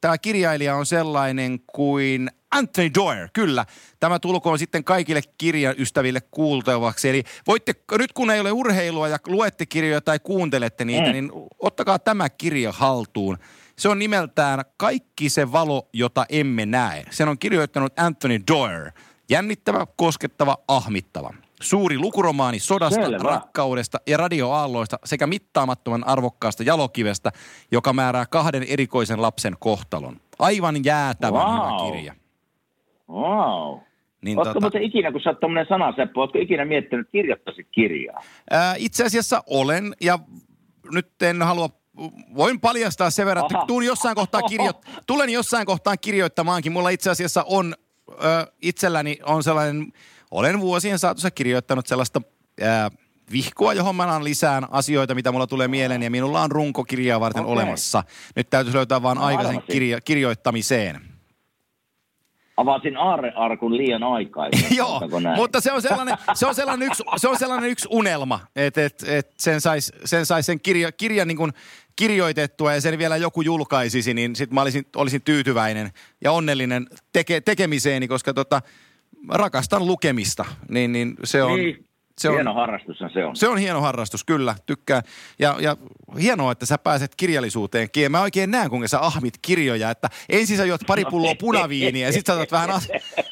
tämä 0.00 0.18
kirjailija 0.18 0.76
on 0.76 0.86
sellainen 0.86 1.60
kuin 1.66 2.30
Anthony 2.54 2.90
Doerr, 2.94 3.28
kyllä. 3.32 3.66
Tämä 4.00 4.18
tulkoon 4.18 4.58
sitten 4.58 4.84
kaikille 4.84 5.20
kirjaystäville 5.38 6.20
kuultavaksi. 6.20 7.08
Eli 7.08 7.22
voitte, 7.46 7.74
nyt 7.98 8.12
kun 8.12 8.30
ei 8.30 8.40
ole 8.40 8.52
urheilua 8.52 9.08
ja 9.08 9.18
luette 9.26 9.66
kirjoja 9.66 10.00
tai 10.00 10.18
kuuntelette 10.18 10.84
niitä, 10.84 11.06
Mm. 11.06 11.12
niin 11.12 11.32
ottakaa 11.58 11.98
tämä 11.98 12.28
kirja 12.28 12.72
haltuun. 12.72 13.38
Se 13.78 13.88
on 13.88 13.98
nimeltään 13.98 14.64
Kaikki 14.76 15.28
se 15.28 15.52
valo, 15.52 15.88
jota 15.92 16.26
emme 16.28 16.66
näe. 16.66 17.04
Sen 17.10 17.28
on 17.28 17.38
kirjoittanut 17.38 17.92
Anthony 17.98 18.40
Doerr. 18.52 18.90
Jännittävä, 19.30 19.86
koskettava, 19.96 20.56
ahmittava. 20.68 21.34
Suuri 21.62 21.98
lukuromaani 21.98 22.58
sodasta, 22.58 23.02
Selvä. 23.04 23.18
rakkaudesta 23.22 23.98
ja 24.06 24.16
radioaalloista 24.16 24.98
sekä 25.04 25.26
mittaamattoman 25.26 26.06
arvokkaasta 26.06 26.62
jalokivestä, 26.62 27.32
joka 27.72 27.92
määrää 27.92 28.26
kahden 28.26 28.62
erikoisen 28.62 29.22
lapsen 29.22 29.56
kohtalon. 29.58 30.20
Aivan 30.38 30.84
jäätävän 30.84 31.42
Wow. 31.46 31.52
hyvä 31.54 31.92
kirja. 31.92 32.14
Wow. 33.10 33.78
Niin 34.22 34.38
Oletko 34.38 34.60
tota, 34.60 34.78
ikinä, 34.78 35.12
kun 35.12 35.20
sä 35.20 35.30
oot 35.30 35.40
tommonen 35.40 35.66
sanaseppo, 35.68 36.20
ootko 36.20 36.38
ikinä 36.38 36.64
miettinyt, 36.64 37.08
kirjoittaisit 37.12 37.66
kirjaa? 37.70 38.22
ää, 38.50 38.74
itse 38.78 39.04
asiassa 39.04 39.42
olen, 39.46 39.94
ja 40.00 40.18
nyt 40.92 41.22
en 41.22 41.42
halua, 41.42 41.68
voin 42.36 42.60
paljastaa 42.60 43.10
sen 43.10 43.26
verran, 43.26 43.44
että 43.44 43.64
tuun 43.66 43.84
jossain 43.86 44.14
kohtaa 44.14 44.42
kirjo, 44.42 44.72
tulen 45.06 45.30
jossain 45.30 45.66
kohtaan 45.66 45.96
kirjoittamaankin. 46.00 46.72
Mulla 46.72 46.88
itse 46.90 47.10
asiassa 47.10 47.44
on, 47.48 47.74
ö, 48.10 48.46
itselläni 48.62 49.18
on 49.26 49.42
sellainen, 49.42 49.92
olen 50.30 50.60
vuosien 50.60 50.98
saatossa 50.98 51.30
kirjoittanut 51.30 51.86
sellaista 51.86 52.20
ää, 52.62 52.90
vihkoa, 53.32 53.72
johon 53.72 53.96
mä 53.96 54.02
annan 54.02 54.24
lisään 54.24 54.66
asioita, 54.70 55.14
mitä 55.14 55.32
mulla 55.32 55.46
tulee 55.46 55.68
mieleen, 55.68 56.02
ja 56.02 56.10
minulla 56.10 56.42
on 56.42 56.50
runkokirjaa 56.50 57.20
varten 57.20 57.42
Okei. 57.42 57.52
olemassa. 57.52 58.04
Nyt 58.36 58.50
täytyisi 58.50 58.76
löytää 58.76 59.02
vaan 59.02 59.16
No, 59.16 59.24
aikaisen 59.24 59.56
arvasin. 59.56 59.72
kirjo- 59.74 59.98
kirjoittamiseen. 60.04 61.00
Avasin 62.56 62.96
aarrearkun 62.96 63.76
liian 63.76 64.02
aikaisin. 64.02 64.76
Joo, 64.76 65.02
mutta 65.36 65.60
se 65.60 65.72
on 65.72 65.82
sellainen, 65.82 66.16
se 66.34 66.46
on 66.46 66.54
sellainen, 66.54 66.86
yksi, 66.86 67.02
se 67.16 67.28
on 67.28 67.38
sellainen 67.38 67.70
yksi 67.70 67.88
unelma, 67.90 68.40
että 68.56 68.84
et, 68.84 69.04
et 69.08 69.30
sen 69.38 69.60
saisi 69.60 69.92
sen, 70.04 70.26
sais 70.26 70.46
sen 70.46 70.60
kirja, 70.60 70.92
kirjan 70.92 71.28
niin 71.28 71.52
kirjoitettua 71.96 72.74
ja 72.74 72.80
sen 72.80 72.98
vielä 72.98 73.16
joku 73.16 73.42
julkaisisi, 73.42 74.14
niin 74.14 74.36
sitten 74.36 74.54
mä 74.54 74.62
olisin, 74.62 74.86
olisin 74.96 75.22
tyytyväinen 75.22 75.90
ja 76.24 76.32
onnellinen 76.32 76.86
teke, 77.12 77.40
tekemiseeni, 77.40 78.08
koska 78.08 78.34
tota, 78.34 78.62
rakastan 79.28 79.86
lukemista, 79.86 80.44
niin, 80.68 80.92
niin 80.92 81.14
se 81.24 81.42
on... 81.42 81.58
Niin. 81.58 81.84
Se 82.18 82.28
on, 82.28 82.34
Hieno 82.34 82.54
harrastushan 82.54 83.10
se 83.12 83.24
on. 83.24 83.36
se 83.36 83.48
on 83.48 83.58
hieno 83.58 83.80
harrastus, 83.80 84.24
kyllä, 84.24 84.54
tykkään. 84.66 85.02
Ja, 85.38 85.56
ja 85.60 85.76
hienoa, 86.20 86.52
että 86.52 86.66
sä 86.66 86.78
pääset 86.78 87.14
kirjallisuuteen. 87.14 87.88
Mä 88.08 88.20
oikein 88.20 88.50
näen, 88.50 88.70
kuinka 88.70 88.88
sä 88.88 89.00
ahmit 89.00 89.34
kirjoja, 89.42 89.90
että 89.90 90.10
ensin 90.28 90.56
sä 90.56 90.64
juot 90.64 90.80
pari 90.86 91.04
pulloa 91.04 91.34
punaviiniä 91.40 92.06
ja 92.06 92.12
sit 92.12 92.26
sä 92.26 92.34
otat 92.34 92.52
vähän, 92.52 92.70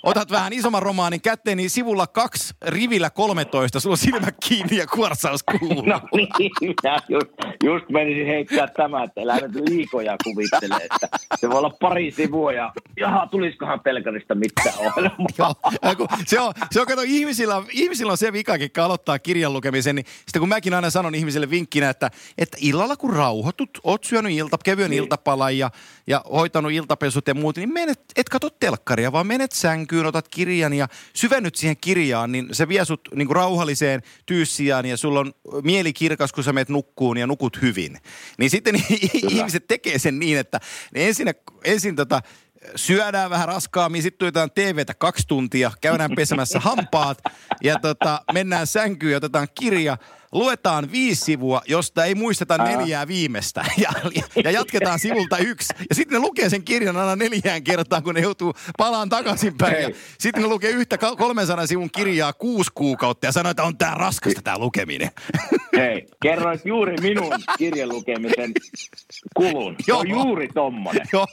otat 0.02 0.30
vähän 0.30 0.52
isomman 0.52 0.82
romaanin 0.82 1.20
kätteen, 1.20 1.56
niin 1.56 1.70
sivulla 1.70 2.06
kaksi, 2.06 2.54
rivillä 2.66 3.10
13, 3.10 3.80
sulla 3.80 3.94
on 3.94 3.98
silmä 3.98 4.32
kiinni 4.48 4.76
ja 4.76 4.86
kuorsaus 4.86 5.42
kuuluu. 5.42 5.82
No 5.86 6.00
niin, 6.14 6.28
minä 6.60 6.96
just, 7.08 7.28
just 7.64 7.88
menisin 7.88 8.26
heittää 8.26 8.66
tämä, 8.66 9.04
että 9.04 9.20
älä 9.20 9.36
nyt 9.36 9.68
liikoja 9.68 10.16
kuvittele, 10.24 10.74
että 10.74 11.08
se 11.40 11.50
voi 11.50 11.58
olla 11.58 11.76
pari 11.80 12.10
sivua 12.10 12.52
ja 12.52 12.72
jaha, 12.96 13.26
tulisikohan 13.26 13.80
telkarista 13.80 14.34
mitään 14.34 14.78
ohjelmaa. 14.78 15.26
Joo, 15.38 15.54
ja 15.82 15.94
kun 15.94 16.08
se 16.26 16.40
on, 16.40 16.52
se 16.70 16.80
on 16.80 16.86
kato, 16.86 17.02
ihmisillä, 17.04 17.62
ihmisillä 17.72 18.12
on 18.12 18.18
se 18.18 18.32
vikakin, 18.32 18.70
kun 18.74 18.84
aloittaa 18.84 19.18
kirjan 19.18 19.52
lukemisen, 19.52 19.96
niin 19.96 20.06
sitten 20.06 20.40
kun 20.40 20.48
mäkin 20.48 20.74
aina 20.74 20.90
sanon 20.90 21.14
ihmisille 21.14 21.50
vinkkinä, 21.50 21.90
että, 21.90 22.10
että 22.38 22.56
illalla 22.72 22.96
kun 22.96 23.12
rauhoitut, 23.12 23.70
oot 23.82 24.04
syönyt 24.04 24.32
ilta, 24.32 24.58
kevyen 24.64 24.90
niin. 24.90 25.02
iltapalan 25.02 25.58
ja, 25.58 25.70
ja 26.06 26.24
hoitanut 26.32 26.72
iltapesut 26.72 27.28
ja 27.28 27.34
muut, 27.34 27.56
niin 27.56 27.72
menet, 27.72 28.00
et 28.16 28.28
katso 28.28 28.50
telkkaria, 28.50 29.12
vaan 29.12 29.26
menet 29.26 29.52
sänkyyn, 29.52 30.06
otat 30.06 30.28
kirjan 30.28 30.72
ja 30.72 30.88
syvennyt 31.14 31.54
siihen 31.54 31.76
kirjaan, 31.76 32.32
niin 32.32 32.48
se 32.52 32.68
vie 32.68 32.84
sut 32.84 33.00
niin 33.14 33.26
kuin 33.26 33.36
rauhalliseen 33.36 34.02
tyyssiään 34.26 34.86
ja 34.86 34.96
sulla 34.96 35.20
on 35.20 35.32
mieli 35.62 35.92
kirkas, 35.92 36.32
kun 36.32 36.44
sä 36.44 36.52
menet 36.52 36.68
nukkuun 36.68 37.16
ja 37.16 37.26
nukut 37.26 37.62
hyvin. 37.62 37.98
Niin 38.38 38.50
sitten 38.50 38.74
ihmiset 39.30 39.66
tekee 39.66 39.98
sen 39.98 40.18
niin, 40.18 40.38
että 40.38 40.60
ne 40.94 41.08
ensin, 41.08 41.28
ensin 41.64 41.96
tota, 41.96 42.22
syödään 42.76 43.30
vähän 43.30 43.48
raskaammin, 43.48 44.02
sitten 44.02 44.18
tuetaan 44.18 44.50
TVtä 44.50 44.94
kaksi 44.94 45.28
tuntia, 45.28 45.72
käydään 45.80 46.10
pesemässä 46.16 46.60
hampaat 46.70 47.18
ja 47.62 47.78
tota, 47.78 48.22
mennään 48.32 48.66
sänkyyn 48.66 49.10
ja 49.10 49.16
otetaan 49.16 49.48
kirja. 49.60 49.96
Luetaan 50.32 50.92
viisi 50.92 51.24
sivua, 51.24 51.62
josta 51.68 52.04
ei 52.04 52.14
muisteta 52.14 52.58
neljää 52.58 53.08
viimeistä. 53.08 53.64
Ja, 53.82 53.90
ja 54.44 54.50
jatketaan 54.50 54.98
sivulta 54.98 55.38
yksi. 55.38 55.74
Ja 55.88 55.94
sitten 55.94 56.14
ne 56.20 56.26
lukee 56.26 56.48
sen 56.48 56.62
kirjan 56.62 56.96
aina 56.96 57.16
neljään 57.16 57.64
kertaan, 57.64 58.02
kun 58.02 58.14
ne 58.14 58.20
joutuu 58.20 58.54
palaan 58.78 59.08
takaisinpäin. 59.08 59.82
Ja 59.82 59.90
sitten 60.18 60.42
ne 60.42 60.48
lukee 60.48 60.70
yhtä 60.70 60.98
ka- 60.98 61.16
300 61.16 61.66
sivun 61.66 61.90
kirjaa 61.90 62.32
kuusi 62.32 62.70
kuukautta 62.74 63.26
ja 63.26 63.32
sanoo, 63.32 63.50
että 63.50 63.62
on 63.62 63.78
tää 63.78 63.94
raskasta 63.94 64.42
tää 64.42 64.58
lukeminen. 64.58 65.10
Hei, 65.76 66.06
kerroit 66.22 66.60
juuri 66.64 66.96
minun 67.00 67.32
kirjan 67.58 67.88
lukemisen 67.88 68.52
kulun. 69.36 69.76
Se 69.80 69.84
Joo. 69.92 69.98
on 69.98 70.08
juuri 70.10 70.48
tommonen. 70.48 71.06
Joo. 71.12 71.26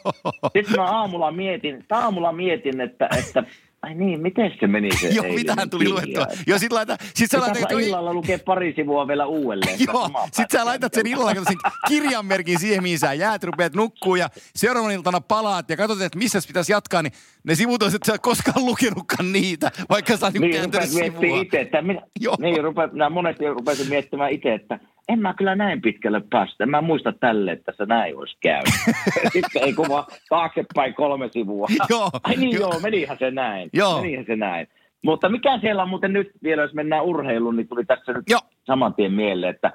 Sitten 0.54 0.76
mä 0.76 0.84
aamulla 0.84 1.32
mietin, 1.32 1.86
aamulla 1.90 2.32
mietin, 2.32 2.82
että, 2.82 3.10
että 3.18 3.44
ai 3.82 3.96
niin, 3.96 4.22
miten 4.22 4.52
se 4.60 4.68
meni 4.68 4.92
se 4.92 5.08
Joo, 5.18 5.26
mitähän 5.36 5.70
tuli 5.70 5.90
luettua. 5.90 6.26
Joo, 6.48 6.60
sit 6.60 6.72
laita, 6.72 6.98
sit 7.14 7.32
sä 7.32 7.40
laitat, 7.40 7.70
toi- 7.70 7.88
illalla 7.88 8.14
lukee 8.14 8.38
pari 8.38 8.74
sivua 8.76 9.08
vielä 9.08 9.26
uudelleen. 9.26 9.78
Joo, 9.88 10.10
sit 10.32 10.52
sä 10.52 10.66
laitat 10.66 10.94
sen 10.94 11.08
illalla, 11.08 11.34
kato 11.36 11.46
sen 11.46 11.58
kirjanmerkin 11.88 12.60
siihen, 12.60 12.84
mihin 12.84 13.00
sä 13.00 13.14
jäät, 13.14 13.44
rupeat 13.44 13.74
nukkuu 13.74 14.16
ja 14.16 14.30
seuraavan 14.56 14.92
iltana 14.92 15.22
palaat 15.22 15.70
ja 15.70 15.78
katsot, 15.78 16.02
että 16.02 16.18
missä 16.20 16.40
pitäisi 16.48 16.72
jatkaa, 16.72 17.02
niin 17.02 17.14
ne 17.44 17.56
sivut 17.56 17.84
on, 17.84 17.96
että 17.96 18.06
sä 18.08 18.14
et 18.16 18.22
koskaan 18.22 18.66
lukenutkaan 18.66 19.32
niitä, 19.32 19.72
vaikka 19.90 20.18
sä 20.18 20.26
oot 20.26 20.34
niinku 20.34 20.48
Niin, 20.48 20.56
kääntänyt 20.56 20.90
rupeat 20.90 21.02
miettimään 21.02 21.30
sivua. 21.32 21.42
itse, 21.42 21.60
että 21.60 21.82
minä, 21.82 22.02
Joo. 22.20 22.36
niin, 22.40 22.64
rupeat, 22.64 22.94
minä 22.94 23.10
monesti 23.10 23.48
rupesin 23.48 23.90
miettimään 23.90 24.32
itse, 24.32 24.54
että 24.54 24.80
en 25.10 25.20
mä 25.20 25.34
kyllä 25.34 25.56
näin 25.56 25.82
pitkälle 25.82 26.22
päästä. 26.30 26.64
En 26.64 26.70
mä 26.70 26.82
muista 26.82 27.14
tälle, 27.14 27.52
että 27.52 27.74
se 27.78 27.86
näin 27.86 28.18
olisi 28.18 28.38
käynyt. 28.42 28.74
Sitten 29.34 29.64
ei 29.64 29.74
kuva 29.74 30.08
taaksepäin 30.30 30.94
kolme 30.94 31.30
sivua. 31.34 31.68
Joo. 31.90 32.10
Ai 32.24 32.36
niin 32.36 32.56
Joo. 32.56 32.72
joo, 32.72 32.80
menihän 32.80 33.18
se 33.18 33.32
näin. 33.32 33.70
Joo. 33.74 34.02
Menihän 34.02 34.26
se 34.26 34.36
näin. 34.36 34.68
Mutta 35.04 35.30
mikä 35.30 35.60
siellä 35.60 35.84
on 35.84 35.90
muuten 35.90 36.14
nyt 36.14 36.32
vielä, 36.44 36.62
jos 36.62 36.74
mennään 36.74 37.04
urheiluun, 37.04 37.56
niin 37.56 37.68
tuli 37.68 37.86
tässä 37.86 38.14
nyt 38.14 38.24
Joo. 38.30 38.40
saman 38.64 38.94
tien 38.94 39.14
mieleen, 39.14 39.56
että 39.56 39.72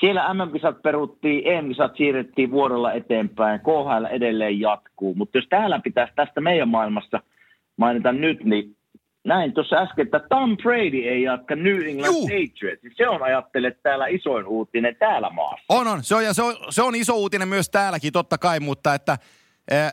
siellä 0.00 0.34
MM-kisat 0.34 0.82
peruttiin, 0.82 1.42
EM-kisat 1.46 1.96
siirrettiin 1.96 2.50
vuodella 2.50 2.92
eteenpäin, 2.92 3.60
KHL 3.60 4.04
edelleen 4.10 4.60
jatkuu, 4.60 5.14
mutta 5.14 5.38
jos 5.38 5.46
täällä 5.48 5.80
pitäisi 5.84 6.12
tästä 6.16 6.40
meidän 6.40 6.68
maailmassa 6.68 7.20
mainita 7.76 8.12
nyt, 8.12 8.44
niin 8.44 8.76
näin 9.26 9.52
tuossa 9.52 9.76
äsken, 9.76 10.04
että 10.04 10.20
Tom 10.28 10.56
Brady 10.56 10.98
ei 10.98 11.22
jatka 11.22 11.56
New 11.56 11.86
England 11.86 12.06
Juu. 12.06 12.22
Patriots. 12.28 12.96
Se 12.96 13.08
on 13.08 13.22
ajattele 13.22 13.76
täällä 13.82 14.06
isoin 14.06 14.46
uutinen 14.46 14.96
täällä 14.98 15.30
maassa. 15.30 15.64
On, 15.68 15.86
on. 15.88 16.04
Se 16.04 16.14
on, 16.14 16.24
ja 16.24 16.34
se 16.34 16.42
on, 16.42 16.54
se 16.70 16.82
on 16.82 16.94
iso 16.94 17.14
uutinen 17.16 17.48
myös 17.48 17.70
täälläkin, 17.70 18.12
totta 18.12 18.38
kai, 18.38 18.60
mutta 18.60 18.94
että... 18.94 19.16
Äh, 19.72 19.92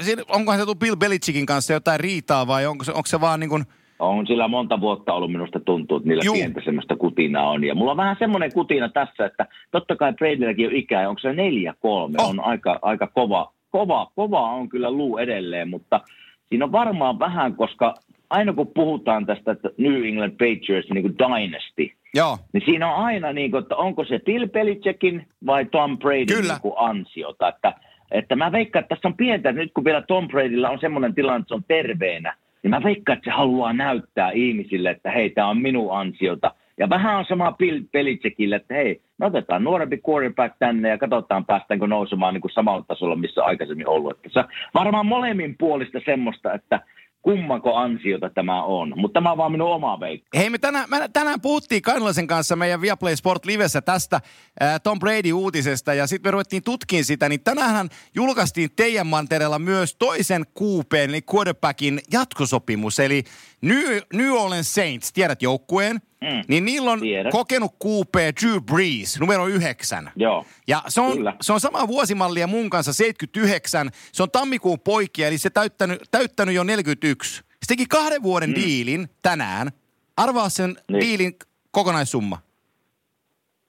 siinä, 0.00 0.22
onkohan 0.28 0.58
se 0.60 0.64
tullut 0.64 0.78
Bill 0.78 0.96
Belichickin 0.96 1.46
kanssa 1.46 1.72
jotain 1.72 2.00
riitaa 2.00 2.46
vai 2.46 2.66
onko 2.66 2.84
se, 2.84 2.92
onko 2.92 3.06
se 3.06 3.20
vaan 3.20 3.40
niin 3.40 3.50
kuin... 3.50 3.64
On 3.98 4.26
sillä 4.26 4.48
monta 4.48 4.80
vuotta 4.80 5.12
ollut 5.12 5.32
minusta 5.32 5.60
tuntuu, 5.60 5.96
että 5.96 6.08
niillä 6.08 6.22
Juu. 6.24 6.34
pientä 6.34 6.60
semmoista 6.64 6.96
kutinaa 6.96 7.50
on. 7.50 7.64
Ja 7.64 7.74
mulla 7.74 7.90
on 7.90 7.96
vähän 7.96 8.16
semmoinen 8.18 8.52
kutina 8.52 8.88
tässä, 8.88 9.24
että 9.26 9.46
totta 9.70 9.96
kai 9.96 10.12
Bradylläkin 10.12 10.66
on 10.66 10.74
ikää, 10.74 11.08
onko 11.08 11.18
se 11.20 11.32
neljä 11.32 11.74
kolme, 11.80 12.16
Oh. 12.20 12.28
on 12.28 12.40
aika, 12.40 12.78
aika 12.82 13.06
kova, 13.06 13.52
kova, 13.70 14.10
kova 14.16 14.50
on 14.50 14.68
kyllä 14.68 14.90
luu 14.90 15.18
edelleen, 15.18 15.68
mutta 15.68 16.00
siinä 16.48 16.64
on 16.64 16.72
varmaan 16.72 17.18
vähän, 17.18 17.56
koska 17.56 17.94
aina 18.30 18.52
kun 18.52 18.72
puhutaan 18.74 19.26
tästä 19.26 19.52
että 19.52 19.70
New 19.78 20.04
England 20.04 20.32
Patriots 20.32 20.90
niin 20.90 21.02
kuin 21.02 21.18
dynasty, 21.18 21.90
Joo, 22.14 22.38
niin 22.52 22.62
siinä 22.64 22.94
on 22.94 23.04
aina 23.04 23.32
niin 23.32 23.50
kuin, 23.50 23.62
että 23.62 23.76
onko 23.76 24.04
se 24.04 24.18
Bill 24.18 24.46
Belichickin 24.46 25.26
vai 25.46 25.64
Tom 25.64 25.98
Brady 25.98 26.26
Kyllä. 26.26 26.58
niin 26.62 26.72
ansiota. 26.76 27.48
Että, 27.48 27.74
että 28.10 28.36
mä 28.36 28.52
veikkaan, 28.52 28.82
että 28.82 28.94
tässä 28.94 29.08
on 29.08 29.16
pientä, 29.16 29.52
nyt 29.52 29.72
kun 29.74 29.84
vielä 29.84 30.02
Tom 30.02 30.28
Bradylla 30.28 30.70
on 30.70 30.80
semmoinen 30.80 31.14
tilanne, 31.14 31.38
että 31.38 31.48
se 31.48 31.54
on 31.54 31.64
terveenä, 31.68 32.34
niin 32.62 32.70
mä 32.70 32.82
veikkaan, 32.82 33.16
että 33.18 33.30
se 33.30 33.36
haluaa 33.36 33.72
näyttää 33.72 34.30
ihmisille, 34.30 34.90
että 34.90 35.10
hei, 35.10 35.30
tämä 35.30 35.48
on 35.48 35.58
minun 35.58 35.98
ansiota. 35.98 36.54
Ja 36.78 36.88
vähän 36.88 37.18
on 37.18 37.24
sama 37.28 37.52
Bill 37.52 37.80
Belichickille, 37.92 38.56
että 38.56 38.74
hei, 38.74 39.00
me 39.18 39.26
otetaan 39.26 39.64
nuorempi 39.64 40.00
quarterback 40.08 40.56
tänne 40.58 40.88
ja 40.88 40.98
katsotaan 40.98 41.46
päästäänkö 41.46 41.86
nousemaan 41.86 42.34
niin 42.34 42.42
kuin 42.42 42.52
samalla 42.52 42.84
tasolla, 42.88 43.16
missä 43.16 43.44
aikaisemmin 43.44 43.88
ollut. 43.88 44.12
Että 44.12 44.28
se 44.32 44.44
varmaan 44.74 45.06
molemmin 45.06 45.56
puolista 45.58 46.00
semmoista, 46.04 46.54
että 46.54 46.80
kummanko 47.22 47.76
ansiota 47.76 48.30
tämä 48.30 48.64
on. 48.64 48.92
Mutta 48.96 49.14
tämä 49.14 49.32
on 49.32 49.38
vaan 49.38 49.52
minun 49.52 49.74
oma 49.74 50.00
veikka. 50.00 50.38
Hei, 50.38 50.50
me 50.50 50.58
tänään, 50.58 50.90
me 50.90 51.08
tänään 51.12 51.40
puhuttiin 51.40 51.82
Kainalaisen 51.82 52.26
kanssa 52.26 52.56
meidän 52.56 52.80
Viaplay 52.80 53.16
Sport 53.16 53.44
Livessä 53.44 53.80
tästä 53.82 54.20
ää, 54.60 54.78
Tom 54.78 54.98
Brady-uutisesta 54.98 55.94
ja 55.94 56.06
sitten 56.06 56.28
me 56.28 56.30
ruvettiin 56.30 56.62
tutkimaan 56.62 57.04
sitä, 57.04 57.28
niin 57.28 57.40
tänäänhän 57.40 57.88
julkaistiin 58.14 58.70
teidän 58.76 59.06
mantereella 59.06 59.58
myös 59.58 59.96
toisen 59.96 60.44
kuupeen, 60.54 61.10
eli 61.10 61.20
quarterbackin 61.34 62.00
jatkosopimus, 62.12 63.00
eli 63.00 63.24
New, 63.60 63.98
New 64.12 64.32
Orleans 64.32 64.74
Saints, 64.74 65.12
tiedät 65.12 65.42
joukkueen, 65.42 65.96
Mm. 66.20 66.42
niin 66.48 66.64
niillä 66.64 66.90
on 66.90 67.00
Tiedän. 67.00 67.32
kokenut 67.32 67.74
kuupee 67.78 68.32
Drew 68.42 68.62
Brees, 68.64 69.20
numero 69.20 69.46
yhdeksän. 69.46 70.10
Joo. 70.16 70.44
Ja 70.68 70.82
se 70.88 71.00
on, 71.00 71.12
Kyllä. 71.12 71.34
se 71.40 71.52
on 71.52 71.60
sama 71.60 71.88
vuosimallia 71.88 72.46
mun 72.46 72.70
kanssa, 72.70 72.92
79. 72.92 73.90
Se 74.12 74.22
on 74.22 74.30
tammikuun 74.30 74.80
poikia, 74.80 75.28
eli 75.28 75.38
se 75.38 75.50
täyttänyt, 75.50 75.98
täyttänyt 76.10 76.54
jo 76.54 76.62
41. 76.64 77.36
Se 77.42 77.68
teki 77.68 77.86
kahden 77.86 78.22
vuoden 78.22 78.50
mm. 78.50 78.54
diilin 78.54 79.08
tänään. 79.22 79.68
Arvaa 80.16 80.48
sen 80.48 80.76
Niin. 80.88 81.00
diilin 81.00 81.32
kokonaissumma. 81.70 82.38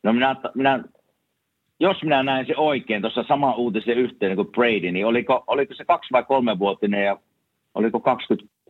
No 0.04 0.14
minä, 0.14 0.36
minä, 0.56 0.84
jos 1.80 2.04
minä 2.04 2.24
näin 2.24 2.46
se 2.48 2.54
oikein, 2.58 3.02
tuossa 3.02 3.24
sama 3.28 3.56
uutisen 3.56 3.98
yhteen 3.98 4.36
kuin 4.36 4.48
Brady, 4.48 4.92
niin 4.92 5.06
oliko, 5.06 5.44
oliko 5.48 5.74
se 5.74 5.86
kaksi 5.86 6.08
vai 6.12 6.24
kolme 6.24 6.60
vuotinen 6.60 7.06
ja 7.06 7.18
oliko 7.76 8.00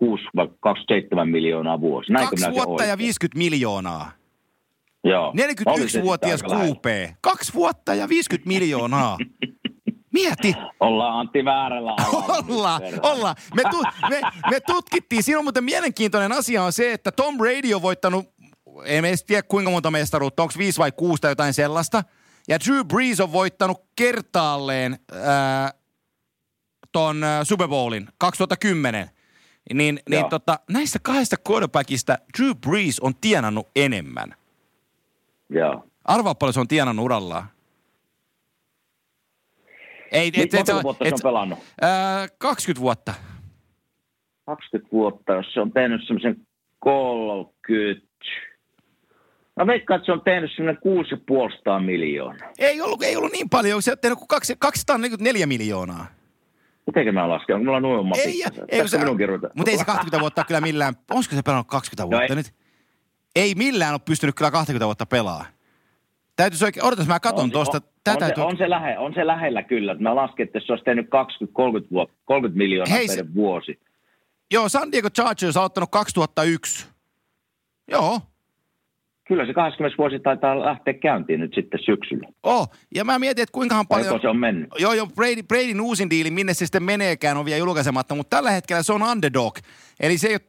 26 0.01 0.23
vai 0.35 0.47
27 0.59 1.29
miljoonaa 1.29 1.81
vuosi? 1.81 2.11
Näinkö 2.11 2.35
Kaksi 2.35 2.51
vuotta 2.51 2.83
ja 2.83 2.91
oikein? 2.91 2.97
50 2.97 3.37
miljoonaa. 3.37 4.11
Joo. 5.03 5.33
Oli 5.65 5.89
se 5.89 5.99
41-vuotias 5.99 6.39
sitten 6.39 6.57
aika 6.57 6.63
lähellä. 6.63 6.75
QP. 7.11 7.17
Kaksi 7.21 7.53
vuotta 7.53 7.93
ja 7.95 8.09
50 8.09 8.47
miljoonaa. 8.47 9.17
Mieti. 10.13 10.53
Ollaan 10.79 11.19
Antti 11.19 11.45
väärällä 11.45 11.91
Ollaan, 12.49 12.81
ollaan. 13.03 13.35
Me, 13.55 13.63
tu, 13.71 13.83
me, 14.09 14.21
me 14.49 14.59
tutkittiin, 14.59 15.23
siinä 15.23 15.39
on 15.39 15.45
muuten 15.45 15.63
mielenkiintoinen 15.63 16.31
asia 16.31 16.63
on 16.63 16.73
se, 16.73 16.93
että 16.93 17.11
Tom 17.11 17.37
Brady 17.37 17.73
on 17.73 17.81
voittanut, 17.81 18.25
en 18.85 19.05
edes 19.05 19.23
tiedä 19.23 19.43
kuinka 19.43 19.71
monta 19.71 19.91
mestaruutta, 19.91 20.43
onko 20.43 20.53
viisi 20.57 20.79
vai 20.79 20.91
kuusi 20.91 21.21
tai 21.21 21.31
jotain 21.31 21.53
sellaista. 21.53 22.03
Ja 22.47 22.59
Drew 22.59 22.85
Brees 22.87 23.19
on 23.19 23.31
voittanut 23.31 23.81
kertaalleen 23.95 24.99
ää, 25.23 25.73
ton 26.91 27.21
Super 27.43 27.67
Bowlin 27.67 28.07
2010. 28.17 29.09
Niin, 29.73 29.99
niin 30.09 30.25
tota, 30.29 30.59
näistä 30.69 30.99
kahdesta 31.01 31.35
quarterbackista 31.49 32.17
Drew 32.37 32.51
Brees 32.67 32.99
on 32.99 33.15
tienannut 33.15 33.67
enemmän. 33.75 34.35
Joo. 35.49 35.85
Arvaa 36.05 36.35
paljon 36.35 36.53
se 36.53 36.59
on 36.59 36.67
tienannut 36.67 37.05
urallaan. 37.05 37.47
Ei, 40.11 40.31
Nyt 40.37 40.53
monta 40.53 40.83
vuotta 40.83 41.05
se 41.05 41.13
on 41.13 41.19
pelannut? 41.23 41.59
Ää, 41.81 42.27
20 42.37 42.81
vuotta. 42.81 43.13
20 44.45 44.91
vuotta, 44.91 45.33
jos 45.33 45.53
se 45.53 45.59
on 45.61 45.71
tehnyt 45.71 46.01
semmoisen 46.07 46.47
30. 46.79 48.07
Mä 49.55 49.67
veikkaan, 49.67 49.97
että 49.97 50.05
se 50.05 50.11
on 50.11 50.21
tehnyt 50.21 50.51
semmoinen 50.55 50.81
6,5 51.79 51.85
miljoonaa. 51.85 52.49
Ei 52.59 52.81
ollut, 52.81 53.03
ei 53.03 53.15
ollut 53.15 53.31
niin 53.31 53.49
paljon, 53.49 53.81
se 53.81 53.91
on 53.91 53.97
tehnyt 54.01 54.17
kuin 54.19 54.27
kaksi- 54.27 54.55
244 54.59 55.45
miljoonaa. 55.45 56.07
Mitenkä 56.87 57.11
mä 57.11 57.29
lasken? 57.29 57.55
Onko 57.55 57.65
mulla 57.65 57.79
noin 57.79 58.05
mapissa? 58.05 58.29
Ei, 58.29 58.43
ei, 58.69 58.79
Tässä 58.81 58.97
se, 58.97 59.03
minun 59.03 59.17
kirjoita. 59.17 59.49
mutta 59.55 59.71
ei 59.71 59.77
se 59.77 59.85
20 59.85 60.19
vuotta 60.19 60.43
kyllä 60.43 60.61
millään, 60.61 60.93
olisiko 61.11 61.35
se 61.35 61.41
pelannut 61.41 61.67
20 61.67 62.09
vuotta 62.17 62.33
ei. 62.33 62.35
nyt? 62.35 62.53
Ei 63.35 63.55
millään 63.55 63.93
ole 63.93 64.01
pystynyt 64.05 64.35
kyllä 64.35 64.51
20 64.51 64.85
vuotta 64.85 65.05
pelaa. 65.05 65.45
Täytyisi 66.35 66.65
oikein, 66.65 66.85
odotas 66.85 67.07
mä 67.07 67.19
katon 67.19 67.43
On- 67.43 67.51
tuosta. 67.51 67.77
On, 68.07 68.13
on, 68.23 68.29
se, 68.35 68.41
on, 68.41 68.57
se 68.57 68.69
lähe, 68.69 68.97
on 68.97 69.13
se 69.13 69.27
lähellä 69.27 69.63
kyllä. 69.63 69.95
Mä 69.99 70.15
lasken, 70.15 70.43
että 70.45 70.59
se 70.65 70.71
olisi 70.73 70.85
tehnyt 70.85 71.05
20-30 71.05 71.09
vuotta, 71.91 72.15
30 72.25 72.57
miljoonaa 72.57 72.95
Hei, 72.95 73.07
se- 73.07 73.15
per 73.15 73.33
vuosi. 73.35 73.79
Joo, 74.53 74.69
San 74.69 74.91
Diego 74.91 75.09
Chargers 75.09 75.57
on 75.57 75.61
aloittanut 75.61 75.91
2001. 75.91 76.87
Joo, 77.87 78.19
Kyllä 79.27 79.45
se 79.45 79.53
20 79.53 79.97
vuosi 79.97 80.19
taitaa 80.19 80.59
lähteä 80.59 80.93
käyntiin 80.93 81.39
nyt 81.39 81.53
sitten 81.55 81.79
syksyllä. 81.85 82.27
oh. 82.43 82.71
Ja 82.95 83.05
mä 83.05 83.19
mietin, 83.19 83.43
että 83.43 83.53
kuinkahan 83.53 83.87
paljon... 83.87 84.07
Paljon... 84.07 84.21
se 84.21 84.27
on 84.27 84.37
mennyt? 84.37 84.69
Joo, 84.79 84.93
joo, 84.93 85.07
Brady, 85.07 85.43
Bradyn 85.43 85.81
uusin 85.81 86.09
diili, 86.09 86.31
minne 86.31 86.53
se 86.53 86.65
sitten 86.65 86.83
meneekään, 86.83 87.37
on 87.37 87.45
vielä 87.45 87.57
julkaisematta, 87.57 88.15
mutta 88.15 88.35
tällä 88.37 88.51
hetkellä 88.51 88.83
se 88.83 88.93
on 88.93 89.03
underdog. 89.03 89.57
Eli 89.99 90.17
se 90.17 90.27
ei 90.27 90.33
ole, 90.33 90.41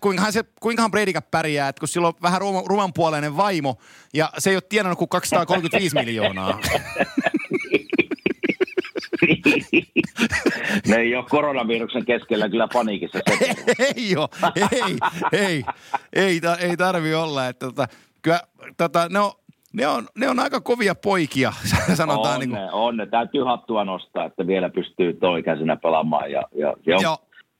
kuinkahan, 0.00 0.32
se, 0.32 0.44
kuinkahan 0.60 0.90
Bradykä 0.90 1.22
pärjää, 1.22 1.68
että 1.68 1.80
kun 1.80 1.88
sillä 1.88 2.08
on 2.08 2.14
vähän 2.22 2.40
ruman, 2.40 2.62
rumanpuoleinen 2.66 3.36
vaimo, 3.36 3.76
ja 4.14 4.30
se 4.38 4.50
ei 4.50 4.56
ole 4.56 4.62
tienannut 4.68 4.98
kuin 4.98 5.08
235 5.08 5.96
miljoonaa. 5.96 6.60
ne 10.88 10.96
ei 10.96 11.16
ole 11.16 11.24
koronaviruksen 11.30 12.04
keskellä 12.04 12.48
kyllä 12.48 12.68
paniikissa. 12.72 13.18
Se. 13.38 13.54
ei 13.96 14.16
ole, 14.16 14.28
ei, 14.72 14.96
ei, 15.32 15.64
ei, 16.12 16.40
ei 16.60 16.76
tarvi 16.76 17.14
olla. 17.14 17.48
Että, 17.48 17.66
tota, 17.66 17.86
kyllä, 18.22 18.40
tota, 18.76 19.08
ne, 19.08 19.18
on, 19.18 19.30
ne, 19.72 19.86
on, 19.86 20.08
ne 20.16 20.28
on 20.28 20.38
aika 20.38 20.60
kovia 20.60 20.94
poikia, 20.94 21.52
sanotaan. 21.94 22.34
on, 22.34 22.40
niin 22.40 22.50
kuin, 22.50 22.60
ne, 22.60 22.72
on 22.72 22.96
ne. 22.96 23.06
Täytyy 23.06 23.42
hattua 23.42 23.84
nostaa, 23.84 24.24
että 24.24 24.46
vielä 24.46 24.70
pystyy 24.70 25.12
toikäisenä 25.12 25.76
pelaamaan. 25.76 26.30
Ja, 26.30 26.42
ja 26.54 26.74
se, 26.84 26.94
on, 26.94 27.02
Joo. 27.02 27.16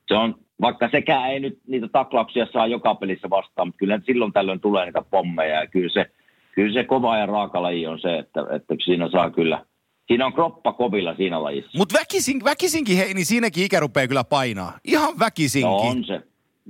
se 0.09 0.15
on, 0.15 0.35
vaikka 0.61 0.89
sekään 0.89 1.31
ei 1.31 1.41
nyt 1.41 1.59
niitä 1.67 1.89
taklauksia 1.89 2.47
saa 2.53 2.67
joka 2.67 2.95
pelissä 2.95 3.31
vastaan, 3.31 3.69
mutta 3.69 3.79
kyllä 3.79 4.01
silloin 4.07 4.33
tällöin 4.33 4.61
tulee 4.61 4.85
niitä 4.85 5.03
pommeja. 5.11 5.61
Ja 5.61 5.67
kyllä 5.67 5.93
se, 5.93 6.11
kyllä 6.55 6.73
se 6.73 6.85
kova 6.85 7.17
ja 7.17 7.27
raaka 7.27 7.63
laji 7.63 7.87
on 7.87 8.01
se, 8.01 8.19
että, 8.19 8.41
että 8.51 8.75
siinä 8.85 9.11
saa 9.11 9.31
kyllä, 9.31 9.65
siinä 10.13 10.27
on 10.27 10.33
kroppa 10.33 10.73
kovilla 10.73 11.15
siinä 11.15 11.43
lajissa. 11.43 11.79
Mutta 11.79 11.99
väkisin, 11.99 12.45
väkisinkin, 12.45 12.97
hei, 12.97 13.15
niin 13.15 13.27
siinäkin 13.27 13.65
ikä 13.65 13.81
rupeaa 13.81 14.07
kyllä 14.09 14.25
painaa. 14.25 14.79
Ihan 14.85 15.19
väkisinkin. 15.19 15.71
No 15.71 15.77
on 15.77 16.05
se, 16.05 16.21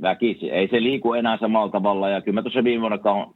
väkisi. 0.03 0.51
Ei 0.51 0.69
se 0.69 0.83
liiku 0.83 1.15
enää 1.15 1.39
samalla 1.41 1.73
tavalla. 1.73 2.09
Ja 2.09 2.21
kyllä 2.21 2.35
mä 2.35 2.43
tuossa 2.43 2.65
viime 2.65 2.81
vuonna 2.81 2.99
ka- 2.99 3.33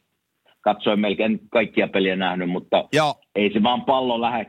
katsoin 0.60 1.00
melkein 1.00 1.40
kaikkia 1.50 1.88
peliä 1.88 2.16
nähnyt, 2.16 2.50
mutta 2.50 2.88
Joo. 2.92 3.14
ei 3.34 3.52
se 3.52 3.62
vaan 3.62 3.84
pallo 3.84 4.20
lähde 4.20 4.46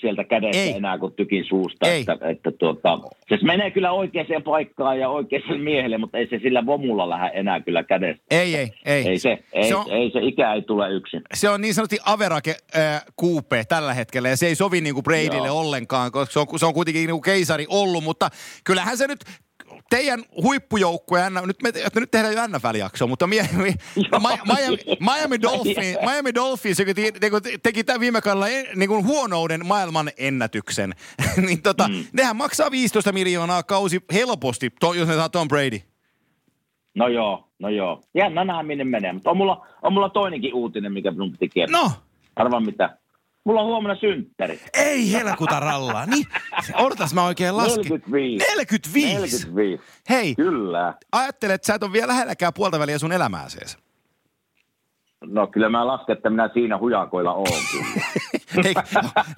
sieltä 0.00 0.24
kädestä 0.24 0.62
Ei. 0.62 0.76
enää 0.76 0.98
kuin 0.98 1.12
tykin 1.12 1.44
suusta. 1.44 1.88
Ei. 1.88 2.00
Että, 2.00 2.18
että 2.28 2.50
tuota, 2.50 2.98
se 3.28 3.38
menee 3.42 3.70
kyllä 3.70 3.92
oikeaan 3.92 4.42
paikkaan 4.44 4.98
ja 4.98 5.08
oikeaan 5.08 5.60
miehelle, 5.60 5.98
mutta 5.98 6.18
ei 6.18 6.26
se 6.26 6.38
sillä 6.42 6.66
vomulla 6.66 7.10
lähde 7.10 7.30
enää 7.34 7.60
kyllä 7.60 7.82
kädestä. 7.82 8.22
Ei, 8.30 8.54
ei, 8.54 8.72
ei. 8.84 9.08
Ei 9.08 9.18
se, 9.18 9.38
ei, 9.52 9.68
se, 9.68 9.76
on, 9.76 9.90
ei 9.90 10.10
se 10.10 10.18
ikä 10.22 10.54
ei 10.54 10.62
tule 10.62 10.90
yksin. 10.90 11.22
se 11.34 11.48
on 11.48 11.60
niin 11.60 11.74
sanotusti 11.74 11.98
average 12.04 12.54
äh, 12.76 13.04
kuupe 13.16 13.64
tällä 13.68 13.94
hetkellä, 13.94 14.28
ja 14.28 14.36
se 14.36 14.46
ei 14.46 14.54
sovi 14.54 14.80
niin 14.80 14.94
kuin 14.94 15.04
Bradylle 15.04 15.46
Joo. 15.46 15.60
ollenkaan, 15.60 16.12
koska 16.12 16.32
se 16.32 16.38
on, 16.38 16.58
se 16.58 16.66
on 16.66 16.74
kuitenkin 16.74 17.00
niin 17.00 17.10
kuin 17.10 17.22
keisari 17.22 17.66
ollut, 17.68 18.04
mutta 18.04 18.28
kyllähän 18.64 18.96
se 18.96 19.06
nyt 19.06 19.24
teidän 19.90 20.22
huippujoukkue, 20.42 21.20
nyt, 21.46 21.62
me, 21.62 21.68
että 21.68 22.00
nyt 22.00 22.10
tehdään 22.10 22.34
jo 22.34 22.46
NFL-jaksoa, 22.46 23.08
mutta 23.08 23.26
Miami. 23.32 23.74
Miami, 23.96 24.78
Miami, 25.00 25.42
Dolphins, 25.42 25.98
Miami 26.10 26.34
Dolphins 26.34 26.78
joka 26.78 26.94
te, 26.94 27.12
te, 27.12 27.58
teki 27.62 27.84
tämän 27.84 28.00
viime 28.00 28.20
kaudella 28.20 28.46
niin 28.76 28.88
kuin 28.88 29.06
huonouden 29.06 29.66
maailman 29.66 30.10
ennätyksen, 30.16 30.94
niin 31.46 31.62
tota, 31.62 31.88
mm. 31.88 32.04
nehän 32.12 32.36
maksaa 32.36 32.70
15 32.70 33.12
miljoonaa 33.12 33.62
kausi 33.62 34.00
helposti, 34.12 34.72
to, 34.80 34.94
jos 34.94 35.08
ne 35.08 35.14
saa 35.14 35.28
Tom 35.28 35.48
Brady. 35.48 35.80
No 36.94 37.08
joo, 37.08 37.48
no 37.58 37.68
joo. 37.68 38.02
Jännä 38.14 38.44
nähdä 38.44 38.62
minne 38.62 38.84
menee, 38.84 39.12
mutta 39.12 39.30
on 39.30 39.36
mulla, 39.36 39.66
on 39.82 39.92
mulla 39.92 40.08
toinenkin 40.08 40.54
uutinen, 40.54 40.92
mikä 40.92 41.10
minun 41.10 41.32
piti 41.32 41.48
kertoa. 41.48 41.82
No, 41.82 41.90
Arvaa 42.36 42.60
mitä. 42.60 42.98
Mulla 43.44 43.60
on 43.60 43.66
huomenna 43.66 43.96
synttäri. 44.00 44.60
Ei 44.74 45.12
helkuta 45.12 45.60
rallaa. 45.60 46.06
Niin, 46.06 46.26
odotas 46.74 47.14
mä 47.14 47.24
oikein 47.24 47.56
lasken. 47.56 47.82
45. 47.82 48.46
45. 48.50 49.14
45. 49.14 49.82
Hei, 50.10 50.34
Kyllä. 50.34 50.94
ajattele, 51.12 51.54
että 51.54 51.66
sä 51.66 51.74
et 51.74 51.82
ole 51.82 51.92
vielä 51.92 52.06
lähelläkään 52.06 52.52
puolta 52.54 52.78
väliä 52.78 52.98
sun 52.98 53.12
elämääseesi. 53.12 53.78
No 55.24 55.46
kyllä 55.46 55.68
mä 55.68 55.86
lasken, 55.86 56.16
että 56.16 56.30
minä 56.30 56.50
siinä 56.54 56.78
hujakoilla 56.78 57.32
oon 57.32 57.46
kyllä. 57.72 58.04
Ei, 58.68 58.74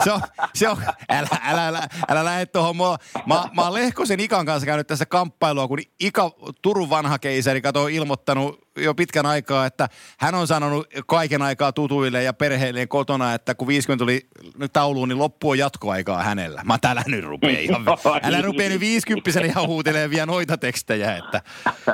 se 0.04 0.12
on, 0.12 0.20
se 0.54 0.68
on, 0.68 0.76
älä, 1.08 1.28
älä, 1.44 1.66
älä, 1.68 1.80
älä 2.08 2.24
lähde 2.24 2.46
tuohon. 2.46 2.76
Mä, 2.76 2.84
mä, 3.26 3.44
mä 3.56 3.62
oon 3.62 3.74
Lehkosen 3.74 4.20
Ikan 4.20 4.46
kanssa 4.46 4.66
käynyt 4.66 4.86
tässä 4.86 5.06
kamppailua, 5.06 5.68
kun 5.68 5.78
Ika, 6.00 6.30
Turun 6.62 6.90
vanha 6.90 7.18
keisari, 7.18 7.60
kato, 7.60 7.82
on 7.82 7.90
ilmoittanut 7.90 8.60
jo 8.82 8.94
pitkän 8.94 9.26
aikaa, 9.26 9.66
että 9.66 9.88
hän 10.18 10.34
on 10.34 10.46
sanonut 10.46 10.86
kaiken 11.06 11.42
aikaa 11.42 11.72
tutuille 11.72 12.22
ja 12.22 12.32
perheilleen 12.32 12.88
kotona, 12.88 13.34
että 13.34 13.54
kun 13.54 13.68
50 13.68 14.02
tuli 14.02 14.20
nyt 14.58 14.72
tauluun, 14.72 15.08
niin 15.08 15.18
loppu 15.18 15.50
on 15.50 15.58
jatkoaikaa 15.58 16.22
hänellä. 16.22 16.62
Mä 16.64 16.78
täällä 16.78 17.02
nyt 17.06 17.24
rupee 17.24 17.62
ihan, 17.64 17.86
älä 18.22 18.42
rupee 18.42 18.68
nyt 18.68 18.80
50 18.80 19.40
ihan 19.40 19.66
huutelee 19.66 20.10
vielä 20.10 20.26
noita 20.26 20.56
tekstejä, 20.56 21.16
että 21.16 21.42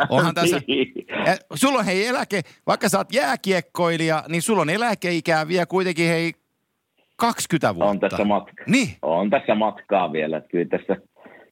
onhan 0.08 0.34
tässä, 0.34 0.60
Niin. 0.68 0.92
ja 1.26 1.36
sulla 1.54 1.78
on 1.78 1.84
hei 1.84 2.06
eläke, 2.06 2.40
vaikka 2.66 2.88
sä 2.88 2.98
oot 2.98 3.12
jääkiekkoilija, 3.12 4.24
niin 4.28 4.42
sulla 4.42 4.62
on 4.62 4.70
eläkeikää 4.70 5.48
vielä 5.48 5.66
kuitenkin 5.66 6.08
hei 6.08 6.32
20 7.16 7.74
vuotta. 7.74 7.90
On 7.90 8.00
tässä 8.00 8.24
matka. 8.24 8.64
Niin. 8.66 8.88
On 9.02 9.30
tässä 9.30 9.54
matkaa 9.54 10.12
vielä. 10.12 10.36
Että 10.36 10.48
kyllä 10.48 10.78
tässä, 10.78 10.96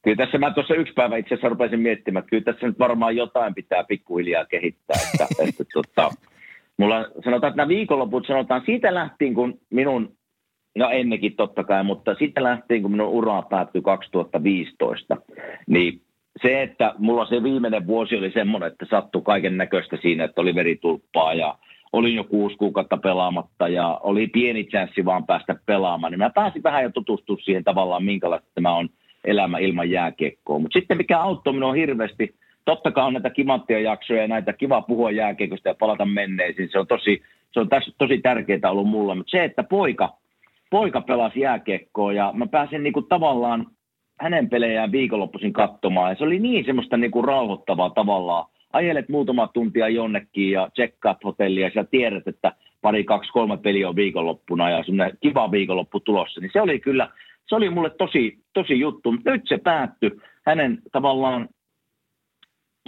kyllä 0.05 0.17
tässä 0.17 0.37
mä 0.37 0.51
tuossa 0.51 0.75
yksi 0.75 0.93
päivä 0.93 1.17
itse 1.17 1.33
asiassa 1.35 1.49
rupesin 1.49 1.79
miettimään, 1.79 2.19
että 2.19 2.29
kyllä 2.29 2.43
tässä 2.43 2.67
nyt 2.67 2.79
varmaan 2.79 3.15
jotain 3.15 3.55
pitää 3.55 3.83
pikkuhiljaa 3.83 4.45
kehittää. 4.45 4.99
Että, 5.13 5.27
että 5.47 5.63
tota, 5.73 6.11
mulla 6.77 7.05
sanotaan, 7.23 7.49
että 7.49 7.57
nämä 7.57 7.67
viikonloput 7.67 8.27
sanotaan 8.27 8.61
siitä 8.65 8.93
lähtien, 8.93 9.33
kun 9.33 9.59
minun, 9.69 10.15
no 10.77 10.89
ennenkin 10.89 11.35
totta 11.35 11.63
kai, 11.63 11.83
mutta 11.83 12.15
siitä 12.15 12.43
lähtien, 12.43 12.81
kun 12.81 12.91
minun 12.91 13.09
ura 13.09 13.41
päättyi 13.41 13.81
2015, 13.81 15.17
niin 15.67 16.01
se, 16.41 16.61
että 16.61 16.93
mulla 16.97 17.25
se 17.25 17.43
viimeinen 17.43 17.87
vuosi 17.87 18.15
oli 18.15 18.31
semmoinen, 18.31 18.71
että 18.71 18.85
sattui 18.89 19.21
kaiken 19.21 19.57
näköistä 19.57 19.97
siinä, 20.01 20.23
että 20.23 20.41
oli 20.41 20.55
veritulppaa 20.55 21.33
ja 21.33 21.57
olin 21.93 22.15
jo 22.15 22.23
kuusi 22.23 22.57
kuukautta 22.57 22.97
pelaamatta 22.97 23.67
ja 23.67 23.99
oli 24.03 24.27
pieni 24.27 24.63
chanssi 24.63 25.05
vaan 25.05 25.25
päästä 25.25 25.55
pelaamaan, 25.65 26.11
niin 26.11 26.19
mä 26.19 26.29
pääsin 26.29 26.63
vähän 26.63 26.83
jo 26.83 26.89
tutustua 26.89 27.37
siihen 27.43 27.63
tavallaan, 27.63 28.03
minkälaista 28.03 28.49
tämä 28.55 28.75
on 28.75 28.89
elämä 29.25 29.57
ilman 29.57 29.89
jääkiekkoa. 29.89 30.59
Mutta 30.59 30.79
sitten 30.79 30.97
mikä 30.97 31.19
auttoi 31.19 31.53
minua 31.53 31.73
hirveästi, 31.73 32.35
totta 32.65 32.91
kai 32.91 33.05
on 33.05 33.13
näitä 33.13 33.29
kimanttia 33.29 33.79
jaksoja 33.79 34.21
ja 34.21 34.27
näitä 34.27 34.53
kiva 34.53 34.81
puhua 34.81 35.11
jääkiekosta 35.11 35.69
ja 35.69 35.75
palata 35.79 36.05
menneisiin, 36.05 36.69
se 36.71 36.79
on 36.79 36.87
tosi, 36.87 37.21
se 37.51 37.59
on 37.59 37.69
tässä 37.69 37.91
tosi 37.97 38.17
tärkeää 38.17 38.71
ollut 38.71 38.87
mulla, 38.87 39.15
mutta 39.15 39.31
se, 39.31 39.43
että 39.43 39.63
poika, 39.63 40.17
poika 40.69 41.01
pelasi 41.01 41.39
jääkiekkoa 41.39 42.13
ja 42.13 42.31
mä 42.35 42.47
pääsin 42.47 42.83
niinku 42.83 43.01
tavallaan 43.01 43.67
hänen 44.19 44.49
pelejään 44.49 44.91
viikonloppuisin 44.91 45.53
katsomaan. 45.53 46.11
Ja 46.11 46.15
se 46.15 46.23
oli 46.23 46.39
niin 46.39 46.65
semmoista 46.65 46.97
niinku 46.97 47.21
rauhoittavaa 47.21 47.89
tavallaan, 47.89 48.45
ajelet 48.73 49.09
muutama 49.09 49.47
tuntia 49.47 49.89
jonnekin 49.89 50.51
ja 50.51 50.69
tsekkaat 50.73 51.23
hotellia 51.23 51.67
ja 51.67 51.71
sä 51.73 51.83
tiedät, 51.83 52.27
että 52.27 52.51
pari, 52.81 53.03
kaksi, 53.03 53.31
kolme 53.31 53.57
peliä 53.57 53.89
on 53.89 53.95
viikonloppuna 53.95 54.69
ja 54.69 54.83
semmoinen 54.83 55.17
kiva 55.21 55.51
viikonloppu 55.51 55.99
tulossa, 55.99 56.41
niin 56.41 56.51
se 56.53 56.61
oli 56.61 56.79
kyllä, 56.79 57.09
se 57.45 57.55
oli 57.55 57.69
mulle 57.69 57.89
tosi, 57.89 58.39
tosi 58.53 58.79
juttu. 58.79 59.11
Mutta 59.11 59.31
nyt 59.31 59.47
se 59.47 59.57
päättyi, 59.57 60.11
hänen 60.45 60.81
tavallaan 60.91 61.49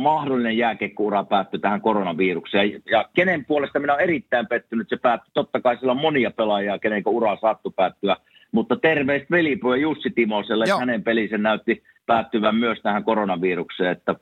mahdollinen 0.01 0.57
jääkiekkoura 0.57 1.23
päättyi 1.23 1.59
tähän 1.59 1.81
koronavirukseen. 1.81 2.81
Ja, 2.91 3.09
kenen 3.13 3.45
puolesta 3.45 3.79
minä 3.79 3.93
olen 3.93 4.03
erittäin 4.03 4.47
pettynyt, 4.47 4.89
se 4.89 4.97
päättyi. 4.97 5.31
Totta 5.33 5.61
kai 5.61 5.77
siellä 5.77 5.91
on 5.91 6.01
monia 6.01 6.31
pelaajia, 6.31 6.79
kenen 6.79 7.03
ura 7.05 7.37
saattoi 7.41 7.71
päättyä. 7.75 8.15
Mutta 8.51 8.75
terveistä 8.75 9.27
velipoja 9.31 9.81
Jussi 9.81 10.09
Timoselle, 10.09 10.65
Joo. 10.67 10.77
että 10.77 10.81
hänen 10.81 11.03
pelinsä 11.03 11.37
näytti 11.37 11.83
päättyvän 12.05 12.55
myös 12.55 12.79
tähän 12.81 13.03
koronavirukseen. 13.03 13.91
Että 13.91 14.15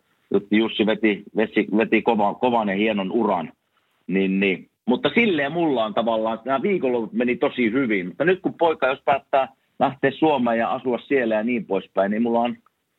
Jussi 0.51 0.85
veti, 0.85 1.23
veti, 1.35 1.67
veti 1.77 2.01
kovan, 2.01 2.35
kovan 2.35 2.69
ja 2.69 2.75
hienon 2.75 3.11
uran. 3.11 3.51
Niin, 4.07 4.39
niin. 4.39 4.69
Mutta 4.85 5.09
silleen 5.15 5.51
mulla 5.51 5.85
on 5.85 5.93
tavallaan, 5.93 6.39
nämä 6.45 6.61
viikonloput 6.61 7.13
meni 7.13 7.35
tosi 7.35 7.71
hyvin. 7.71 8.07
Mutta 8.07 8.25
nyt 8.25 8.41
kun 8.41 8.53
poika, 8.53 8.87
jos 8.87 9.01
päättää 9.05 9.47
lähteä 9.79 10.11
Suomeen 10.11 10.59
ja 10.59 10.71
asua 10.71 10.99
siellä 11.07 11.35
ja 11.35 11.43
niin 11.43 11.65
poispäin, 11.65 12.11
niin 12.11 12.23
mulla 12.23 12.39
on 12.39 12.57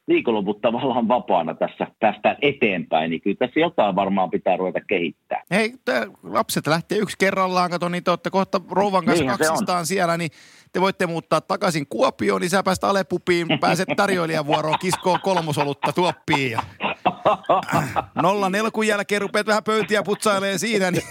viikonloput 0.08 0.60
tavallaan 0.60 1.08
vapaana 1.08 1.54
tässä 1.54 1.86
tästä 1.98 2.36
eteenpäin, 2.42 3.10
niin 3.10 3.20
kyllä 3.20 3.36
tässä 3.38 3.60
jotain 3.60 3.96
varmaan 3.96 4.30
pitää 4.30 4.56
ruveta 4.56 4.80
kehittää. 4.88 5.42
Hei, 5.50 5.74
te, 5.84 6.06
lapset 6.22 6.66
lähtee 6.66 6.98
yksi 6.98 7.16
kerrallaan, 7.18 7.70
kato, 7.70 7.88
niin 7.88 8.04
te 8.04 8.10
olette 8.10 8.30
kohta 8.30 8.60
rouvan 8.70 9.04
kanssa 9.04 9.22
Niinhän 9.22 9.38
kaksistaan 9.38 9.86
siellä, 9.86 10.16
niin 10.16 10.30
te 10.72 10.80
voitte 10.80 11.06
muuttaa 11.06 11.40
takaisin 11.40 11.86
Kuopioon, 11.88 12.40
niin 12.40 12.50
sä 12.50 12.62
pääst 12.62 12.84
Alepupiin, 12.84 13.46
pääset 13.60 13.88
tarjoilijavuoroon, 13.96 14.78
kiskoon 14.80 15.20
kolmosolutta 15.20 15.92
tuoppiin 15.92 16.50
ja 16.50 16.62
nolla 18.22 18.50
nelkun 18.50 18.86
jälkeen 18.86 19.20
rupeat 19.20 19.46
vähän 19.46 19.64
pöytiä 19.64 20.02
putsailee 20.02 20.58
siinä, 20.58 20.90
niin 20.90 21.02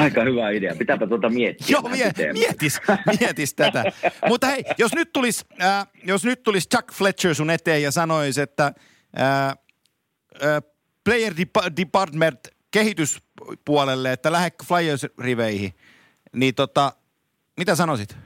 Aika 0.00 0.24
hyvä 0.24 0.50
idea. 0.50 0.74
Pitääpä 0.78 1.06
tuota 1.06 1.28
miettiä. 1.28 1.66
Joo, 1.68 1.82
mie, 1.82 2.12
mietis, 2.32 2.80
mietis 3.20 3.54
tätä. 3.54 3.84
Mutta 4.28 4.46
hei, 4.46 4.64
jos 4.78 4.94
nyt 4.94 5.12
tulisi 5.12 5.44
äh, 5.62 5.86
jos 6.06 6.24
nyt 6.24 6.42
tulis 6.42 6.68
Chuck 6.68 6.92
Fletcher 6.92 7.34
sun 7.34 7.50
eteen 7.50 7.82
ja 7.82 7.90
sanoisi, 7.90 8.40
että 8.40 8.72
äh, 9.20 9.48
äh, 9.48 10.62
player 11.04 11.32
Dep- 11.32 11.76
department 11.76 12.40
kehityspuolelle, 12.70 14.12
että 14.12 14.32
lähde 14.32 14.50
Flyers-riveihin, 14.64 15.72
niin 16.32 16.54
tota, 16.54 16.92
mitä 17.56 17.74
sanoisit? 17.74 18.16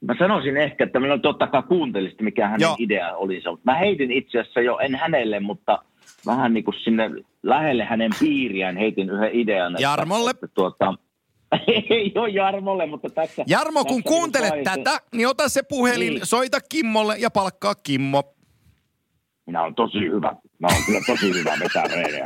Mä 0.00 0.14
sanoisin 0.18 0.56
ehkä, 0.56 0.84
että 0.84 1.00
minä 1.00 1.18
totta 1.18 1.46
kai 1.46 1.62
kuuntelisit, 1.62 2.20
mikä 2.20 2.48
hänen 2.48 2.60
Joo. 2.60 2.76
Idea 2.78 3.16
oli. 3.16 3.40
se. 3.40 3.50
Mä 3.64 3.74
heitin 3.74 4.12
itse 4.12 4.40
asiassa 4.40 4.60
jo, 4.60 4.78
en 4.78 4.94
hänelle, 4.94 5.40
mutta 5.40 5.78
vähän 6.26 6.54
niin 6.54 6.64
kuin 6.64 6.74
sinne 6.84 7.10
lähelle 7.42 7.84
hänen 7.84 8.10
piiriään 8.20 8.76
heitin 8.76 9.10
yhden 9.10 9.30
idean. 9.32 9.72
että- 9.72 9.82
Jarmolle? 9.82 10.30
Että, 10.30 10.48
tuota, 10.54 10.94
ei 11.90 12.12
ole 12.16 12.28
Jarmolle, 12.30 12.86
mutta 12.86 13.10
tässä... 13.10 13.44
Jarmo, 13.46 13.84
kun 13.84 14.02
tässä 14.02 14.08
kuuntelet 14.16 14.50
vaiheessa- 14.50 14.76
tätä, 14.84 14.98
niin 15.14 15.28
ota 15.28 15.48
se 15.48 15.62
puhelin, 15.68 16.14
Niin. 16.14 16.26
soita 16.26 16.58
Kimmolle 16.68 17.16
ja 17.18 17.30
palkkaa 17.30 17.74
Kimmo. 17.74 18.22
Minä 19.46 19.62
olen 19.62 19.74
tosi 19.74 19.98
hyvä. 19.98 20.32
Mä 20.58 20.66
olen 20.66 20.84
kyllä 20.86 21.00
tosi 21.06 21.32
hyvä 21.38 21.52
vetää 21.60 21.84
reilejä. 21.84 22.24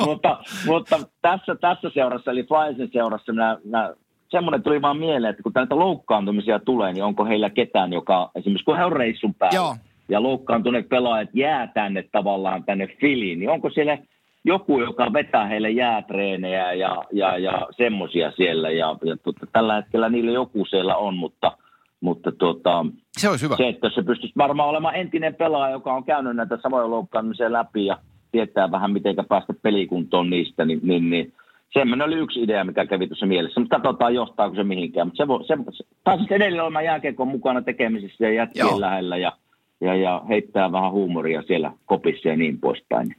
mutta, 0.06 0.38
mutta 0.66 0.98
tässä, 1.22 1.54
tässä 1.60 1.90
seurassa, 1.94 2.30
eli 2.30 2.44
Flyersin 2.44 2.90
seurassa, 2.92 3.32
minä, 3.32 3.58
minä, 3.64 3.94
semmoinen 4.30 4.62
tuli 4.62 4.82
vaan 4.82 4.98
mieleen, 4.98 5.30
että 5.30 5.42
kun 5.42 5.52
näitä 5.54 5.78
loukkaantumisia 5.78 6.58
tulee, 6.58 6.92
niin 6.92 7.04
onko 7.04 7.24
heillä 7.24 7.50
ketään, 7.50 7.92
joka 7.92 8.30
esimerkiksi 8.34 8.64
kun 8.64 8.76
he 8.76 8.84
on 8.84 8.92
reissun 8.92 9.34
päällä 9.34 9.56
Joo. 9.56 9.76
ja 10.08 10.22
loukkaantuneet 10.22 10.88
pelaajat 10.88 11.30
jää 11.34 11.66
tänne 11.66 12.04
tavallaan 12.12 12.64
tänne 12.64 12.86
filiin, 13.00 13.38
niin 13.38 13.50
onko 13.50 13.70
siellä 13.70 13.98
joku, 14.44 14.80
joka 14.80 15.12
vetää 15.12 15.46
heille 15.46 15.70
jäätreenejä 15.70 16.72
ja, 16.72 17.04
ja, 17.12 17.38
ja 17.38 17.66
semmoisia 17.76 18.30
siellä. 18.36 18.70
Ja, 18.70 18.96
ja 19.04 19.16
tuota, 19.16 19.46
tällä 19.52 19.74
hetkellä 19.74 20.08
niillä 20.08 20.30
joku 20.32 20.64
siellä 20.64 20.96
on, 20.96 21.16
mutta, 21.16 21.52
mutta 22.00 22.32
tuota, 22.32 22.86
Se 23.18 23.28
olisi 23.28 23.44
hyvä. 23.44 23.56
se, 23.56 23.68
että 23.68 23.90
se 23.94 24.02
pystyisi 24.02 24.34
varmaan 24.36 24.68
olemaan 24.68 24.94
entinen 24.94 25.34
pelaaja, 25.34 25.72
joka 25.72 25.94
on 25.94 26.04
käynyt 26.04 26.36
näitä 26.36 26.58
samoja 26.62 26.90
loukkaantumisia 26.90 27.52
läpi 27.52 27.86
ja 27.86 27.98
tietää 28.32 28.70
vähän, 28.70 28.92
miten 28.92 29.16
päästä 29.28 29.54
pelikuntoon 29.62 30.30
niistä, 30.30 30.64
niin, 30.64 30.80
niin, 30.82 31.10
niin 31.10 31.32
semmoinen 31.72 32.06
oli 32.06 32.16
yksi 32.16 32.42
idea, 32.42 32.64
mikä 32.64 32.86
kävi 32.86 33.06
tuossa 33.06 33.26
mielessä. 33.26 33.60
Mutta 33.60 33.76
katsotaan, 33.80 34.14
johtaako 34.14 34.54
se 34.56 34.64
mihinkään. 34.64 35.06
Mutta 35.06 35.16
se, 35.46 35.54
se, 35.54 35.76
se 35.76 35.84
pääsisi 36.04 36.34
edelleen 36.34 36.62
olemaan 36.64 36.84
jääkiekon 36.84 37.28
mukana 37.28 37.62
tekemisissä 37.62 38.24
ja 38.24 38.32
jätkien 38.32 38.66
Joo. 38.66 38.80
lähellä 38.80 39.16
ja, 39.16 39.32
ja, 39.80 39.96
ja 39.96 40.22
heittää 40.28 40.72
vähän 40.72 40.92
huumoria 40.92 41.42
siellä 41.42 41.72
kopissa 41.84 42.28
ja 42.28 42.36
niin 42.36 42.60
poispäin. 42.60 43.14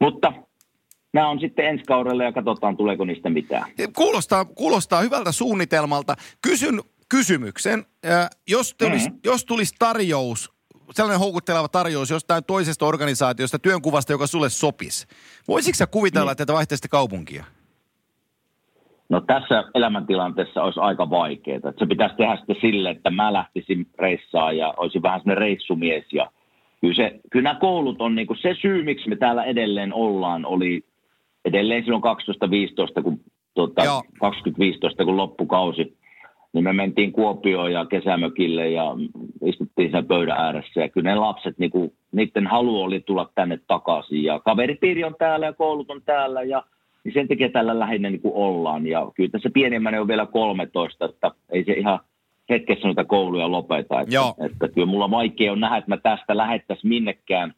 Mutta 0.00 0.32
nämä 1.12 1.28
on 1.28 1.40
sitten 1.40 1.66
ensi 1.66 1.84
kaudella 1.84 2.24
ja 2.24 2.32
katsotaan, 2.32 2.76
tuleeko 2.76 3.04
niistä 3.04 3.30
mitään. 3.30 3.70
Kuulostaa, 3.96 4.44
kuulostaa 4.44 5.00
hyvältä 5.00 5.32
suunnitelmalta. 5.32 6.14
Kysyn 6.42 6.80
kysymyksen. 7.08 7.84
Jos, 8.48 8.74
tulisi, 8.78 9.08
Mhm. 9.10 9.18
jos 9.24 9.44
tulisi 9.44 9.74
tarjous, 9.78 10.52
sellainen 10.92 11.20
houkutteleva 11.20 11.68
tarjous 11.68 12.10
jostain 12.10 12.44
toisesta 12.44 12.86
organisaatiosta, 12.86 13.58
työnkuvasta, 13.58 14.12
joka 14.12 14.26
sulle 14.26 14.50
sopisi. 14.50 15.06
Voisitko 15.48 15.76
sä 15.76 15.86
kuvitella, 15.86 16.32
että 16.32 16.46
te 16.46 16.52
vaihtaisitte 16.52 16.88
kaupunkia? 16.88 17.44
No 19.08 19.20
tässä 19.20 19.64
elämäntilanteessa 19.74 20.62
olisi 20.62 20.80
aika 20.80 21.10
vaikeaa. 21.10 21.72
Se 21.78 21.86
pitäisi 21.86 22.16
tehdä 22.16 22.36
sitten 22.36 22.56
sille, 22.60 22.90
että 22.90 23.10
mä 23.10 23.32
lähtisin 23.32 23.86
reissaan 23.98 24.56
ja 24.56 24.74
olisin 24.76 25.02
vähän 25.02 25.20
semmoinen 25.20 25.42
reissumies. 25.42 26.04
Ja 26.12 26.30
kyllä, 26.80 26.94
se, 26.94 27.20
kyllä 27.30 27.42
nämä 27.42 27.60
koulut 27.60 28.00
on 28.00 28.14
niin 28.14 28.26
kuin 28.26 28.38
se 28.42 28.54
syy, 28.60 28.82
miksi 28.82 29.08
me 29.08 29.16
täällä 29.16 29.44
edelleen 29.44 29.94
ollaan, 29.94 30.46
oli 30.46 30.84
edelleen 31.44 31.84
silloin 31.84 32.02
2015, 32.02 33.02
kun, 33.02 33.20
tuota, 33.54 33.84
Joo. 33.84 34.02
2015, 34.20 35.04
kun 35.04 35.16
loppukausi, 35.16 35.98
niin 36.52 36.64
me 36.64 36.72
mentiin 36.72 37.12
Kuopioon 37.12 37.72
ja 37.72 37.86
kesämökille 37.86 38.70
ja 38.70 38.84
istuttiin 39.44 39.90
sen 39.90 40.06
pöydän 40.06 40.38
ääressä. 40.38 40.80
Ja 40.80 40.88
kyllä 40.88 41.10
ne 41.10 41.16
lapset, 41.16 41.58
niin 41.58 41.70
kuin, 41.70 41.92
niiden 42.12 42.46
halu 42.46 42.82
oli 42.82 43.00
tulla 43.00 43.30
tänne 43.34 43.58
takaisin. 43.66 44.24
Ja 44.24 44.40
kaveripiiri 44.40 45.04
on 45.04 45.14
täällä 45.18 45.46
ja 45.46 45.52
koulut 45.52 45.90
on 45.90 46.02
täällä 46.06 46.42
ja 46.42 46.62
niin 47.04 47.14
sen 47.14 47.28
takia 47.28 47.50
tällä 47.50 47.78
lähinnä 47.78 48.10
niin 48.10 48.20
kuin 48.20 48.34
ollaan. 48.34 48.86
Ja 48.86 49.10
kyllä 49.14 49.30
tässä 49.30 49.50
pienemmän 49.54 50.00
on 50.00 50.08
vielä 50.08 50.26
13, 50.26 51.04
että 51.04 51.30
ei 51.50 51.64
se 51.64 51.72
ihan 51.72 52.00
hetkessä 52.50 52.86
noita 52.86 53.04
kouluja 53.04 53.50
lopeta. 53.50 54.00
Että, 54.00 54.14
Joo. 54.14 54.34
että 54.38 54.68
kyllä 54.68 54.86
mulla 54.86 55.10
vaikea 55.10 55.52
on 55.52 55.60
nähdä, 55.60 55.76
että 55.76 55.90
mä 55.90 55.96
tästä 55.96 56.36
lähettäisiin 56.36 56.88
minnekään 56.88 57.54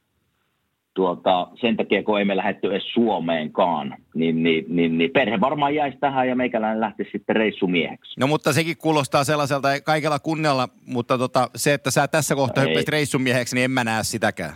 tuota, 0.95 1.49
sen 1.61 1.76
takia, 1.76 2.03
kun 2.03 2.18
ei 2.18 2.24
me 2.24 2.36
lähdetty 2.36 2.70
edes 2.70 2.93
Suomeenkaan, 2.93 3.97
niin, 4.14 4.43
niin, 4.43 4.64
niin, 4.68 4.99
niin 4.99 5.11
perhe 5.11 5.41
varmaan 5.41 5.74
jäisi 5.74 5.99
tähän 5.99 6.28
ja 6.28 6.36
meikäläinen 6.36 6.80
lähtisi 6.80 7.11
sitten 7.11 7.36
reissumieheksi. 7.36 8.20
No 8.20 8.26
mutta 8.26 8.53
sekin 8.53 8.76
kuulostaa 8.76 9.24
sellaiselta 9.24 9.68
kaikella 9.84 10.18
kunnialla, 10.18 10.68
mutta 10.86 11.18
tota, 11.18 11.51
se, 11.57 11.74
että 11.74 11.91
sä 11.91 12.09
tässä 12.09 12.34
kohtaa 12.34 12.64
Ei. 12.64 12.68
hyppäsit 12.68 12.88
reissumieheksi, 12.88 13.55
niin 13.55 13.64
en 13.64 13.70
mä 13.70 13.84
näe 13.84 14.05
sitäkään. 14.05 14.55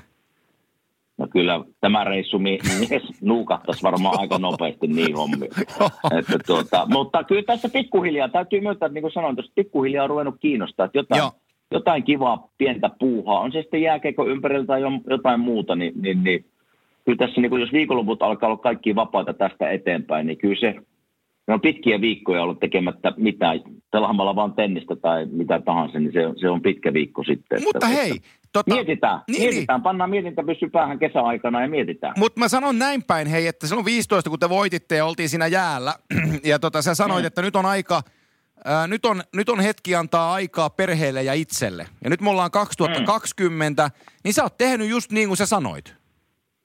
No 1.25 1.29
kyllä 1.33 1.65
tämä 1.81 2.05
reissumies 2.05 2.61
nuukahtaisi 3.21 3.83
varmaan 3.83 4.21
aika 4.21 4.39
nopeasti 4.39 4.87
niin 4.87 5.17
hommia. 5.17 5.51
että 6.19 6.39
tuota, 6.47 6.87
mutta 6.91 7.25
kyllä 7.25 7.43
tässä 7.43 7.69
pikkuhiljaa, 7.69 8.29
täytyy 8.29 8.61
myöntää, 8.61 8.87
että 8.87 8.95
niin 8.95 9.03
kuin 9.03 9.13
sanoin, 9.13 9.37
tuossa 9.37 9.53
pikkuhiljaa 9.55 10.05
on 10.05 10.11
ruvennut 10.11 10.35
kiinnostaa, 10.41 10.87
että 10.87 10.99
jotain, 10.99 11.19
Joo. 11.19 11.33
jotain 11.71 12.05
kivaa 12.05 12.49
pientä 12.59 12.91
puuhaa, 12.99 13.41
on 13.41 13.53
se 13.53 13.63
sitten 13.63 13.83
jääkeikko 13.83 14.27
ympärillä 14.27 14.67
tai 14.67 14.81
jo- 14.81 15.01
jotain 15.11 15.41
muuta, 15.41 15.77
niin, 15.77 15.93
niin, 16.03 16.25
niin 16.25 16.45
kyllä 17.05 17.19
tässä, 17.19 17.41
niin 17.41 17.51
kuin 17.51 17.61
jos 17.61 17.73
viikonloput 17.73 18.23
alkaa 18.23 18.47
olla 18.47 18.59
kaikki 18.59 18.95
vapaita 18.95 19.35
tästä 19.35 19.71
eteenpäin, 19.71 20.27
niin 20.27 20.39
kyllä 20.39 20.61
se, 20.61 20.75
ne 21.47 21.55
on 21.55 21.61
pitkiä 21.61 22.01
viikkoja 22.01 22.43
ollut 22.43 22.61
tekemättä 22.61 23.13
mitään, 23.17 23.61
pelaamalla 23.93 24.37
vaan 24.37 24.53
tennistä 24.53 24.97
tai 24.97 25.27
mitä 25.27 25.61
tahansa, 25.61 25.99
niin 25.99 26.13
se, 26.13 26.21
se 26.41 26.51
on 26.51 26.63
pitkä 26.63 26.93
viikko 26.93 27.25
sitten. 27.25 27.63
Mutta 27.65 27.87
että, 27.87 28.01
hei, 28.01 28.13
tota, 28.55 28.75
Mietitään, 28.75 29.21
Niin, 29.29 29.41
niin, 29.41 29.51
mietitään, 29.55 29.83
pannaan 29.83 30.11
mietintä 30.11 30.43
pysy 30.47 30.69
päähän 30.69 30.99
kesäaikana 30.99 31.63
ja 31.63 31.69
mietitään. 31.69 32.15
Mutta 32.19 32.41
mä 32.41 32.49
sanon 32.49 32.79
näin 32.79 33.03
päin, 33.03 33.27
hei, 33.27 33.47
että 33.47 33.67
silloin 33.67 33.85
15, 33.87 34.31
kun 34.31 34.39
te 34.39 34.49
voititte 34.49 34.97
ja 34.97 35.07
oltiin 35.07 35.29
siinä 35.29 35.47
jäällä, 35.47 35.95
ja 36.51 36.59
tota, 36.59 36.83
sä 36.83 36.95
sanoit, 36.95 37.23
Mm. 37.23 37.27
että 37.27 37.43
nyt 37.43 37.57
on 37.57 37.67
aika, 37.67 38.03
ää, 38.65 38.87
nyt, 38.87 39.05
on, 39.05 39.23
nyt 39.37 39.49
on 39.49 39.61
hetki 39.61 39.95
antaa 39.95 40.33
aikaa 40.33 40.71
perheelle 40.71 41.23
ja 41.23 41.33
itselle. 41.35 41.87
Ja 42.05 42.11
nyt 42.11 42.21
me 42.21 42.31
ollaan 42.31 42.51
2020, 42.51 43.91
niin 44.25 44.35
sä 44.35 44.43
oot 44.43 44.59
tehnyt 44.59 44.89
just 44.89 45.13
niin 45.13 45.29
kuin 45.29 45.37
sä 45.37 45.47
sanoit. 45.47 45.97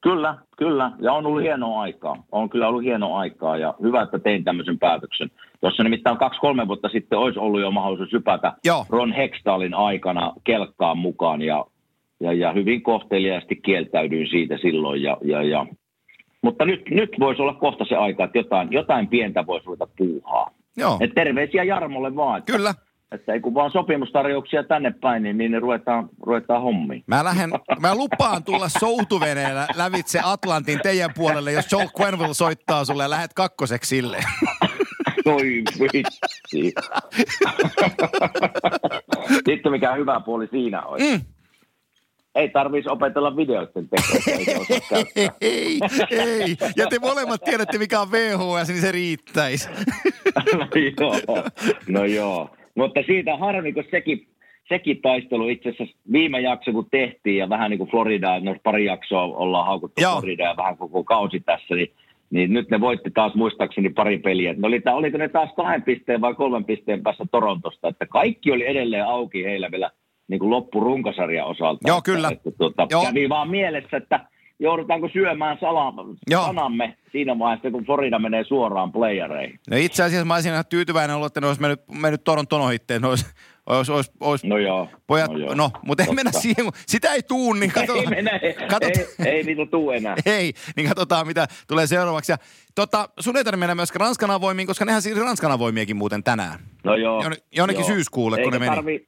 Kyllä, 0.02 0.36
kyllä. 0.58 0.92
Ja 1.02 1.14
on 1.14 1.26
ollut 1.26 1.42
hienoa 1.42 1.82
aikaa. 1.82 2.24
On 2.32 2.50
kyllä 2.50 2.68
ollut 2.68 2.84
hienoa 2.84 3.20
aikaa 3.20 3.58
ja 3.58 3.74
hyvä, 3.82 4.02
että 4.02 4.20
tein 4.20 4.44
tämmöisen 4.44 4.80
päätöksen. 4.80 5.32
Tuossa 5.62 5.84
nimittäin 5.84 6.18
kaksi-kolme 6.18 6.68
vuotta 6.68 6.90
sitten 6.90 7.20
olisi 7.20 7.40
ollut 7.40 7.62
jo 7.62 7.72
mahdollisuus 7.72 8.12
hypätä 8.14 8.54
Joo. 8.66 8.86
Ron 8.90 9.14
Hextalin 9.14 9.74
aikana 9.74 10.34
kelkkaan 10.44 10.98
mukaan 10.98 11.42
ja, 11.42 11.66
ja, 12.20 12.34
ja 12.34 12.54
hyvin 12.54 12.84
kohteliaasti 12.84 13.56
kieltäydyin 13.56 14.28
siitä 14.28 14.58
silloin. 14.58 15.02
Ja, 15.02 15.18
ja, 15.24 15.44
ja. 15.44 15.66
Mutta 16.42 16.66
nyt, 16.66 16.82
nyt 16.90 17.10
voisi 17.20 17.42
olla 17.42 17.54
kohta 17.54 17.86
se 17.86 17.96
aika, 17.96 18.24
että 18.24 18.38
jotain, 18.38 18.68
jotain 18.72 19.08
pientä 19.08 19.46
voisi 19.46 19.66
ruveta 19.66 19.88
puuhaa. 19.98 20.52
Joo, 20.78 20.98
Et 21.02 21.12
terveisiä 21.16 21.64
Jarmolle 21.64 22.16
vaan, 22.16 22.40
että, 22.40 22.52
kyllä. 22.52 22.74
että 23.12 23.34
ei 23.34 23.40
kun 23.40 23.54
vaan 23.54 23.72
sopimustarjouksia 23.72 24.64
tänne 24.64 24.94
päin, 25.02 25.24
niin, 25.24 25.38
niin 25.38 25.52
ne 25.52 25.60
ruvetaan, 25.60 26.10
ruvetaan 26.22 26.62
hommiin. 26.62 27.04
Mä, 27.08 27.24
lähden, 27.24 27.50
mä 27.80 27.96
lupaan 27.96 28.44
tulla 28.44 28.70
soutuveneellä 28.70 29.68
lävitse 29.76 30.20
Atlantin 30.24 30.80
teidän 30.84 31.12
puolelle, 31.16 31.52
jos 31.52 31.72
Joel 31.72 31.88
Quenville 32.02 32.34
soittaa 32.34 32.86
sulle 32.86 33.04
ja 33.04 33.10
lähet 33.10 33.34
kakkoseksi 33.34 33.90
silleen. 33.96 34.24
Oi 35.26 35.64
vitsi. 35.94 36.74
Sitten 39.46 39.72
mikä 39.72 39.94
hyvä 39.94 40.20
puoli 40.20 40.48
siinä 40.48 40.82
on. 40.82 41.00
Mm. 41.00 41.22
Ei 42.40 42.50
tarvitsisi 42.50 42.90
opetella 42.90 43.36
videoiden 43.36 43.90
tekoa, 43.90 45.04
ei. 45.16 45.30
Ei, 45.42 45.80
ei. 46.12 46.56
Ja 46.76 46.88
te 46.88 47.00
molemmat 47.00 47.42
tiedätte, 47.42 47.78
mikä 47.78 48.02
on 48.02 48.12
VHS, 48.12 48.68
niin 48.68 48.82
se 48.82 48.92
riittäisi. 48.92 49.70
no 50.50 50.68
joo, 51.28 51.44
no 51.88 52.06
joo. 52.06 52.50
Mutta 52.76 53.00
siitä 53.06 53.38
harmi, 53.38 53.74
kun 53.74 53.84
sekin, 53.92 54.28
sekin 54.70 55.02
taistelu 55.02 55.50
itse 55.50 55.70
asiassa 55.70 55.98
viime 56.12 56.42
jakso 56.42 56.72
kun 56.72 56.88
tehtiin 56.92 57.38
ja 57.38 57.50
vähän 57.50 57.70
niin 57.70 57.78
kuin 57.78 57.90
Floridaa, 57.90 58.40
no 58.40 58.56
pari 58.64 58.86
jaksoa 58.86 59.24
ollaan 59.24 59.66
haukuttu 59.66 60.02
Joo. 60.02 60.12
Floridaa 60.12 60.48
ja 60.48 60.58
vähän 60.58 60.78
koko 60.78 61.04
kausi 61.04 61.40
tässä, 61.40 61.76
niin, 61.76 61.92
niin 62.30 62.54
nyt 62.54 62.70
ne 62.70 62.82
voitti 62.82 63.12
taas 63.12 63.36
muistaakseni 63.36 63.90
pari 63.90 64.18
peliä. 64.18 64.54
Ne 64.54 64.68
oli, 64.68 64.82
oliko 64.86 65.18
ne 65.18 65.30
taas 65.30 65.50
kahden 65.56 65.84
pisteen 65.84 66.22
vai 66.22 66.36
kolmen 66.36 66.66
pisteen 66.66 67.04
päässä 67.04 67.26
Torontosta, 67.32 67.88
että 67.88 68.06
kaikki 68.06 68.52
oli 68.52 68.68
edelleen 68.68 69.06
auki 69.06 69.44
heillä 69.44 69.72
vielä 69.72 69.92
niin 70.30 70.40
kuin 70.40 70.50
loppurunkosarjan 70.50 71.48
osalta. 71.48 71.88
Joo, 71.88 72.02
kyllä. 72.02 72.30
Että, 72.32 72.52
tuota, 72.58 72.88
Joo. 72.90 73.06
Kävi 73.06 73.30
vaan 73.30 73.50
mielessä, 73.50 73.98
että 73.98 74.20
joudutaanko 74.60 75.10
syömään 75.14 75.58
sanamme 76.32 76.98
siinä 77.12 77.40
vaiheessa, 77.40 77.72
kun 77.72 77.86
Florida 77.86 78.20
menee 78.20 78.44
suoraan 78.44 78.92
playereihin. 78.92 79.60
No 79.70 79.78
itse 79.78 80.04
asiassa 80.04 80.26
mä 80.26 80.34
olisin 80.34 80.52
ihan 80.52 80.66
tyytyväinen 80.70 81.16
ollut, 81.16 81.28
että 81.28 81.42
ne 81.42 81.48
olisi 81.48 81.62
mennyt, 81.62 81.82
mennyt 82.02 82.24
Toronton 82.24 82.62
ohitteen. 82.62 83.02
Ne 83.02 83.08
olisi, 83.08 83.26
olisi, 83.66 83.92
olisi, 83.92 84.12
olisi 84.20 84.48
No 84.48 84.58
joo. 84.58 84.88
pojat, 85.08 85.32
no, 85.32 85.38
joo. 85.38 85.56
no, 85.56 85.72
mutta 85.86 86.04
ei 86.04 86.14
mennä 86.14 86.32
siihen, 86.32 86.66
sitä 86.88 87.14
ei 87.14 87.24
tuu, 87.24 87.54
niin 87.54 87.64
Ei 87.78 87.86
katsotaan. 87.88 88.14
ei, 88.42 88.54
katsotaan. 88.54 89.28
ei, 89.28 89.32
ei 89.34 89.44
niitä 89.44 89.66
tuu 89.66 89.92
enää. 89.92 90.16
Ei, 90.26 90.54
niin 90.76 90.88
katsotaan 90.88 91.28
mitä 91.28 91.48
tulee 91.68 91.88
seuraavaksi. 91.88 92.32
Ja, 92.32 92.38
tota, 92.76 93.10
sun 93.20 93.38
ei 93.38 93.44
tarvitse 93.44 93.60
mennä 93.60 93.76
myöskään 93.76 94.02
Ranskan 94.02 94.32
avoimiin, 94.32 94.68
koska 94.68 94.86
nehän 94.86 95.02
siirsi 95.02 95.24
Ranskan 95.24 95.52
avoimiakin 95.52 95.96
muuten 95.98 96.24
tänään. 96.24 96.60
No 96.84 96.96
joo. 96.96 97.24
Jonne- 97.24 97.38
jonnekin 97.56 97.82
joo. 97.82 97.88
syyskuulle, 97.88 98.38
kun 98.38 98.44
eikä 98.54 98.60
ne 98.60 98.66
meni. 98.66 98.76
Tarvi, 98.76 99.06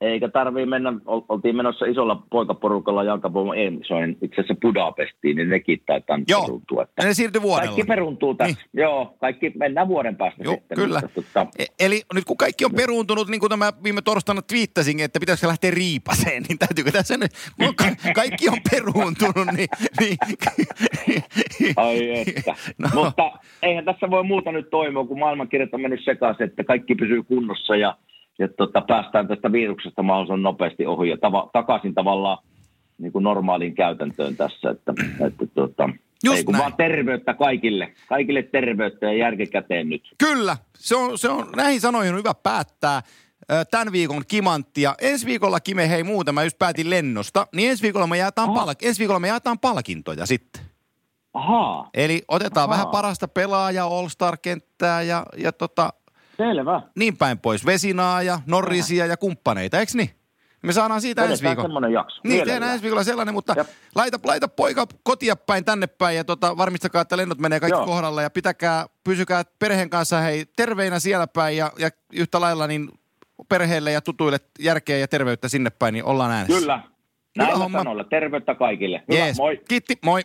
eikä 0.00 0.28
tarvii 0.28 0.66
mennä, 0.66 0.92
ol- 1.06 1.20
oltiin 1.28 1.56
menossa 1.56 1.86
isolla 1.86 2.22
poikaporukalla 2.30 3.04
jalkapallon 3.04 3.58
EM-kisoihin, 3.58 4.18
itse 4.22 4.34
asiassa 4.40 4.54
Budapestiin, 4.62 5.36
niin 5.36 5.48
nekin 5.48 5.82
taitaa 5.86 6.18
Joo, 6.28 6.42
peruntua. 6.42 6.82
Että 6.82 7.04
ne 7.04 7.14
siirtyi 7.14 7.42
vuodella. 7.42 7.66
kaikki 7.66 7.84
peruntuu 7.84 8.34
tässä. 8.34 8.54
Niin. 8.72 8.82
Joo, 8.82 9.14
kaikki 9.20 9.52
mennään 9.56 9.88
vuoden 9.88 10.16
päästä 10.16 10.42
Joo, 10.44 10.54
sitten. 10.54 10.76
kyllä. 10.78 11.00
Mutta, 11.02 11.22
tota, 11.22 11.46
E- 11.58 11.64
Eli 11.86 12.02
nyt 12.14 12.24
kun 12.24 12.36
kaikki 12.36 12.64
on 12.64 12.72
peruuntunut, 12.76 13.28
niin 13.28 13.40
kuin 13.40 13.50
tämä 13.50 13.72
viime 13.84 14.02
torstaina 14.02 14.42
twiittasinkin, 14.42 15.04
että 15.04 15.20
pitäisikö 15.20 15.46
lähteä 15.48 15.70
riipaseen, 15.70 16.42
niin 16.48 16.58
täytyykö 16.58 16.90
tässä 16.90 17.16
nyt, 17.16 17.30
kun 17.56 17.74
ka- 17.74 18.12
kaikki 18.14 18.48
on 18.48 18.58
peruuntunut, 18.70 19.48
niin... 19.56 19.68
niin 20.00 20.16
Ai 21.76 22.18
että. 22.20 22.54
No. 22.78 22.88
Mutta 23.04 23.32
eihän 23.62 23.84
tässä 23.84 24.10
voi 24.10 24.22
muuta 24.24 24.52
nyt 24.52 24.70
toimia, 24.70 25.04
kun 25.04 25.18
maailmankirjat 25.18 25.74
on 25.74 25.80
mennyt 25.80 26.04
sekaisin, 26.04 26.46
että 26.46 26.64
kaikki 26.64 26.94
pysyy 26.94 27.22
kunnossa 27.22 27.76
ja, 27.76 27.96
ja 28.38 28.48
tota, 28.56 28.80
päästään 28.80 29.28
tästä 29.28 29.52
viruksesta 29.52 30.02
mahdollisimman 30.02 30.42
nopeasti 30.42 30.86
ohi 30.86 31.08
ja 31.08 31.16
tava, 31.18 31.50
takaisin 31.52 31.94
tavallaan 31.94 32.38
niin 32.98 33.12
kuin 33.12 33.22
normaaliin 33.22 33.74
käytäntöön 33.74 34.36
tässä. 34.36 34.70
Että, 34.70 34.94
että 35.26 35.46
tota, 35.54 35.88
Just 36.24 36.36
ei 36.36 36.44
kun 36.44 36.52
näin. 36.52 36.62
vaan 36.62 36.76
terveyttä 36.76 37.34
kaikille. 37.34 37.92
Kaikille 38.08 38.42
terveyttä 38.42 39.06
ja 39.06 39.12
järkikäteen 39.12 39.88
nyt. 39.88 40.02
Kyllä, 40.18 40.56
se 40.76 40.96
on, 40.96 41.18
se 41.18 41.28
on, 41.28 41.52
näihin 41.56 41.80
sanoihin 41.80 42.12
on 42.12 42.18
hyvä 42.18 42.34
päättää. 42.42 43.02
Tämän 43.70 43.92
viikon 43.92 44.22
kimanttia. 44.28 44.94
Ensi 45.00 45.26
viikolla 45.26 45.60
Kime, 45.60 45.88
hei 45.88 46.02
muuten, 46.02 46.34
mä 46.34 46.44
just 46.44 46.58
päätin 46.58 46.90
lennosta, 46.90 47.46
niin 47.54 47.70
ensi 47.70 47.82
viikolla 47.82 48.06
me 48.06 48.16
jaetaan, 48.16 48.50
Aha. 48.50 48.66
palk- 48.66 48.86
ensi 48.88 48.98
viikolla 48.98 49.20
me 49.20 49.28
jaetaan 49.28 49.58
palkintoja 49.58 50.26
sitten. 50.26 50.62
Ahaa, 51.34 51.90
Eli 51.94 52.22
otetaan 52.28 52.64
Ahaa. 52.64 52.78
vähän 52.78 52.92
parasta 52.92 53.28
pelaajaa, 53.28 53.86
All-Star-kenttää 53.86 55.02
ja, 55.02 55.26
ja 55.36 55.52
tota, 55.52 55.92
selvä. 56.38 56.82
niin 56.98 57.16
päin 57.16 57.38
pois. 57.38 57.66
Vesinaa 57.66 58.22
ja 58.22 58.40
Norrisia 58.46 59.06
ja 59.06 59.16
kumppaneita, 59.16 59.78
eikö 59.78 59.92
niin? 59.94 60.10
Me 60.62 60.72
saadaan 60.72 61.00
siitä 61.00 61.22
ensi 61.22 61.32
Vedetään 61.32 61.50
viikolla. 61.50 61.68
semmoinen 61.68 61.92
jakso. 61.92 62.20
Niin, 62.24 62.28
Mielellään. 62.32 62.54
tehdään 62.54 62.72
ensi 62.72 62.82
viikolla 62.82 63.04
sellainen, 63.04 63.34
mutta 63.34 63.54
Jep. 63.56 63.66
laita, 63.94 64.18
laita 64.24 64.48
poika 64.48 64.86
kotia 65.02 65.36
päin 65.36 65.64
tänne 65.64 65.86
päin 65.86 66.16
ja 66.16 66.24
tota, 66.24 66.56
varmistakaa, 66.56 67.02
että 67.02 67.16
lennot 67.16 67.38
menee 67.38 67.60
kaikki 67.60 67.78
Joo. 67.78 67.86
kohdalla 67.86 68.22
ja 68.22 68.30
pitäkää, 68.30 68.86
pysykää 69.04 69.42
perheen 69.58 69.90
kanssa 69.90 70.20
hei 70.20 70.44
terveinä 70.56 70.98
siellä 70.98 71.26
päin 71.26 71.56
ja, 71.56 71.72
ja 71.78 71.90
yhtä 72.12 72.40
lailla 72.40 72.66
niin 72.66 72.88
perheelle 73.48 73.92
ja 73.92 74.00
tutuille 74.00 74.38
järkeä 74.58 74.98
ja 74.98 75.08
terveyttä 75.08 75.48
sinne 75.48 75.70
päin, 75.70 75.92
niin 75.92 76.04
ollaan 76.04 76.30
äänessä. 76.30 76.60
Kyllä. 76.60 76.82
Näillä 77.36 77.56
homma. 77.56 77.78
sanoilla. 77.78 78.04
Terveyttä 78.04 78.54
kaikille. 78.54 79.02
Hyvä, 79.12 79.18
Jees. 79.18 79.36
moi. 79.36 79.60
Kiitti, 79.68 79.98
moi. 80.04 80.22